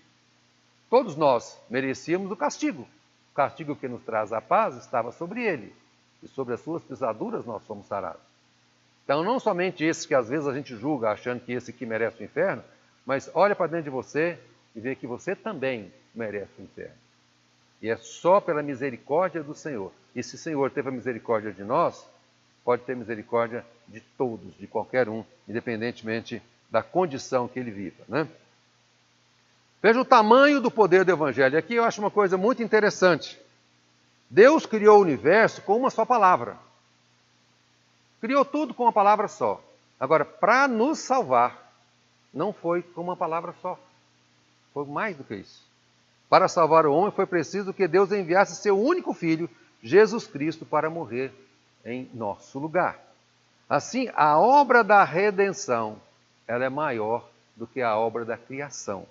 todos 0.88 1.16
nós 1.16 1.61
merecíamos 1.68 2.30
o 2.30 2.36
castigo. 2.36 2.86
O 3.32 3.34
castigo 3.34 3.74
que 3.74 3.88
nos 3.88 4.02
traz 4.02 4.32
a 4.32 4.40
paz 4.40 4.76
estava 4.76 5.11
sobre 5.11 5.42
ele, 5.42 5.74
e 6.22 6.28
sobre 6.28 6.54
as 6.54 6.61
suas 6.61 6.82
pisaduras 6.82 7.44
nós 7.44 7.64
fomos 7.66 7.86
sarados. 7.86 8.20
Então, 9.04 9.24
não 9.24 9.40
somente 9.40 9.84
esse 9.84 10.06
que 10.06 10.14
às 10.14 10.28
vezes 10.28 10.46
a 10.46 10.54
gente 10.54 10.76
julga 10.76 11.11
achando 11.11 11.40
que 11.40 11.52
esse 11.52 11.70
aqui 11.70 11.84
merece 11.84 12.22
o 12.22 12.24
inferno, 12.24 12.62
mas 13.04 13.28
olha 13.34 13.56
para 13.56 13.66
dentro 13.66 13.84
de 13.84 13.90
você 13.90 14.38
e 14.76 14.80
vê 14.80 14.94
que 14.94 15.06
você 15.06 15.34
também 15.34 15.92
merece 16.14 16.52
o 16.61 16.62
inferno. 16.62 16.94
E 17.82 17.88
é 17.88 17.96
só 17.96 18.40
pela 18.40 18.62
misericórdia 18.62 19.42
do 19.42 19.54
Senhor. 19.54 19.90
E 20.14 20.22
se 20.22 20.36
o 20.36 20.38
Senhor 20.38 20.70
teve 20.70 20.90
a 20.90 20.92
misericórdia 20.92 21.50
de 21.50 21.64
nós, 21.64 22.06
pode 22.70 22.84
ter 22.84 22.94
misericórdia 22.94 23.66
de 23.88 23.98
todos, 24.16 24.56
de 24.56 24.64
qualquer 24.64 25.08
um, 25.08 25.24
independentemente 25.48 26.40
da 26.70 26.84
condição 26.84 27.48
que 27.48 27.58
ele 27.58 27.72
viva. 27.72 28.04
Né? 28.08 28.28
Veja 29.82 30.00
o 30.00 30.04
tamanho 30.04 30.60
do 30.60 30.70
poder 30.70 31.04
do 31.04 31.10
Evangelho. 31.10 31.58
Aqui 31.58 31.74
eu 31.74 31.82
acho 31.82 32.00
uma 32.00 32.12
coisa 32.12 32.38
muito 32.38 32.62
interessante. 32.62 33.36
Deus 34.30 34.66
criou 34.66 34.98
o 34.98 35.02
universo 35.02 35.62
com 35.62 35.76
uma 35.76 35.90
só 35.90 36.04
palavra. 36.04 36.56
Criou 38.20 38.44
tudo 38.44 38.72
com 38.72 38.84
uma 38.84 38.92
palavra 38.92 39.26
só. 39.26 39.60
Agora, 39.98 40.24
para 40.24 40.68
nos 40.68 41.00
salvar, 41.00 41.72
não 42.32 42.52
foi 42.52 42.82
com 42.82 43.00
uma 43.00 43.16
palavra 43.16 43.52
só. 43.60 43.76
Foi 44.72 44.86
mais 44.86 45.16
do 45.16 45.24
que 45.24 45.34
isso. 45.34 45.66
Para 46.28 46.46
salvar 46.46 46.86
o 46.86 46.94
homem 46.94 47.10
foi 47.10 47.26
preciso 47.26 47.74
que 47.74 47.88
Deus 47.88 48.12
enviasse 48.12 48.54
seu 48.54 48.78
único 48.78 49.12
filho, 49.12 49.50
Jesus 49.82 50.28
Cristo, 50.28 50.64
para 50.64 50.88
morrer 50.88 51.32
em 51.84 52.08
nosso 52.14 52.58
lugar. 52.58 52.98
Assim, 53.68 54.10
a 54.14 54.38
obra 54.38 54.82
da 54.82 55.04
redenção, 55.04 55.96
ela 56.46 56.64
é 56.64 56.68
maior 56.68 57.28
do 57.56 57.66
que 57.66 57.80
a 57.80 57.96
obra 57.96 58.24
da 58.24 58.36
criação. 58.36 59.06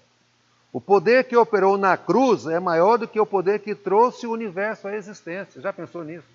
O 0.72 0.80
poder 0.80 1.24
que 1.24 1.36
operou 1.36 1.78
na 1.78 1.98
cruz 1.98 2.46
é 2.46 2.60
maior 2.60 2.98
do 2.98 3.08
que 3.08 3.20
o 3.20 3.26
poder 3.26 3.60
que 3.60 3.74
trouxe 3.74 4.28
o 4.28 4.32
universo 4.32 4.88
à 4.88 4.96
existência. 4.96 5.62
Já 5.62 5.74
pensou 5.74 6.04
nisso? 6.04 6.28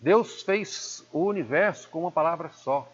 Deus 0.00 0.42
fez 0.42 1.04
o 1.12 1.24
universo 1.24 1.88
com 1.90 2.00
uma 2.00 2.10
palavra 2.10 2.48
só, 2.50 2.90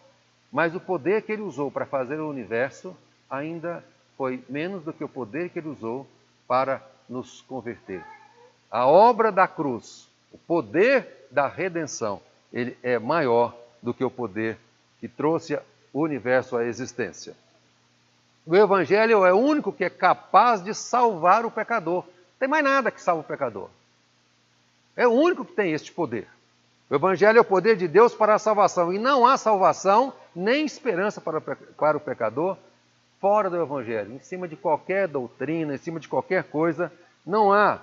mas 0.51 0.75
o 0.75 0.79
poder 0.79 1.21
que 1.21 1.31
ele 1.31 1.41
usou 1.41 1.71
para 1.71 1.85
fazer 1.85 2.19
o 2.19 2.29
universo 2.29 2.95
ainda 3.29 3.83
foi 4.17 4.43
menos 4.49 4.83
do 4.83 4.91
que 4.91 5.03
o 5.03 5.09
poder 5.09 5.49
que 5.49 5.59
ele 5.59 5.69
usou 5.69 6.05
para 6.47 6.81
nos 7.07 7.41
converter. 7.41 8.03
A 8.69 8.85
obra 8.87 9.31
da 9.31 9.47
cruz, 9.47 10.09
o 10.37 10.45
poder 10.45 11.27
da 11.31 11.47
redenção, 11.47 12.21
ele 12.53 12.77
é 12.83 12.99
maior 12.99 13.57
do 13.81 13.91
que 13.91 14.03
o 14.03 14.11
poder 14.11 14.57
que 14.99 15.07
trouxe 15.07 15.59
o 15.91 16.01
universo 16.01 16.55
à 16.55 16.63
existência. 16.63 17.35
O 18.45 18.55
Evangelho 18.55 19.25
é 19.25 19.33
o 19.33 19.37
único 19.37 19.73
que 19.73 19.83
é 19.83 19.89
capaz 19.89 20.63
de 20.63 20.73
salvar 20.73 21.43
o 21.43 21.51
pecador. 21.51 22.03
Não 22.05 22.39
tem 22.39 22.47
mais 22.47 22.63
nada 22.63 22.91
que 22.91 23.01
salve 23.01 23.21
o 23.21 23.27
pecador. 23.27 23.69
É 24.95 25.07
o 25.07 25.11
único 25.11 25.43
que 25.43 25.53
tem 25.53 25.73
este 25.73 25.91
poder. 25.91 26.27
O 26.89 26.95
Evangelho 26.95 27.39
é 27.39 27.41
o 27.41 27.45
poder 27.45 27.75
de 27.75 27.87
Deus 27.87 28.13
para 28.13 28.35
a 28.35 28.39
salvação. 28.39 28.93
E 28.93 28.99
não 28.99 29.25
há 29.25 29.37
salvação 29.37 30.13
nem 30.35 30.65
esperança 30.65 31.19
para, 31.19 31.41
para 31.41 31.97
o 31.97 31.99
pecador 31.99 32.57
fora 33.19 33.49
do 33.49 33.59
Evangelho, 33.59 34.13
em 34.13 34.19
cima 34.19 34.47
de 34.47 34.55
qualquer 34.55 35.07
doutrina, 35.07 35.73
em 35.73 35.77
cima 35.77 35.99
de 35.99 36.07
qualquer 36.07 36.43
coisa, 36.43 36.91
não 37.25 37.51
há 37.51 37.81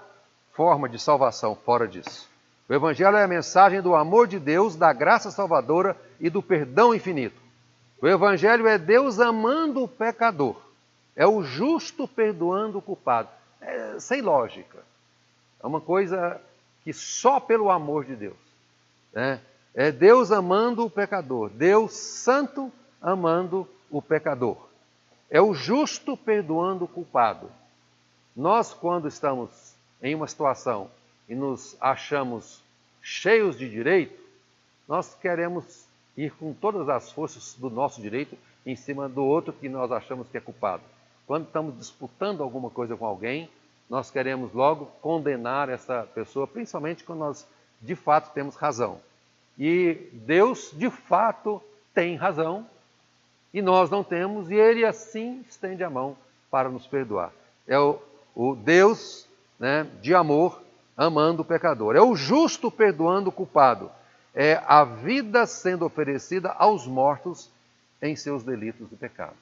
forma 0.53 0.89
de 0.89 0.99
salvação 0.99 1.57
fora 1.57 1.89
disso. 1.89 2.33
O 2.69 2.73
Evangelho 2.73 3.17
é 3.17 3.25
a 3.25 3.29
mensagem 3.29 3.83
do 3.83 3.95
amor 3.95 4.27
de 4.27 4.39
Deus, 4.39 4.75
da 4.75 4.93
graça 4.93 5.31
salvadora 5.31 5.97
e 6.19 6.31
do 6.31 6.43
perdão 6.43 6.95
infinito. 6.95 7.41
O 8.01 8.09
Evangelho 8.09 8.67
é 8.67 8.79
Deus 8.79 9.21
amando 9.21 9.83
o 9.83 9.89
pecador, 9.89 10.57
é 11.15 11.27
o 11.27 11.43
justo 11.43 12.09
perdoando 12.09 12.79
o 12.79 12.83
culpado. 12.83 13.29
É, 13.61 13.99
sem 13.99 14.21
lógica. 14.21 14.79
É 15.63 15.67
uma 15.67 15.81
coisa 15.81 16.41
que 16.83 16.93
só 16.93 17.41
pelo 17.41 17.71
amor 17.71 18.05
de 18.05 18.15
Deus. 18.15 18.37
Né? 19.13 19.41
É 19.75 19.91
Deus 19.91 20.31
amando 20.31 20.85
o 20.85 20.91
pecador, 20.91 21.51
Deus 21.51 21.95
santo 21.95 22.71
amando 23.01 23.69
o 23.91 24.03
pecador. 24.03 24.57
É 25.31 25.41
o 25.41 25.55
justo 25.55 26.17
perdoando 26.17 26.85
o 26.85 26.89
culpado. 26.89 27.51
Nós, 28.37 28.75
quando 28.75 29.09
estamos 29.09 29.75
em 30.03 30.15
uma 30.15 30.27
situação 30.27 30.91
e 31.29 31.35
nos 31.35 31.77
achamos 31.81 32.63
cheios 33.03 33.59
de 33.59 33.69
direito, 33.69 34.19
nós 34.89 35.15
queremos 35.15 35.87
ir 36.17 36.31
com 36.33 36.53
todas 36.53 36.89
as 36.89 37.11
forças 37.11 37.55
do 37.55 37.71
nosso 37.71 38.01
direito 38.01 38.37
em 38.65 38.77
cima 38.77 39.09
do 39.09 39.25
outro 39.25 39.53
que 39.53 39.69
nós 39.69 39.91
achamos 39.91 40.29
que 40.29 40.37
é 40.37 40.41
culpado. 40.41 40.83
Quando 41.27 41.47
estamos 41.47 41.77
disputando 41.79 42.43
alguma 42.43 42.71
coisa 42.71 42.97
com 42.97 43.07
alguém, 43.07 43.49
nós 43.89 44.11
queremos 44.11 44.53
logo 44.53 44.87
condenar 45.01 45.69
essa 45.69 46.09
pessoa, 46.15 46.47
principalmente 46.47 47.05
quando 47.05 47.21
nós 47.21 47.47
de 47.81 47.95
fato 47.95 48.33
temos 48.33 48.57
razão. 48.57 49.01
E 49.59 50.09
Deus 50.13 50.71
de 50.75 50.91
fato 50.91 51.63
tem 51.93 52.17
razão 52.17 52.67
e 53.53 53.63
nós 53.63 53.89
não 53.89 54.03
temos, 54.03 54.51
e 54.51 54.55
ele 54.55 54.85
assim 54.85 55.45
estende 55.49 55.85
a 55.85 55.91
mão 55.91 56.17
para 56.51 56.69
nos 56.69 56.87
perdoar. 56.87 57.33
É 57.69 57.79
o, 57.79 58.01
o 58.35 58.57
Deus 58.57 59.29
né, 59.61 59.87
de 60.03 60.13
amor 60.13 60.61
amando 60.97 61.43
o 61.43 61.45
pecador. 61.45 61.97
É 61.97 62.01
o 62.01 62.15
justo 62.15 62.71
perdoando 62.71 63.31
o 63.31 63.33
culpado. 63.33 63.91
É 64.35 64.61
a 64.67 64.85
vida 64.85 65.47
sendo 65.47 65.85
oferecida 65.85 66.51
aos 66.59 66.87
mortos 66.87 67.51
em 68.03 68.17
seus 68.17 68.43
delitos 68.43 68.91
e 68.93 68.97
pecados. 68.97 69.37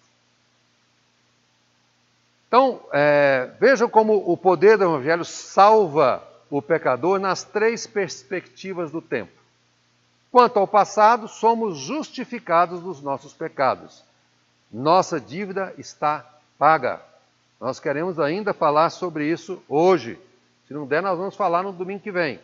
Então, 2.48 2.80
é, 2.92 3.50
vejam 3.58 3.88
como 3.88 4.30
o 4.30 4.36
poder 4.36 4.76
do 4.76 4.84
Evangelho 4.84 5.24
salva 5.24 6.22
o 6.50 6.60
pecador 6.60 7.18
nas 7.18 7.42
três 7.42 7.86
perspectivas 7.86 8.90
do 8.90 9.00
tempo. 9.00 9.32
Quanto 10.30 10.58
ao 10.58 10.68
passado, 10.68 11.28
somos 11.28 11.78
justificados 11.78 12.80
dos 12.80 13.00
nossos 13.00 13.32
pecados. 13.32 14.04
Nossa 14.70 15.18
dívida 15.18 15.74
está 15.78 16.26
paga. 16.58 17.00
Nós 17.60 17.80
queremos 17.80 18.20
ainda 18.20 18.52
falar 18.52 18.90
sobre 18.90 19.26
isso 19.26 19.62
hoje. 19.68 20.18
Se 20.72 20.78
não 20.78 20.86
der, 20.86 21.02
nós 21.02 21.18
vamos 21.18 21.36
falar 21.36 21.62
no 21.62 21.70
domingo 21.70 22.00
que 22.00 22.10
vem. 22.10 22.40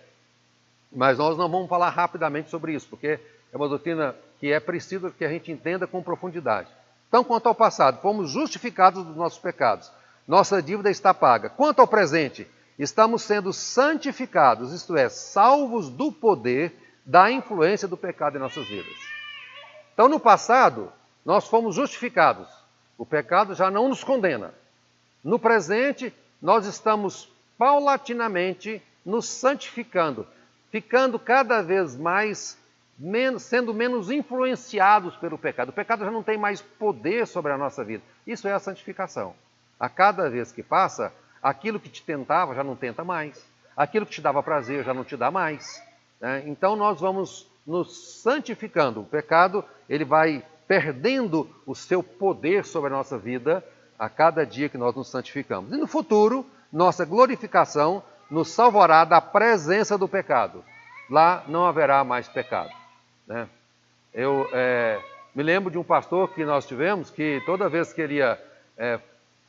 Mas 0.92 1.16
nós 1.16 1.38
não 1.38 1.48
vamos 1.48 1.66
falar 1.66 1.88
rapidamente 1.88 2.50
sobre 2.50 2.74
isso, 2.74 2.86
porque 2.86 3.18
é 3.50 3.56
uma 3.56 3.66
doutrina 3.66 4.14
que 4.38 4.52
é 4.52 4.60
preciso 4.60 5.10
que 5.10 5.24
a 5.24 5.30
gente 5.30 5.50
entenda 5.50 5.86
com 5.86 6.02
profundidade. 6.02 6.68
Então, 7.08 7.24
quanto 7.24 7.48
ao 7.48 7.54
passado, 7.54 8.02
fomos 8.02 8.30
justificados 8.30 9.02
dos 9.02 9.16
nossos 9.16 9.38
pecados. 9.38 9.90
Nossa 10.26 10.60
dívida 10.60 10.90
está 10.90 11.14
paga. 11.14 11.48
Quanto 11.48 11.80
ao 11.80 11.88
presente, 11.88 12.46
estamos 12.78 13.22
sendo 13.22 13.50
santificados, 13.50 14.74
isto 14.74 14.94
é, 14.94 15.08
salvos 15.08 15.88
do 15.88 16.12
poder 16.12 16.76
da 17.06 17.30
influência 17.30 17.88
do 17.88 17.96
pecado 17.96 18.36
em 18.36 18.40
nossas 18.40 18.68
vidas. 18.68 18.94
Então, 19.94 20.06
no 20.06 20.20
passado, 20.20 20.92
nós 21.24 21.48
fomos 21.48 21.74
justificados. 21.74 22.46
O 22.98 23.06
pecado 23.06 23.54
já 23.54 23.70
não 23.70 23.88
nos 23.88 24.04
condena. 24.04 24.52
No 25.24 25.38
presente, 25.38 26.12
nós 26.42 26.66
estamos 26.66 27.32
paulatinamente 27.58 28.80
nos 29.04 29.26
santificando, 29.26 30.26
ficando 30.70 31.18
cada 31.18 31.60
vez 31.60 31.96
mais 31.96 32.56
menos, 32.98 33.42
sendo 33.42 33.74
menos 33.74 34.10
influenciados 34.10 35.16
pelo 35.16 35.36
pecado. 35.36 35.70
O 35.70 35.72
pecado 35.72 36.04
já 36.04 36.10
não 36.10 36.22
tem 36.22 36.38
mais 36.38 36.62
poder 36.62 37.26
sobre 37.26 37.52
a 37.52 37.58
nossa 37.58 37.84
vida. 37.84 38.02
Isso 38.26 38.46
é 38.46 38.52
a 38.52 38.58
santificação. 38.58 39.34
A 39.78 39.88
cada 39.88 40.30
vez 40.30 40.52
que 40.52 40.62
passa, 40.62 41.12
aquilo 41.42 41.80
que 41.80 41.88
te 41.88 42.02
tentava 42.02 42.54
já 42.54 42.64
não 42.64 42.76
tenta 42.76 43.04
mais. 43.04 43.44
Aquilo 43.76 44.06
que 44.06 44.12
te 44.12 44.20
dava 44.20 44.42
prazer 44.42 44.84
já 44.84 44.94
não 44.94 45.04
te 45.04 45.16
dá 45.16 45.30
mais. 45.30 45.82
Né? 46.20 46.44
Então 46.46 46.76
nós 46.76 47.00
vamos 47.00 47.46
nos 47.66 48.20
santificando. 48.22 49.00
O 49.00 49.06
pecado 49.06 49.64
ele 49.88 50.04
vai 50.04 50.44
perdendo 50.66 51.48
o 51.64 51.74
seu 51.74 52.02
poder 52.02 52.64
sobre 52.64 52.92
a 52.92 52.96
nossa 52.96 53.16
vida 53.16 53.64
a 53.98 54.08
cada 54.08 54.44
dia 54.44 54.68
que 54.68 54.78
nós 54.78 54.94
nos 54.94 55.08
santificamos. 55.08 55.72
E 55.72 55.76
no 55.76 55.86
futuro, 55.86 56.44
nossa 56.72 57.04
glorificação 57.04 58.02
nos 58.30 58.50
salvará 58.50 59.04
da 59.04 59.20
presença 59.20 59.96
do 59.96 60.08
pecado. 60.08 60.64
Lá 61.08 61.42
não 61.48 61.66
haverá 61.66 62.04
mais 62.04 62.28
pecado. 62.28 62.70
Né? 63.26 63.48
Eu 64.12 64.48
é, 64.52 65.00
me 65.34 65.42
lembro 65.42 65.70
de 65.70 65.78
um 65.78 65.84
pastor 65.84 66.32
que 66.34 66.44
nós 66.44 66.66
tivemos 66.66 67.10
que 67.10 67.42
toda 67.46 67.68
vez 67.68 67.92
que 67.92 68.00
ele 68.00 68.16
ia 68.16 68.38
é, 68.76 69.00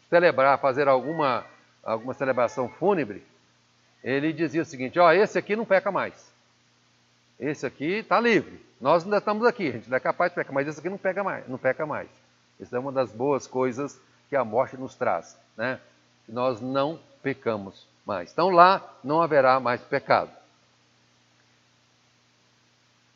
celebrar, 0.09 0.59
fazer 0.59 0.87
alguma, 0.87 1.45
alguma 1.83 2.13
celebração 2.13 2.69
fúnebre, 2.69 3.25
ele 4.03 4.31
dizia 4.31 4.61
o 4.61 4.65
seguinte: 4.65 4.99
Ó, 4.99 5.11
esse 5.11 5.37
aqui 5.37 5.55
não 5.55 5.65
peca 5.65 5.91
mais. 5.91 6.31
Esse 7.39 7.65
aqui 7.65 7.99
está 7.99 8.19
livre. 8.19 8.63
Nós 8.79 9.03
ainda 9.03 9.17
estamos 9.17 9.45
aqui, 9.45 9.67
a 9.67 9.71
gente 9.71 9.85
ainda 9.85 9.97
é 9.97 9.99
capaz 9.99 10.31
de 10.31 10.35
pecar, 10.35 10.53
mas 10.53 10.67
esse 10.67 10.79
aqui 10.79 10.89
não 10.89 10.97
pega 10.97 11.23
mais, 11.23 11.47
não 11.47 11.57
peca 11.57 11.85
mais. 11.85 12.09
Isso 12.59 12.75
é 12.75 12.79
uma 12.79 12.91
das 12.91 13.11
boas 13.11 13.45
coisas 13.45 13.99
que 14.29 14.35
a 14.35 14.43
morte 14.43 14.77
nos 14.77 14.95
traz, 14.95 15.37
né? 15.57 15.79
Nós 16.27 16.61
não 16.61 16.99
pecamos 17.21 17.87
mais. 18.05 18.31
Então 18.31 18.49
lá 18.49 18.83
não 19.03 19.21
haverá 19.21 19.59
mais 19.59 19.81
pecado. 19.81 20.31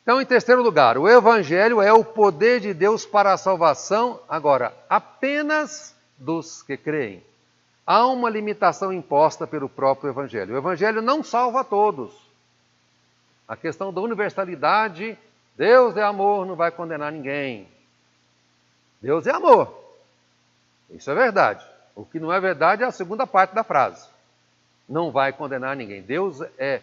Então, 0.04 0.20
em 0.20 0.26
terceiro 0.26 0.62
lugar, 0.62 0.98
o 0.98 1.08
Evangelho 1.08 1.80
é 1.80 1.90
o 1.90 2.04
poder 2.04 2.60
de 2.60 2.74
Deus 2.74 3.06
para 3.06 3.32
a 3.32 3.38
salvação, 3.38 4.20
agora, 4.28 4.74
apenas 4.86 5.96
dos 6.18 6.62
que 6.62 6.76
creem. 6.76 7.24
Há 7.86 8.06
uma 8.06 8.28
limitação 8.28 8.92
imposta 8.92 9.46
pelo 9.46 9.66
próprio 9.66 10.10
Evangelho. 10.10 10.54
O 10.54 10.58
Evangelho 10.58 11.00
não 11.00 11.24
salva 11.24 11.64
todos. 11.64 12.12
A 13.48 13.56
questão 13.56 13.92
da 13.92 14.02
universalidade, 14.02 15.18
Deus 15.56 15.96
é 15.96 16.02
amor, 16.02 16.46
não 16.46 16.54
vai 16.54 16.70
condenar 16.70 17.10
ninguém. 17.10 17.66
Deus 19.00 19.26
é 19.26 19.30
amor. 19.30 19.74
Isso 20.90 21.10
é 21.10 21.14
verdade. 21.14 21.64
O 21.94 22.04
que 22.04 22.18
não 22.18 22.32
é 22.32 22.40
verdade 22.40 22.82
é 22.82 22.86
a 22.86 22.92
segunda 22.92 23.26
parte 23.26 23.54
da 23.54 23.62
frase. 23.62 24.08
Não 24.88 25.10
vai 25.10 25.32
condenar 25.32 25.76
ninguém. 25.76 26.02
Deus 26.02 26.40
é 26.58 26.82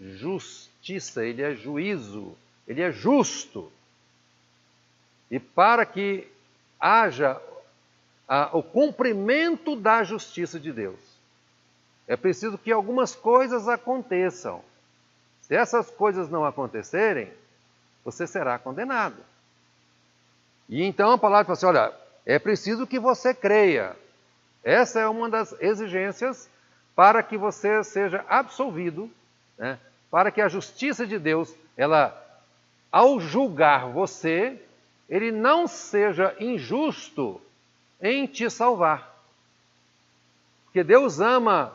justiça, 0.00 1.24
ele 1.24 1.42
é 1.42 1.54
juízo, 1.54 2.36
ele 2.66 2.82
é 2.82 2.90
justo. 2.90 3.70
E 5.30 5.38
para 5.38 5.84
que 5.84 6.26
haja 6.80 7.40
o 8.52 8.62
cumprimento 8.62 9.76
da 9.76 10.02
justiça 10.02 10.58
de 10.60 10.72
Deus, 10.72 11.00
é 12.06 12.16
preciso 12.16 12.58
que 12.58 12.72
algumas 12.72 13.14
coisas 13.14 13.68
aconteçam. 13.68 14.62
Se 15.42 15.54
essas 15.54 15.90
coisas 15.90 16.28
não 16.28 16.44
acontecerem, 16.44 17.32
você 18.04 18.26
será 18.26 18.58
condenado. 18.58 19.16
E 20.68 20.82
então 20.82 21.12
a 21.12 21.18
palavra 21.18 21.44
fala 21.44 21.56
assim: 21.56 21.66
olha, 21.66 21.92
é 22.26 22.38
preciso 22.38 22.86
que 22.86 22.98
você 22.98 23.32
creia. 23.32 23.96
Essa 24.68 25.00
é 25.00 25.08
uma 25.08 25.30
das 25.30 25.58
exigências 25.62 26.46
para 26.94 27.22
que 27.22 27.38
você 27.38 27.82
seja 27.82 28.22
absolvido, 28.28 29.10
né? 29.56 29.78
para 30.10 30.30
que 30.30 30.42
a 30.42 30.48
justiça 30.48 31.06
de 31.06 31.18
Deus, 31.18 31.54
ela, 31.74 32.14
ao 32.92 33.18
julgar 33.18 33.90
você, 33.90 34.60
ele 35.08 35.32
não 35.32 35.66
seja 35.66 36.36
injusto 36.38 37.40
em 37.98 38.26
te 38.26 38.50
salvar. 38.50 39.18
Porque 40.64 40.84
Deus 40.84 41.18
ama 41.18 41.74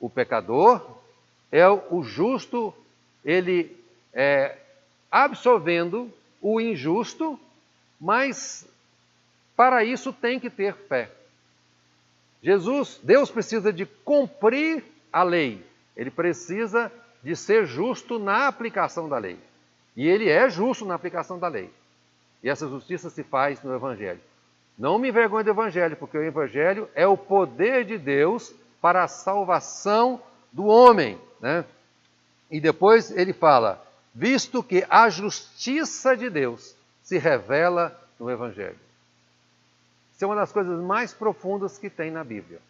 o 0.00 0.10
pecador, 0.10 0.84
é 1.52 1.68
o 1.68 2.02
justo, 2.02 2.74
ele 3.24 3.80
é 4.12 4.58
absolvendo 5.08 6.12
o 6.42 6.60
injusto, 6.60 7.38
mas 8.00 8.66
para 9.54 9.84
isso 9.84 10.12
tem 10.12 10.40
que 10.40 10.50
ter 10.50 10.74
fé. 10.74 11.12
Jesus, 12.44 13.00
Deus 13.02 13.30
precisa 13.30 13.72
de 13.72 13.86
cumprir 13.86 14.84
a 15.10 15.22
lei. 15.22 15.64
Ele 15.96 16.10
precisa 16.10 16.92
de 17.22 17.34
ser 17.34 17.64
justo 17.64 18.18
na 18.18 18.46
aplicação 18.46 19.08
da 19.08 19.16
lei. 19.16 19.38
E 19.96 20.06
ele 20.06 20.28
é 20.28 20.50
justo 20.50 20.84
na 20.84 20.94
aplicação 20.94 21.38
da 21.38 21.48
lei. 21.48 21.70
E 22.42 22.50
essa 22.50 22.68
justiça 22.68 23.08
se 23.08 23.22
faz 23.22 23.62
no 23.62 23.74
Evangelho. 23.74 24.20
Não 24.78 24.98
me 24.98 25.08
envergonhe 25.08 25.42
do 25.42 25.52
Evangelho, 25.52 25.96
porque 25.96 26.18
o 26.18 26.22
Evangelho 26.22 26.86
é 26.94 27.06
o 27.06 27.16
poder 27.16 27.86
de 27.86 27.96
Deus 27.96 28.54
para 28.78 29.04
a 29.04 29.08
salvação 29.08 30.20
do 30.52 30.66
homem. 30.66 31.18
Né? 31.40 31.64
E 32.50 32.60
depois 32.60 33.10
ele 33.10 33.32
fala: 33.32 33.82
visto 34.14 34.62
que 34.62 34.84
a 34.90 35.08
justiça 35.08 36.14
de 36.14 36.28
Deus 36.28 36.76
se 37.02 37.16
revela 37.16 37.98
no 38.20 38.30
Evangelho. 38.30 38.76
Isso 40.14 40.24
é 40.24 40.26
uma 40.26 40.36
das 40.36 40.52
coisas 40.52 40.80
mais 40.80 41.12
profundas 41.12 41.76
que 41.76 41.90
tem 41.90 42.10
na 42.10 42.22
Bíblia. 42.22 42.60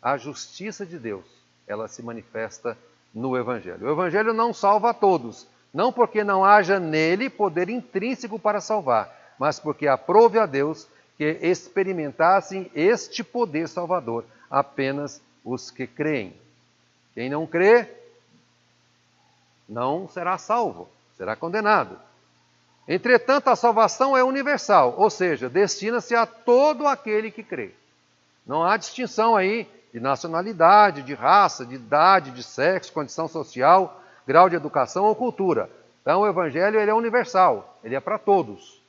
A 0.00 0.16
justiça 0.16 0.86
de 0.86 0.98
Deus, 0.98 1.24
ela 1.66 1.86
se 1.86 2.02
manifesta 2.02 2.76
no 3.14 3.36
Evangelho. 3.36 3.86
O 3.86 3.92
Evangelho 3.92 4.32
não 4.32 4.54
salva 4.54 4.90
a 4.90 4.94
todos, 4.94 5.46
não 5.72 5.92
porque 5.92 6.24
não 6.24 6.44
haja 6.44 6.80
nele 6.80 7.28
poder 7.28 7.68
intrínseco 7.68 8.38
para 8.38 8.60
salvar, 8.60 9.34
mas 9.38 9.58
porque 9.58 9.86
aprove 9.86 10.38
a 10.38 10.46
Deus 10.46 10.88
que 11.16 11.38
experimentassem 11.42 12.70
este 12.74 13.22
poder 13.22 13.68
salvador 13.68 14.24
apenas 14.50 15.20
os 15.44 15.70
que 15.70 15.86
creem. 15.86 16.32
Quem 17.14 17.28
não 17.28 17.46
crê, 17.46 17.88
não 19.68 20.08
será 20.08 20.38
salvo, 20.38 20.88
será 21.16 21.34
condenado. 21.36 21.98
Entretanto, 22.88 23.48
a 23.48 23.56
salvação 23.56 24.16
é 24.16 24.24
universal, 24.24 24.94
ou 24.96 25.10
seja, 25.10 25.50
destina-se 25.50 26.14
a 26.14 26.24
todo 26.24 26.86
aquele 26.86 27.30
que 27.30 27.42
crê. 27.42 27.72
Não 28.46 28.64
há 28.64 28.78
distinção 28.78 29.36
aí 29.36 29.68
de 29.92 30.00
nacionalidade, 30.00 31.02
de 31.02 31.12
raça, 31.12 31.66
de 31.66 31.74
idade, 31.74 32.30
de 32.30 32.42
sexo, 32.42 32.92
condição 32.92 33.28
social, 33.28 34.02
grau 34.26 34.48
de 34.48 34.56
educação 34.56 35.04
ou 35.04 35.14
cultura. 35.14 35.68
Então, 36.00 36.22
o 36.22 36.26
evangelho 36.26 36.80
ele 36.80 36.90
é 36.90 36.94
universal, 36.94 37.78
ele 37.84 37.94
é 37.94 38.00
para 38.00 38.18
todos, 38.18 38.80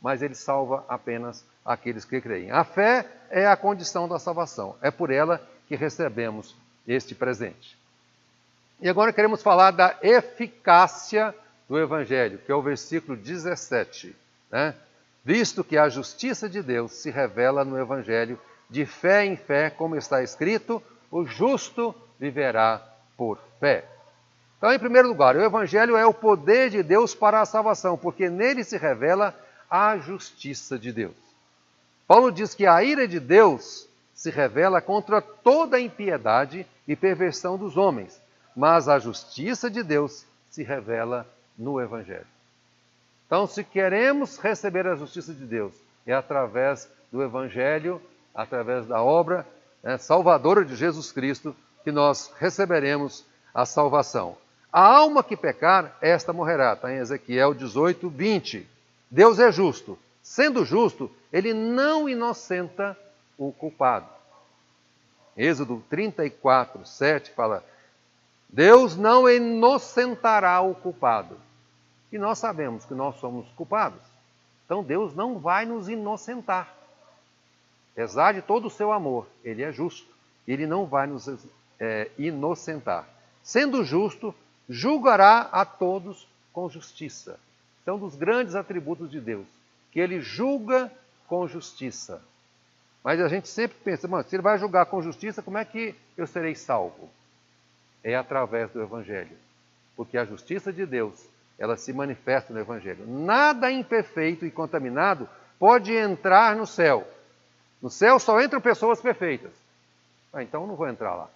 mas 0.00 0.22
ele 0.22 0.36
salva 0.36 0.84
apenas 0.88 1.44
aqueles 1.64 2.04
que 2.04 2.20
creem. 2.20 2.52
A 2.52 2.62
fé 2.62 3.04
é 3.30 3.48
a 3.48 3.56
condição 3.56 4.08
da 4.08 4.20
salvação, 4.20 4.76
é 4.80 4.92
por 4.92 5.10
ela 5.10 5.40
que 5.66 5.74
recebemos 5.74 6.54
este 6.86 7.16
presente. 7.16 7.76
E 8.80 8.88
agora 8.88 9.12
queremos 9.12 9.42
falar 9.42 9.72
da 9.72 9.96
eficácia 10.02 11.34
do 11.70 11.78
Evangelho, 11.78 12.40
que 12.44 12.50
é 12.50 12.54
o 12.54 12.60
versículo 12.60 13.16
17. 13.16 14.16
Né? 14.50 14.74
Visto 15.24 15.62
que 15.62 15.78
a 15.78 15.88
justiça 15.88 16.48
de 16.48 16.60
Deus 16.60 16.90
se 16.90 17.12
revela 17.12 17.64
no 17.64 17.78
Evangelho, 17.78 18.40
de 18.68 18.84
fé 18.84 19.24
em 19.24 19.36
fé, 19.36 19.70
como 19.70 19.94
está 19.94 20.20
escrito, 20.20 20.82
o 21.12 21.24
justo 21.24 21.94
viverá 22.18 22.84
por 23.16 23.38
fé. 23.60 23.84
Então, 24.58 24.72
em 24.72 24.80
primeiro 24.80 25.06
lugar, 25.06 25.36
o 25.36 25.44
Evangelho 25.44 25.96
é 25.96 26.04
o 26.04 26.12
poder 26.12 26.70
de 26.70 26.82
Deus 26.82 27.14
para 27.14 27.40
a 27.40 27.46
salvação, 27.46 27.96
porque 27.96 28.28
nele 28.28 28.64
se 28.64 28.76
revela 28.76 29.32
a 29.70 29.96
justiça 29.96 30.76
de 30.76 30.90
Deus. 30.90 31.14
Paulo 32.04 32.32
diz 32.32 32.52
que 32.52 32.66
a 32.66 32.82
ira 32.82 33.06
de 33.06 33.20
Deus 33.20 33.88
se 34.12 34.28
revela 34.28 34.80
contra 34.80 35.22
toda 35.22 35.76
a 35.76 35.80
impiedade 35.80 36.66
e 36.88 36.96
perversão 36.96 37.56
dos 37.56 37.76
homens, 37.76 38.20
mas 38.56 38.88
a 38.88 38.98
justiça 38.98 39.70
de 39.70 39.84
Deus 39.84 40.26
se 40.50 40.64
revela 40.64 41.24
no 41.60 41.80
Evangelho. 41.80 42.26
Então, 43.26 43.46
se 43.46 43.62
queremos 43.62 44.38
receber 44.38 44.86
a 44.86 44.96
justiça 44.96 45.32
de 45.32 45.44
Deus, 45.44 45.74
é 46.06 46.12
através 46.12 46.90
do 47.12 47.22
Evangelho, 47.22 48.00
através 48.34 48.86
da 48.86 49.02
obra 49.02 49.46
né, 49.82 49.98
salvadora 49.98 50.64
de 50.64 50.74
Jesus 50.74 51.12
Cristo, 51.12 51.54
que 51.84 51.92
nós 51.92 52.32
receberemos 52.38 53.24
a 53.54 53.66
salvação. 53.66 54.36
A 54.72 54.82
alma 54.82 55.22
que 55.22 55.36
pecar, 55.36 55.96
esta 56.00 56.32
morrerá. 56.32 56.72
Está 56.72 56.92
em 56.92 56.96
Ezequiel 56.96 57.54
18, 57.54 58.08
20. 58.08 58.66
Deus 59.10 59.38
é 59.38 59.52
justo. 59.52 59.98
Sendo 60.22 60.64
justo, 60.64 61.10
ele 61.32 61.52
não 61.52 62.08
inocenta 62.08 62.96
o 63.36 63.52
culpado. 63.52 64.06
Êxodo 65.36 65.82
34, 65.88 66.86
7 66.86 67.32
fala: 67.32 67.64
Deus 68.48 68.96
não 68.96 69.28
inocentará 69.28 70.60
o 70.60 70.74
culpado. 70.74 71.36
E 72.12 72.18
nós 72.18 72.38
sabemos 72.38 72.84
que 72.84 72.94
nós 72.94 73.16
somos 73.16 73.48
culpados. 73.52 74.00
Então 74.64 74.82
Deus 74.82 75.14
não 75.14 75.38
vai 75.38 75.64
nos 75.64 75.88
inocentar. 75.88 76.74
Apesar 77.92 78.32
de 78.32 78.42
todo 78.42 78.66
o 78.66 78.70
seu 78.70 78.92
amor, 78.92 79.26
Ele 79.44 79.62
é 79.62 79.72
justo. 79.72 80.08
Ele 80.46 80.66
não 80.66 80.86
vai 80.86 81.06
nos 81.06 81.28
é, 81.78 82.10
inocentar. 82.18 83.08
Sendo 83.42 83.84
justo, 83.84 84.34
julgará 84.68 85.48
a 85.52 85.64
todos 85.64 86.26
com 86.52 86.68
justiça. 86.68 87.38
São 87.84 87.98
dos 87.98 88.14
grandes 88.14 88.54
atributos 88.54 89.10
de 89.10 89.20
Deus, 89.20 89.46
que 89.90 90.00
Ele 90.00 90.20
julga 90.20 90.90
com 91.26 91.46
justiça. 91.46 92.22
Mas 93.02 93.20
a 93.20 93.28
gente 93.28 93.48
sempre 93.48 93.78
pensa, 93.82 94.06
mano, 94.06 94.28
se 94.28 94.36
Ele 94.36 94.42
vai 94.42 94.58
julgar 94.58 94.86
com 94.86 95.02
justiça, 95.02 95.42
como 95.42 95.58
é 95.58 95.64
que 95.64 95.94
eu 96.16 96.26
serei 96.26 96.54
salvo? 96.54 97.08
É 98.04 98.14
através 98.14 98.70
do 98.70 98.82
Evangelho. 98.82 99.36
Porque 99.96 100.18
a 100.18 100.24
justiça 100.24 100.72
de 100.72 100.84
Deus, 100.86 101.26
ela 101.60 101.76
se 101.76 101.92
manifesta 101.92 102.54
no 102.54 102.58
Evangelho. 102.58 103.06
Nada 103.06 103.70
imperfeito 103.70 104.46
e 104.46 104.50
contaminado 104.50 105.28
pode 105.58 105.94
entrar 105.94 106.56
no 106.56 106.66
céu. 106.66 107.06
No 107.82 107.90
céu 107.90 108.18
só 108.18 108.40
entram 108.40 108.62
pessoas 108.62 108.98
perfeitas. 108.98 109.52
Ah, 110.32 110.42
então 110.42 110.62
eu 110.62 110.66
não 110.66 110.74
vou 110.74 110.88
entrar 110.88 111.14
lá. 111.14 111.28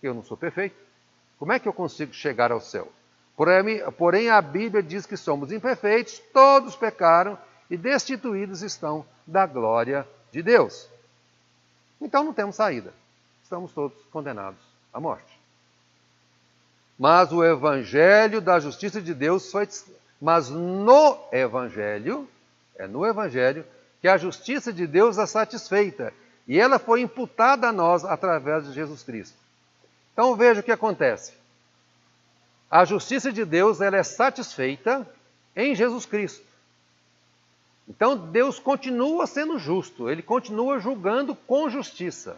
Eu 0.00 0.14
não 0.14 0.22
sou 0.22 0.36
perfeito. 0.36 0.76
Como 1.40 1.52
é 1.52 1.58
que 1.58 1.66
eu 1.66 1.72
consigo 1.72 2.14
chegar 2.14 2.52
ao 2.52 2.60
céu? 2.60 2.92
Porém, 3.98 4.30
a 4.30 4.40
Bíblia 4.40 4.80
diz 4.80 5.06
que 5.06 5.16
somos 5.16 5.50
imperfeitos, 5.50 6.20
todos 6.32 6.76
pecaram 6.76 7.36
e 7.68 7.76
destituídos 7.76 8.62
estão 8.62 9.04
da 9.26 9.44
glória 9.44 10.06
de 10.30 10.40
Deus. 10.40 10.88
Então 12.00 12.22
não 12.22 12.32
temos 12.32 12.54
saída. 12.54 12.94
Estamos 13.42 13.72
todos 13.72 13.98
condenados 14.12 14.60
à 14.92 15.00
morte. 15.00 15.31
Mas 17.02 17.32
o 17.32 17.44
evangelho 17.44 18.40
da 18.40 18.60
justiça 18.60 19.02
de 19.02 19.12
Deus 19.12 19.50
foi 19.50 19.68
mas 20.20 20.48
no 20.48 21.18
evangelho, 21.32 22.28
é 22.76 22.86
no 22.86 23.04
evangelho 23.04 23.66
que 24.00 24.06
a 24.06 24.16
justiça 24.16 24.72
de 24.72 24.86
Deus 24.86 25.18
é 25.18 25.26
satisfeita 25.26 26.14
e 26.46 26.60
ela 26.60 26.78
foi 26.78 27.00
imputada 27.00 27.66
a 27.66 27.72
nós 27.72 28.04
através 28.04 28.68
de 28.68 28.72
Jesus 28.72 29.02
Cristo. 29.02 29.36
Então 30.12 30.36
veja 30.36 30.60
o 30.60 30.62
que 30.62 30.70
acontece. 30.70 31.32
A 32.70 32.84
justiça 32.84 33.32
de 33.32 33.44
Deus 33.44 33.80
ela 33.80 33.96
é 33.96 34.04
satisfeita 34.04 35.04
em 35.56 35.74
Jesus 35.74 36.06
Cristo. 36.06 36.46
Então 37.88 38.16
Deus 38.16 38.60
continua 38.60 39.26
sendo 39.26 39.58
justo, 39.58 40.08
ele 40.08 40.22
continua 40.22 40.78
julgando 40.78 41.34
com 41.34 41.68
justiça. 41.68 42.36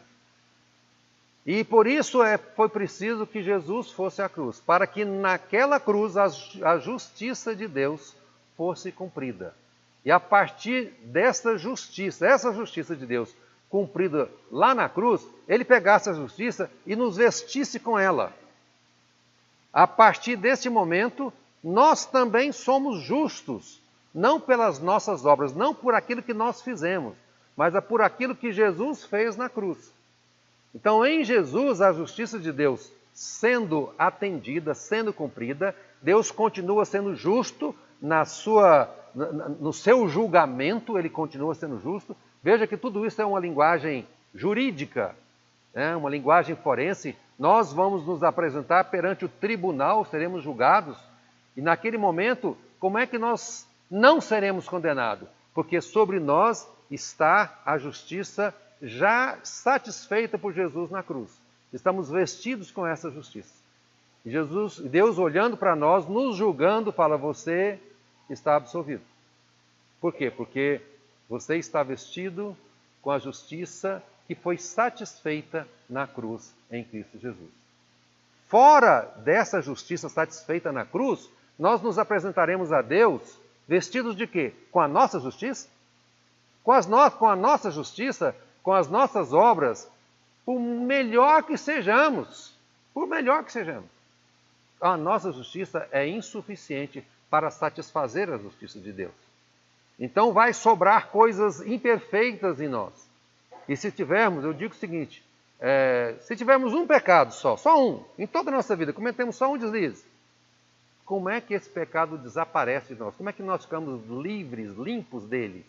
E 1.46 1.62
por 1.62 1.86
isso 1.86 2.22
é, 2.22 2.38
foi 2.38 2.68
preciso 2.68 3.26
que 3.26 3.42
Jesus 3.42 3.90
fosse 3.90 4.22
à 4.22 4.28
cruz, 4.28 4.60
para 4.60 4.86
que 4.86 5.04
naquela 5.04 5.78
cruz 5.78 6.16
a, 6.16 6.26
a 6.62 6.78
justiça 6.78 7.54
de 7.54 7.68
Deus 7.68 8.16
fosse 8.56 8.90
cumprida. 8.90 9.54
E 10.04 10.10
a 10.10 10.18
partir 10.18 10.92
dessa 11.02 11.56
justiça, 11.58 12.26
essa 12.26 12.52
justiça 12.52 12.96
de 12.96 13.04
Deus 13.04 13.34
cumprida 13.68 14.30
lá 14.50 14.74
na 14.74 14.88
cruz, 14.88 15.26
ele 15.48 15.64
pegasse 15.64 16.08
a 16.08 16.14
justiça 16.14 16.70
e 16.86 16.94
nos 16.94 17.16
vestisse 17.16 17.78
com 17.78 17.98
ela. 17.98 18.32
A 19.72 19.86
partir 19.86 20.36
desse 20.36 20.70
momento, 20.70 21.32
nós 21.62 22.06
também 22.06 22.52
somos 22.52 23.00
justos 23.00 23.82
não 24.14 24.38
pelas 24.38 24.78
nossas 24.78 25.26
obras, 25.26 25.54
não 25.54 25.74
por 25.74 25.94
aquilo 25.94 26.22
que 26.22 26.32
nós 26.32 26.62
fizemos, 26.62 27.14
mas 27.56 27.74
é 27.74 27.80
por 27.80 28.00
aquilo 28.00 28.36
que 28.36 28.52
Jesus 28.52 29.04
fez 29.04 29.36
na 29.36 29.48
cruz. 29.48 29.93
Então, 30.74 31.06
em 31.06 31.22
Jesus, 31.24 31.80
a 31.80 31.92
justiça 31.92 32.38
de 32.38 32.50
Deus 32.50 32.92
sendo 33.12 33.94
atendida, 33.96 34.74
sendo 34.74 35.12
cumprida, 35.12 35.74
Deus 36.02 36.32
continua 36.32 36.84
sendo 36.84 37.14
justo 37.14 37.74
na 38.02 38.24
sua, 38.24 38.92
no 39.60 39.72
seu 39.72 40.08
julgamento, 40.08 40.98
ele 40.98 41.08
continua 41.08 41.54
sendo 41.54 41.80
justo. 41.80 42.16
Veja 42.42 42.66
que 42.66 42.76
tudo 42.76 43.06
isso 43.06 43.22
é 43.22 43.24
uma 43.24 43.38
linguagem 43.38 44.06
jurídica, 44.34 45.14
é 45.72 45.94
uma 45.94 46.10
linguagem 46.10 46.56
forense. 46.56 47.16
Nós 47.38 47.72
vamos 47.72 48.04
nos 48.04 48.22
apresentar 48.24 48.84
perante 48.84 49.24
o 49.24 49.28
tribunal, 49.28 50.04
seremos 50.04 50.42
julgados, 50.42 50.98
e 51.56 51.62
naquele 51.62 51.96
momento, 51.96 52.56
como 52.80 52.98
é 52.98 53.06
que 53.06 53.16
nós 53.16 53.66
não 53.88 54.20
seremos 54.20 54.68
condenados, 54.68 55.28
porque 55.54 55.80
sobre 55.80 56.18
nós 56.18 56.68
está 56.90 57.60
a 57.64 57.78
justiça 57.78 58.52
já 58.84 59.38
satisfeita 59.42 60.38
por 60.38 60.52
Jesus 60.52 60.90
na 60.90 61.02
cruz. 61.02 61.30
Estamos 61.72 62.10
vestidos 62.10 62.70
com 62.70 62.86
essa 62.86 63.10
justiça. 63.10 63.52
E 64.24 64.30
Jesus, 64.30 64.78
Deus 64.78 65.18
olhando 65.18 65.56
para 65.56 65.74
nós, 65.74 66.06
nos 66.06 66.36
julgando, 66.36 66.92
fala: 66.92 67.16
Você 67.16 67.78
está 68.30 68.56
absolvido. 68.56 69.02
Por 70.00 70.12
quê? 70.12 70.30
Porque 70.30 70.80
você 71.28 71.56
está 71.56 71.82
vestido 71.82 72.56
com 73.02 73.10
a 73.10 73.18
justiça 73.18 74.02
que 74.26 74.34
foi 74.34 74.56
satisfeita 74.56 75.66
na 75.88 76.06
cruz 76.06 76.54
em 76.70 76.84
Cristo 76.84 77.18
Jesus. 77.18 77.50
Fora 78.48 79.02
dessa 79.24 79.60
justiça 79.60 80.08
satisfeita 80.08 80.70
na 80.70 80.84
cruz, 80.84 81.28
nós 81.58 81.82
nos 81.82 81.98
apresentaremos 81.98 82.72
a 82.72 82.80
Deus 82.80 83.38
Vestidos 83.66 84.14
de 84.14 84.26
quê? 84.26 84.52
Com 84.70 84.80
a 84.80 84.88
nossa 84.88 85.18
justiça? 85.18 85.68
Com, 86.62 86.72
as 86.72 86.86
no... 86.86 87.10
com 87.12 87.28
a 87.28 87.36
nossa 87.36 87.70
justiça, 87.70 88.36
com 88.64 88.72
as 88.72 88.88
nossas 88.88 89.32
obras, 89.34 89.88
por 90.44 90.58
melhor 90.58 91.42
que 91.44 91.56
sejamos, 91.56 92.52
por 92.94 93.06
melhor 93.06 93.44
que 93.44 93.52
sejamos. 93.52 93.90
A 94.80 94.96
nossa 94.96 95.30
justiça 95.30 95.86
é 95.92 96.08
insuficiente 96.08 97.06
para 97.30 97.50
satisfazer 97.50 98.30
a 98.30 98.38
justiça 98.38 98.80
de 98.80 98.90
Deus. 98.90 99.12
Então 100.00 100.32
vai 100.32 100.52
sobrar 100.54 101.08
coisas 101.08 101.60
imperfeitas 101.60 102.60
em 102.60 102.66
nós. 102.66 102.92
E 103.68 103.76
se 103.76 103.92
tivermos, 103.92 104.44
eu 104.44 104.54
digo 104.54 104.72
o 104.74 104.76
seguinte: 104.76 105.22
é, 105.60 106.16
se 106.22 106.34
tivermos 106.34 106.72
um 106.72 106.86
pecado 106.86 107.32
só, 107.32 107.56
só 107.56 107.78
um, 107.78 108.02
em 108.18 108.26
toda 108.26 108.50
a 108.50 108.54
nossa 108.54 108.74
vida, 108.74 108.92
cometemos 108.92 109.36
só 109.36 109.52
um 109.52 109.58
deslize, 109.58 110.04
como 111.04 111.28
é 111.28 111.38
que 111.40 111.52
esse 111.52 111.68
pecado 111.68 112.16
desaparece 112.16 112.94
de 112.94 113.00
nós? 113.00 113.14
Como 113.14 113.28
é 113.28 113.32
que 113.32 113.42
nós 113.42 113.62
ficamos 113.62 114.06
livres, 114.08 114.74
limpos 114.76 115.24
dele? 115.24 115.66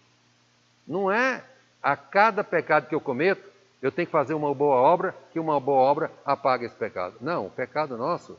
Não 0.87 1.11
é 1.11 1.43
a 1.85 1.95
cada 1.95 2.43
pecado 2.43 2.87
que 2.87 2.95
eu 2.95 2.99
cometo, 2.99 3.47
eu 3.79 3.91
tenho 3.91 4.07
que 4.07 4.11
fazer 4.11 4.33
uma 4.33 4.51
boa 4.55 4.77
obra, 4.77 5.15
que 5.31 5.39
uma 5.39 5.59
boa 5.59 5.77
obra 5.77 6.11
apaga 6.25 6.65
esse 6.65 6.73
pecado. 6.73 7.17
Não, 7.21 7.45
o 7.45 7.51
pecado 7.51 7.95
nosso, 7.95 8.35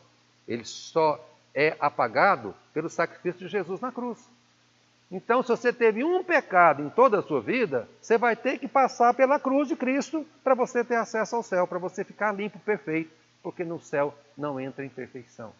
ele 0.49 0.65
só 0.65 1.25
é 1.55 1.77
apagado 1.79 2.53
pelo 2.75 2.91
sacrifício 2.91 3.47
de 3.47 3.47
Jesus 3.47 3.81
na 3.81 3.93
cruz. 3.93 4.19
Então, 5.13 5.45
se 5.45 5.51
você 5.51 5.73
teve 5.73 6.03
um 6.03 6.25
pecado 6.25 6.83
em 6.83 6.91
toda 6.91 7.21
a 7.21 7.23
sua 7.23 7.41
vida, 7.41 7.89
você 8.03 8.19
vai 8.19 8.35
ter 8.35 8.59
que 8.59 8.67
passar 8.67 9.15
pela 9.15 9.39
cruz 9.39 9.69
de 9.69 9.77
Cristo 9.77 10.27
para 10.43 10.57
você 10.57 10.83
ter 10.83 10.97
acesso 10.97 11.37
ao 11.37 11.43
céu, 11.45 11.69
para 11.69 11.79
você 11.79 12.03
ficar 12.03 12.33
limpo, 12.33 12.59
perfeito, 12.59 13.13
porque 13.45 13.63
no 13.63 13.81
céu 13.81 14.13
não 14.37 14.59
entra 14.59 14.85
imperfeição. 14.85 15.53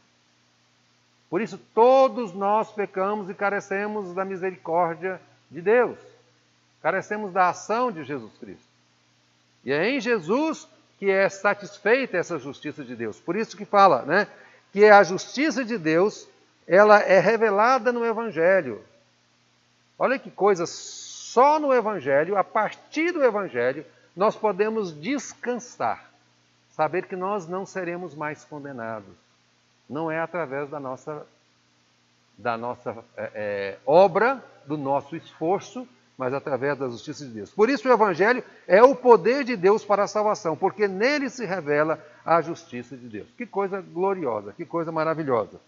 Por 1.31 1.41
isso, 1.41 1.57
todos 1.73 2.33
nós 2.33 2.73
pecamos 2.73 3.31
e 3.31 3.35
carecemos 3.35 4.13
da 4.13 4.25
misericórdia 4.25 5.21
de 5.49 5.63
Deus, 5.63 6.16
carecemos 6.87 7.33
da 7.33 7.49
ação 7.49 7.91
de 7.91 8.05
Jesus 8.05 8.33
Cristo. 8.39 8.69
E 9.65 9.73
é 9.73 9.91
em 9.91 10.01
Jesus 10.01 10.69
que 11.01 11.11
é 11.11 11.29
satisfeita 11.29 12.17
essa 12.17 12.39
justiça 12.39 12.85
de 12.85 12.95
Deus. 12.95 13.19
Por 13.19 13.35
isso 13.35 13.57
que 13.57 13.65
fala, 13.65 14.03
né, 14.03 14.29
que 14.73 14.85
a 14.85 15.03
justiça 15.03 15.65
de 15.65 15.77
Deus, 15.77 16.29
ela 16.65 17.01
é 17.01 17.19
revelada 17.19 17.91
no 17.91 18.05
evangelho. 18.07 18.85
Olha 19.99 20.17
que 20.17 20.31
coisa, 20.31 20.65
só 20.65 21.59
no 21.59 21.75
evangelho, 21.75 22.37
a 22.37 22.45
partir 22.45 23.11
do 23.11 23.25
evangelho, 23.25 23.85
nós 24.15 24.37
podemos 24.37 24.95
descansar, 24.95 26.09
saber 26.71 27.07
que 27.07 27.17
nós 27.17 27.49
não 27.49 27.67
seremos 27.67 28.15
mais 28.15 28.45
condenados 28.45 29.13
não 29.91 30.09
é 30.09 30.21
através 30.21 30.71
da 30.71 30.79
nossa, 30.79 31.27
da 32.39 32.57
nossa 32.57 33.05
é, 33.17 33.31
é, 33.35 33.79
obra, 33.85 34.41
do 34.67 34.77
nosso 34.77 35.17
esforço, 35.17 35.89
mas 36.17 36.33
através 36.33 36.79
da 36.79 36.89
justiça 36.89 37.25
de 37.27 37.33
Deus. 37.33 37.51
Por 37.51 37.69
isso 37.69 37.89
o 37.89 37.93
Evangelho 37.93 38.43
é 38.67 38.83
o 38.83 38.95
poder 38.95 39.45
de 39.45 39.57
Deus 39.57 39.85
para 39.85 40.05
a 40.05 40.09
salvação, 40.09 40.57
porque 40.57 40.89
nele 40.89 41.29
se 41.29 41.45
revela 41.45 42.03
a 42.25 42.41
justiça 42.41 42.97
de 42.97 43.07
Deus. 43.07 43.29
Que 43.37 43.45
coisa 43.45 43.81
gloriosa, 43.81 44.53
que 44.53 44.65
coisa 44.65 44.91
maravilhosa. 44.91 45.61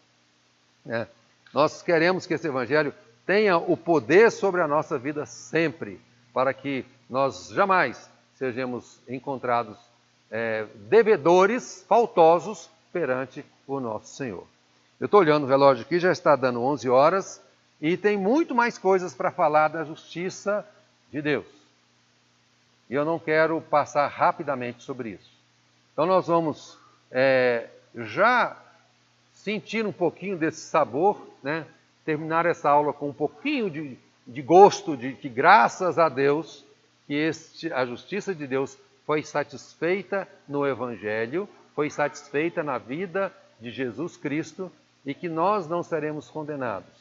É. 0.87 1.07
Nós 1.53 1.83
queremos 1.83 2.27
que 2.27 2.35
esse 2.35 2.49
Evangelho 2.49 2.95
tenha 3.27 3.59
o 3.59 3.77
poder 3.77 4.31
sobre 4.31 4.63
a 4.63 4.69
nossa 4.69 4.99
vida 4.99 5.27
sempre, 5.27 6.01
para 6.33 6.55
que 6.55 6.85
nós 7.11 7.49
jamais 7.49 8.09
sejamos 8.37 9.01
encontrados 9.09 9.77
é, 10.31 10.67
devedores, 10.89 11.85
faltosos 11.89 12.71
perante 12.93 13.45
o 13.67 13.81
nosso 13.81 14.15
Senhor. 14.15 14.47
Eu 14.99 15.07
estou 15.07 15.21
olhando 15.21 15.45
o 15.45 15.49
relógio 15.49 15.85
aqui, 15.85 15.99
já 15.99 16.11
está 16.11 16.35
dando 16.37 16.63
11 16.63 16.89
horas 16.89 17.43
e 17.81 17.97
tem 17.97 18.17
muito 18.17 18.55
mais 18.55 18.77
coisas 18.77 19.15
para 19.15 19.31
falar 19.31 19.69
da 19.69 19.85
justiça 19.85 20.67
de 21.11 21.23
Deus. 21.23 21.47
E 22.91 22.95
eu 22.95 23.05
não 23.05 23.19
quero 23.19 23.61
passar 23.61 24.09
rapidamente 24.09 24.83
sobre 24.83 25.11
isso. 25.11 25.31
Então 25.93 26.07
nós 26.07 26.27
vamos 26.27 26.79
é, 27.11 27.69
já 27.95 28.57
sentir 29.33 29.87
um 29.87 29.93
pouquinho 29.93 30.37
desse 30.37 30.61
sabor, 30.61 31.27
né? 31.43 31.67
terminar 32.05 32.47
essa 32.47 32.71
aula 32.71 32.93
com 32.93 33.11
um 33.11 33.15
pouquinho 33.15 33.71
de, 33.71 33.99
de 34.27 34.43
gosto 34.43 34.97
de 34.97 35.13
que, 35.13 35.29
graças 35.29 35.99
a 35.99 36.09
Deus, 36.09 36.65
que 37.07 37.15
este, 37.15 37.73
a 37.73 37.85
justiça 37.85 38.35
de 38.35 38.47
Deus 38.47 38.79
foi 39.07 39.23
satisfeita 39.23 40.27
no 40.49 40.67
Evangelho, 40.67 41.49
foi 41.75 41.91
satisfeita 41.91 42.63
na 42.63 42.79
vida 42.79 43.33
de 43.61 43.71
Jesus 43.71 44.17
Cristo 44.17 44.71
e 45.05 45.15
que 45.15 45.29
nós 45.29 45.69
não 45.69 45.83
seremos 45.83 46.29
condenados, 46.29 46.93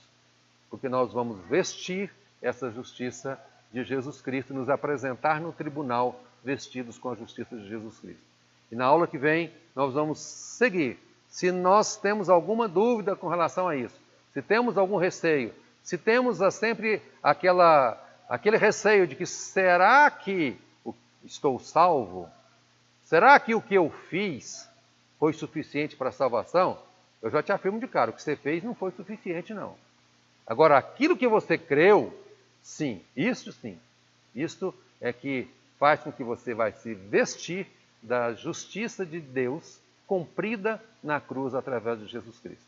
porque 0.69 0.89
nós 0.89 1.13
vamos 1.13 1.39
vestir 1.47 2.11
essa 2.41 2.71
justiça 2.71 3.39
de 3.71 3.83
Jesus 3.83 4.21
Cristo, 4.21 4.53
nos 4.53 4.69
apresentar 4.69 5.41
no 5.41 5.51
tribunal 5.51 6.21
vestidos 6.43 6.97
com 6.97 7.09
a 7.09 7.15
justiça 7.15 7.55
de 7.55 7.67
Jesus 7.67 7.99
Cristo. 7.99 8.23
E 8.71 8.75
na 8.75 8.85
aula 8.85 9.07
que 9.07 9.17
vem 9.17 9.51
nós 9.75 9.93
vamos 9.93 10.19
seguir. 10.19 10.97
Se 11.29 11.51
nós 11.51 11.97
temos 11.97 12.29
alguma 12.29 12.67
dúvida 12.67 13.15
com 13.15 13.27
relação 13.27 13.67
a 13.67 13.75
isso, 13.75 13.99
se 14.33 14.41
temos 14.41 14.77
algum 14.77 14.97
receio, 14.97 15.53
se 15.83 15.97
temos 15.97 16.39
sempre 16.53 17.01
aquela, 17.21 18.01
aquele 18.29 18.57
receio 18.57 19.07
de 19.07 19.15
que 19.15 19.25
será 19.25 20.09
que 20.09 20.57
estou 21.23 21.59
salvo? 21.59 22.29
Será 23.03 23.39
que 23.39 23.55
o 23.55 23.61
que 23.61 23.75
eu 23.75 23.89
fiz 24.09 24.69
foi 25.19 25.33
suficiente 25.33 25.95
para 25.95 26.09
a 26.09 26.13
salvação? 26.13 26.77
Eu 27.21 27.29
já 27.29 27.41
te 27.41 27.51
afirmo 27.51 27.79
de 27.79 27.87
cara, 27.87 28.11
o 28.11 28.13
que 28.13 28.21
você 28.21 28.35
fez 28.35 28.63
não 28.63 28.75
foi 28.75 28.91
suficiente, 28.91 29.53
não. 29.53 29.75
Agora, 30.47 30.77
aquilo 30.77 31.17
que 31.17 31.27
você 31.27 31.57
creu, 31.57 32.17
sim, 32.61 33.01
isso 33.15 33.51
sim. 33.51 33.77
Isto 34.33 34.73
é 35.01 35.11
que 35.11 35.47
faz 35.77 35.99
com 35.99 36.11
que 36.11 36.23
você 36.23 36.53
vai 36.53 36.71
se 36.71 36.93
vestir 36.93 37.67
da 38.01 38.33
justiça 38.33 39.05
de 39.05 39.19
Deus 39.19 39.79
cumprida 40.07 40.81
na 41.03 41.19
cruz 41.19 41.53
através 41.53 41.99
de 41.99 42.07
Jesus 42.07 42.39
Cristo. 42.39 42.65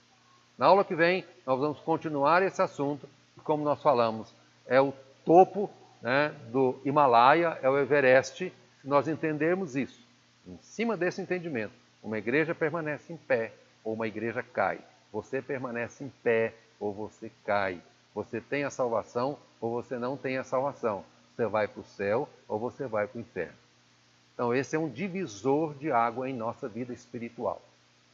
Na 0.58 0.66
aula 0.66 0.84
que 0.84 0.94
vem, 0.94 1.24
nós 1.46 1.58
vamos 1.58 1.80
continuar 1.80 2.44
esse 2.44 2.62
assunto, 2.62 3.08
e 3.38 3.40
como 3.42 3.64
nós 3.64 3.82
falamos, 3.82 4.30
é 4.68 4.82
o 4.82 4.94
topo 5.26 5.70
né, 6.02 6.36
do 6.52 6.78
Himalaia, 6.84 7.58
é 7.62 7.70
o 7.70 7.78
Everest. 7.78 8.52
Se 8.82 8.88
nós 8.88 9.08
entendermos 9.08 9.78
isso, 9.78 10.00
em 10.46 10.58
cima 10.62 10.98
desse 10.98 11.22
entendimento, 11.22 11.74
uma 12.04 12.18
igreja 12.18 12.54
permanece 12.54 13.14
em 13.14 13.18
pé 13.18 13.54
ou 13.84 13.94
uma 13.94 14.08
igreja 14.08 14.44
cai. 14.44 14.80
Você 15.14 15.42
permanece 15.42 16.04
em 16.04 16.10
pé 16.22 16.54
ou 16.80 16.94
você 16.94 17.32
cai. 17.46 17.82
Você 18.16 18.40
tem 18.40 18.64
a 18.64 18.70
salvação 18.70 19.38
ou 19.60 19.72
você 19.72 19.98
não 19.98 20.16
tem 20.18 20.38
a 20.38 20.44
salvação. 20.44 21.04
Você 21.36 21.46
vai 21.46 21.68
para 21.68 21.82
o 21.82 21.86
céu 21.86 22.30
ou 22.48 22.60
você 22.60 22.88
vai 22.88 23.08
para 23.08 23.18
o 23.18 23.22
inferno. 23.22 23.58
Então, 24.34 24.54
esse 24.54 24.76
é 24.76 24.80
um 24.80 24.90
divisor 24.90 25.74
de 25.76 25.92
água 25.92 26.30
em 26.30 26.34
nossa 26.34 26.68
vida 26.68 26.94
espiritual. 26.94 27.62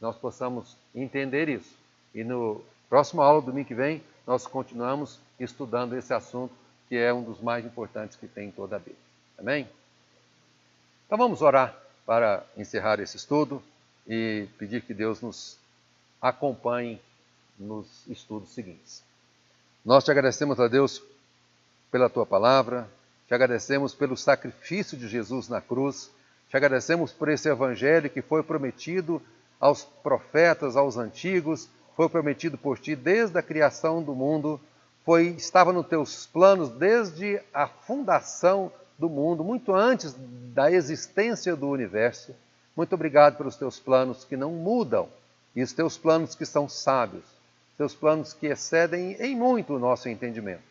Nós 0.00 0.16
possamos 0.16 0.76
entender 0.94 1.48
isso. 1.48 1.72
E 2.14 2.24
no 2.24 2.60
próximo 2.88 3.22
aula, 3.22 3.40
domingo 3.40 3.68
que 3.68 3.74
vem, 3.74 4.02
nós 4.26 4.46
continuamos 4.46 5.20
estudando 5.38 5.96
esse 5.96 6.12
assunto, 6.12 6.52
que 6.88 6.96
é 6.96 7.12
um 7.12 7.22
dos 7.22 7.40
mais 7.40 7.64
importantes 7.64 8.16
que 8.16 8.26
tem 8.26 8.48
em 8.48 8.50
toda 8.50 8.76
a 8.76 8.78
Bíblia. 8.78 8.96
Amém? 9.38 9.68
Então, 11.06 11.16
vamos 11.16 11.42
orar 11.42 11.76
para 12.04 12.44
encerrar 12.56 12.98
esse 13.00 13.16
estudo 13.16 13.62
e 14.06 14.48
pedir 14.58 14.82
que 14.82 14.94
Deus 14.94 15.20
nos 15.20 15.58
acompanhe 16.20 17.00
nos 17.58 18.06
estudos 18.06 18.50
seguintes. 18.50 19.02
Nós 19.84 20.04
te 20.04 20.10
agradecemos 20.10 20.58
a 20.60 20.68
Deus 20.68 21.02
pela 21.90 22.10
tua 22.10 22.26
palavra, 22.26 22.88
te 23.26 23.34
agradecemos 23.34 23.94
pelo 23.94 24.16
sacrifício 24.16 24.96
de 24.96 25.08
Jesus 25.08 25.48
na 25.48 25.60
cruz 25.60 26.10
te 26.48 26.56
agradecemos 26.56 27.12
por 27.12 27.28
esse 27.28 27.48
evangelho 27.48 28.08
que 28.08 28.22
foi 28.22 28.42
prometido 28.42 29.20
aos 29.58 29.84
profetas, 29.84 30.76
aos 30.76 30.96
antigos, 30.96 31.68
foi 31.96 32.08
prometido 32.08 32.56
por 32.56 32.78
ti 32.78 32.94
desde 32.94 33.38
a 33.38 33.42
criação 33.42 34.02
do 34.02 34.14
mundo, 34.14 34.60
foi 35.04 35.28
estava 35.28 35.72
nos 35.72 35.86
teus 35.86 36.26
planos 36.26 36.68
desde 36.70 37.40
a 37.52 37.66
fundação 37.66 38.70
do 38.98 39.08
mundo, 39.08 39.42
muito 39.42 39.74
antes 39.74 40.14
da 40.54 40.70
existência 40.70 41.56
do 41.56 41.68
universo. 41.68 42.34
Muito 42.76 42.94
obrigado 42.94 43.36
pelos 43.36 43.56
teus 43.56 43.78
planos 43.80 44.24
que 44.24 44.36
não 44.36 44.52
mudam 44.52 45.08
e 45.54 45.62
os 45.62 45.72
teus 45.72 45.96
planos 45.96 46.34
que 46.34 46.44
são 46.44 46.68
sábios, 46.68 47.24
teus 47.76 47.94
planos 47.94 48.32
que 48.32 48.46
excedem 48.46 49.12
em 49.20 49.36
muito 49.36 49.74
o 49.74 49.78
nosso 49.78 50.08
entendimento. 50.08 50.62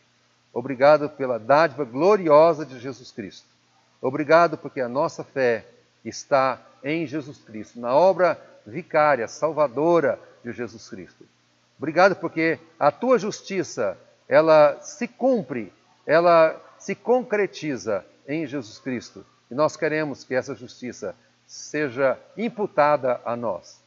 Obrigado 0.54 1.10
pela 1.10 1.38
dádiva 1.38 1.84
gloriosa 1.84 2.66
de 2.66 2.80
Jesus 2.80 3.12
Cristo. 3.12 3.48
Obrigado 4.02 4.58
porque 4.58 4.82
a 4.82 4.88
nossa 4.88 5.24
fé 5.24 5.66
está 6.04 6.62
em 6.84 7.06
Jesus 7.06 7.40
Cristo, 7.40 7.80
na 7.80 7.94
obra 7.94 8.40
vicária, 8.66 9.28
salvadora 9.28 10.20
de 10.44 10.52
Jesus 10.52 10.88
Cristo. 10.88 11.26
Obrigado 11.78 12.16
porque 12.16 12.60
a 12.80 12.92
tua 12.92 13.20
justiça, 13.20 13.98
ela 14.30 14.80
se 14.82 15.08
cumpre, 15.08 15.74
ela 16.06 16.60
se 16.78 16.96
concretiza 16.96 18.06
em 18.28 18.46
Jesus 18.48 18.80
Cristo. 18.80 19.26
E 19.50 19.54
nós 19.54 19.76
queremos 19.76 20.24
que 20.24 20.34
essa 20.34 20.56
justiça 20.56 21.16
seja 21.46 22.18
imputada 22.38 23.20
a 23.26 23.36
nós, 23.36 23.82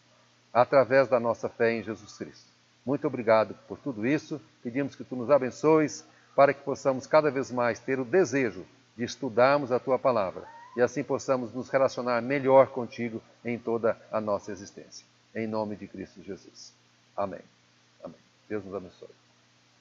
através 0.53 1.09
da 1.09 1.19
nossa 1.19 1.49
fé 1.49 1.73
em 1.73 1.83
Jesus 1.83 2.17
Cristo. 2.17 2.48
Muito 2.89 3.07
obrigado 3.07 3.55
por 3.69 3.77
tudo 3.77 4.07
isso. 4.07 4.41
Pedimos 4.63 4.95
que 4.95 5.05
tu 5.05 5.15
nos 5.15 5.31
abençoes 5.31 6.07
para 6.35 6.55
que 6.55 6.63
possamos 6.63 7.07
cada 7.07 7.31
vez 7.31 7.51
mais 7.51 7.79
ter 7.79 8.01
o 8.01 8.05
desejo 8.05 8.65
de 8.97 9.05
estudarmos 9.05 9.71
a 9.71 9.79
tua 9.79 9.99
palavra 9.99 10.49
e 10.75 10.81
assim 10.81 11.05
possamos 11.05 11.53
nos 11.53 11.69
relacionar 11.69 12.23
melhor 12.23 12.69
contigo 12.69 13.21
em 13.45 13.59
toda 13.59 13.95
a 14.11 14.23
nossa 14.23 14.53
existência. 14.53 15.05
Em 15.35 15.47
nome 15.47 15.77
de 15.77 15.87
Cristo 15.87 16.23
Jesus. 16.23 16.73
Amém. 17.15 17.43
Amém. 18.03 18.17
Deus 18.49 18.65
nos 18.65 18.75
abençoe. 18.75 19.28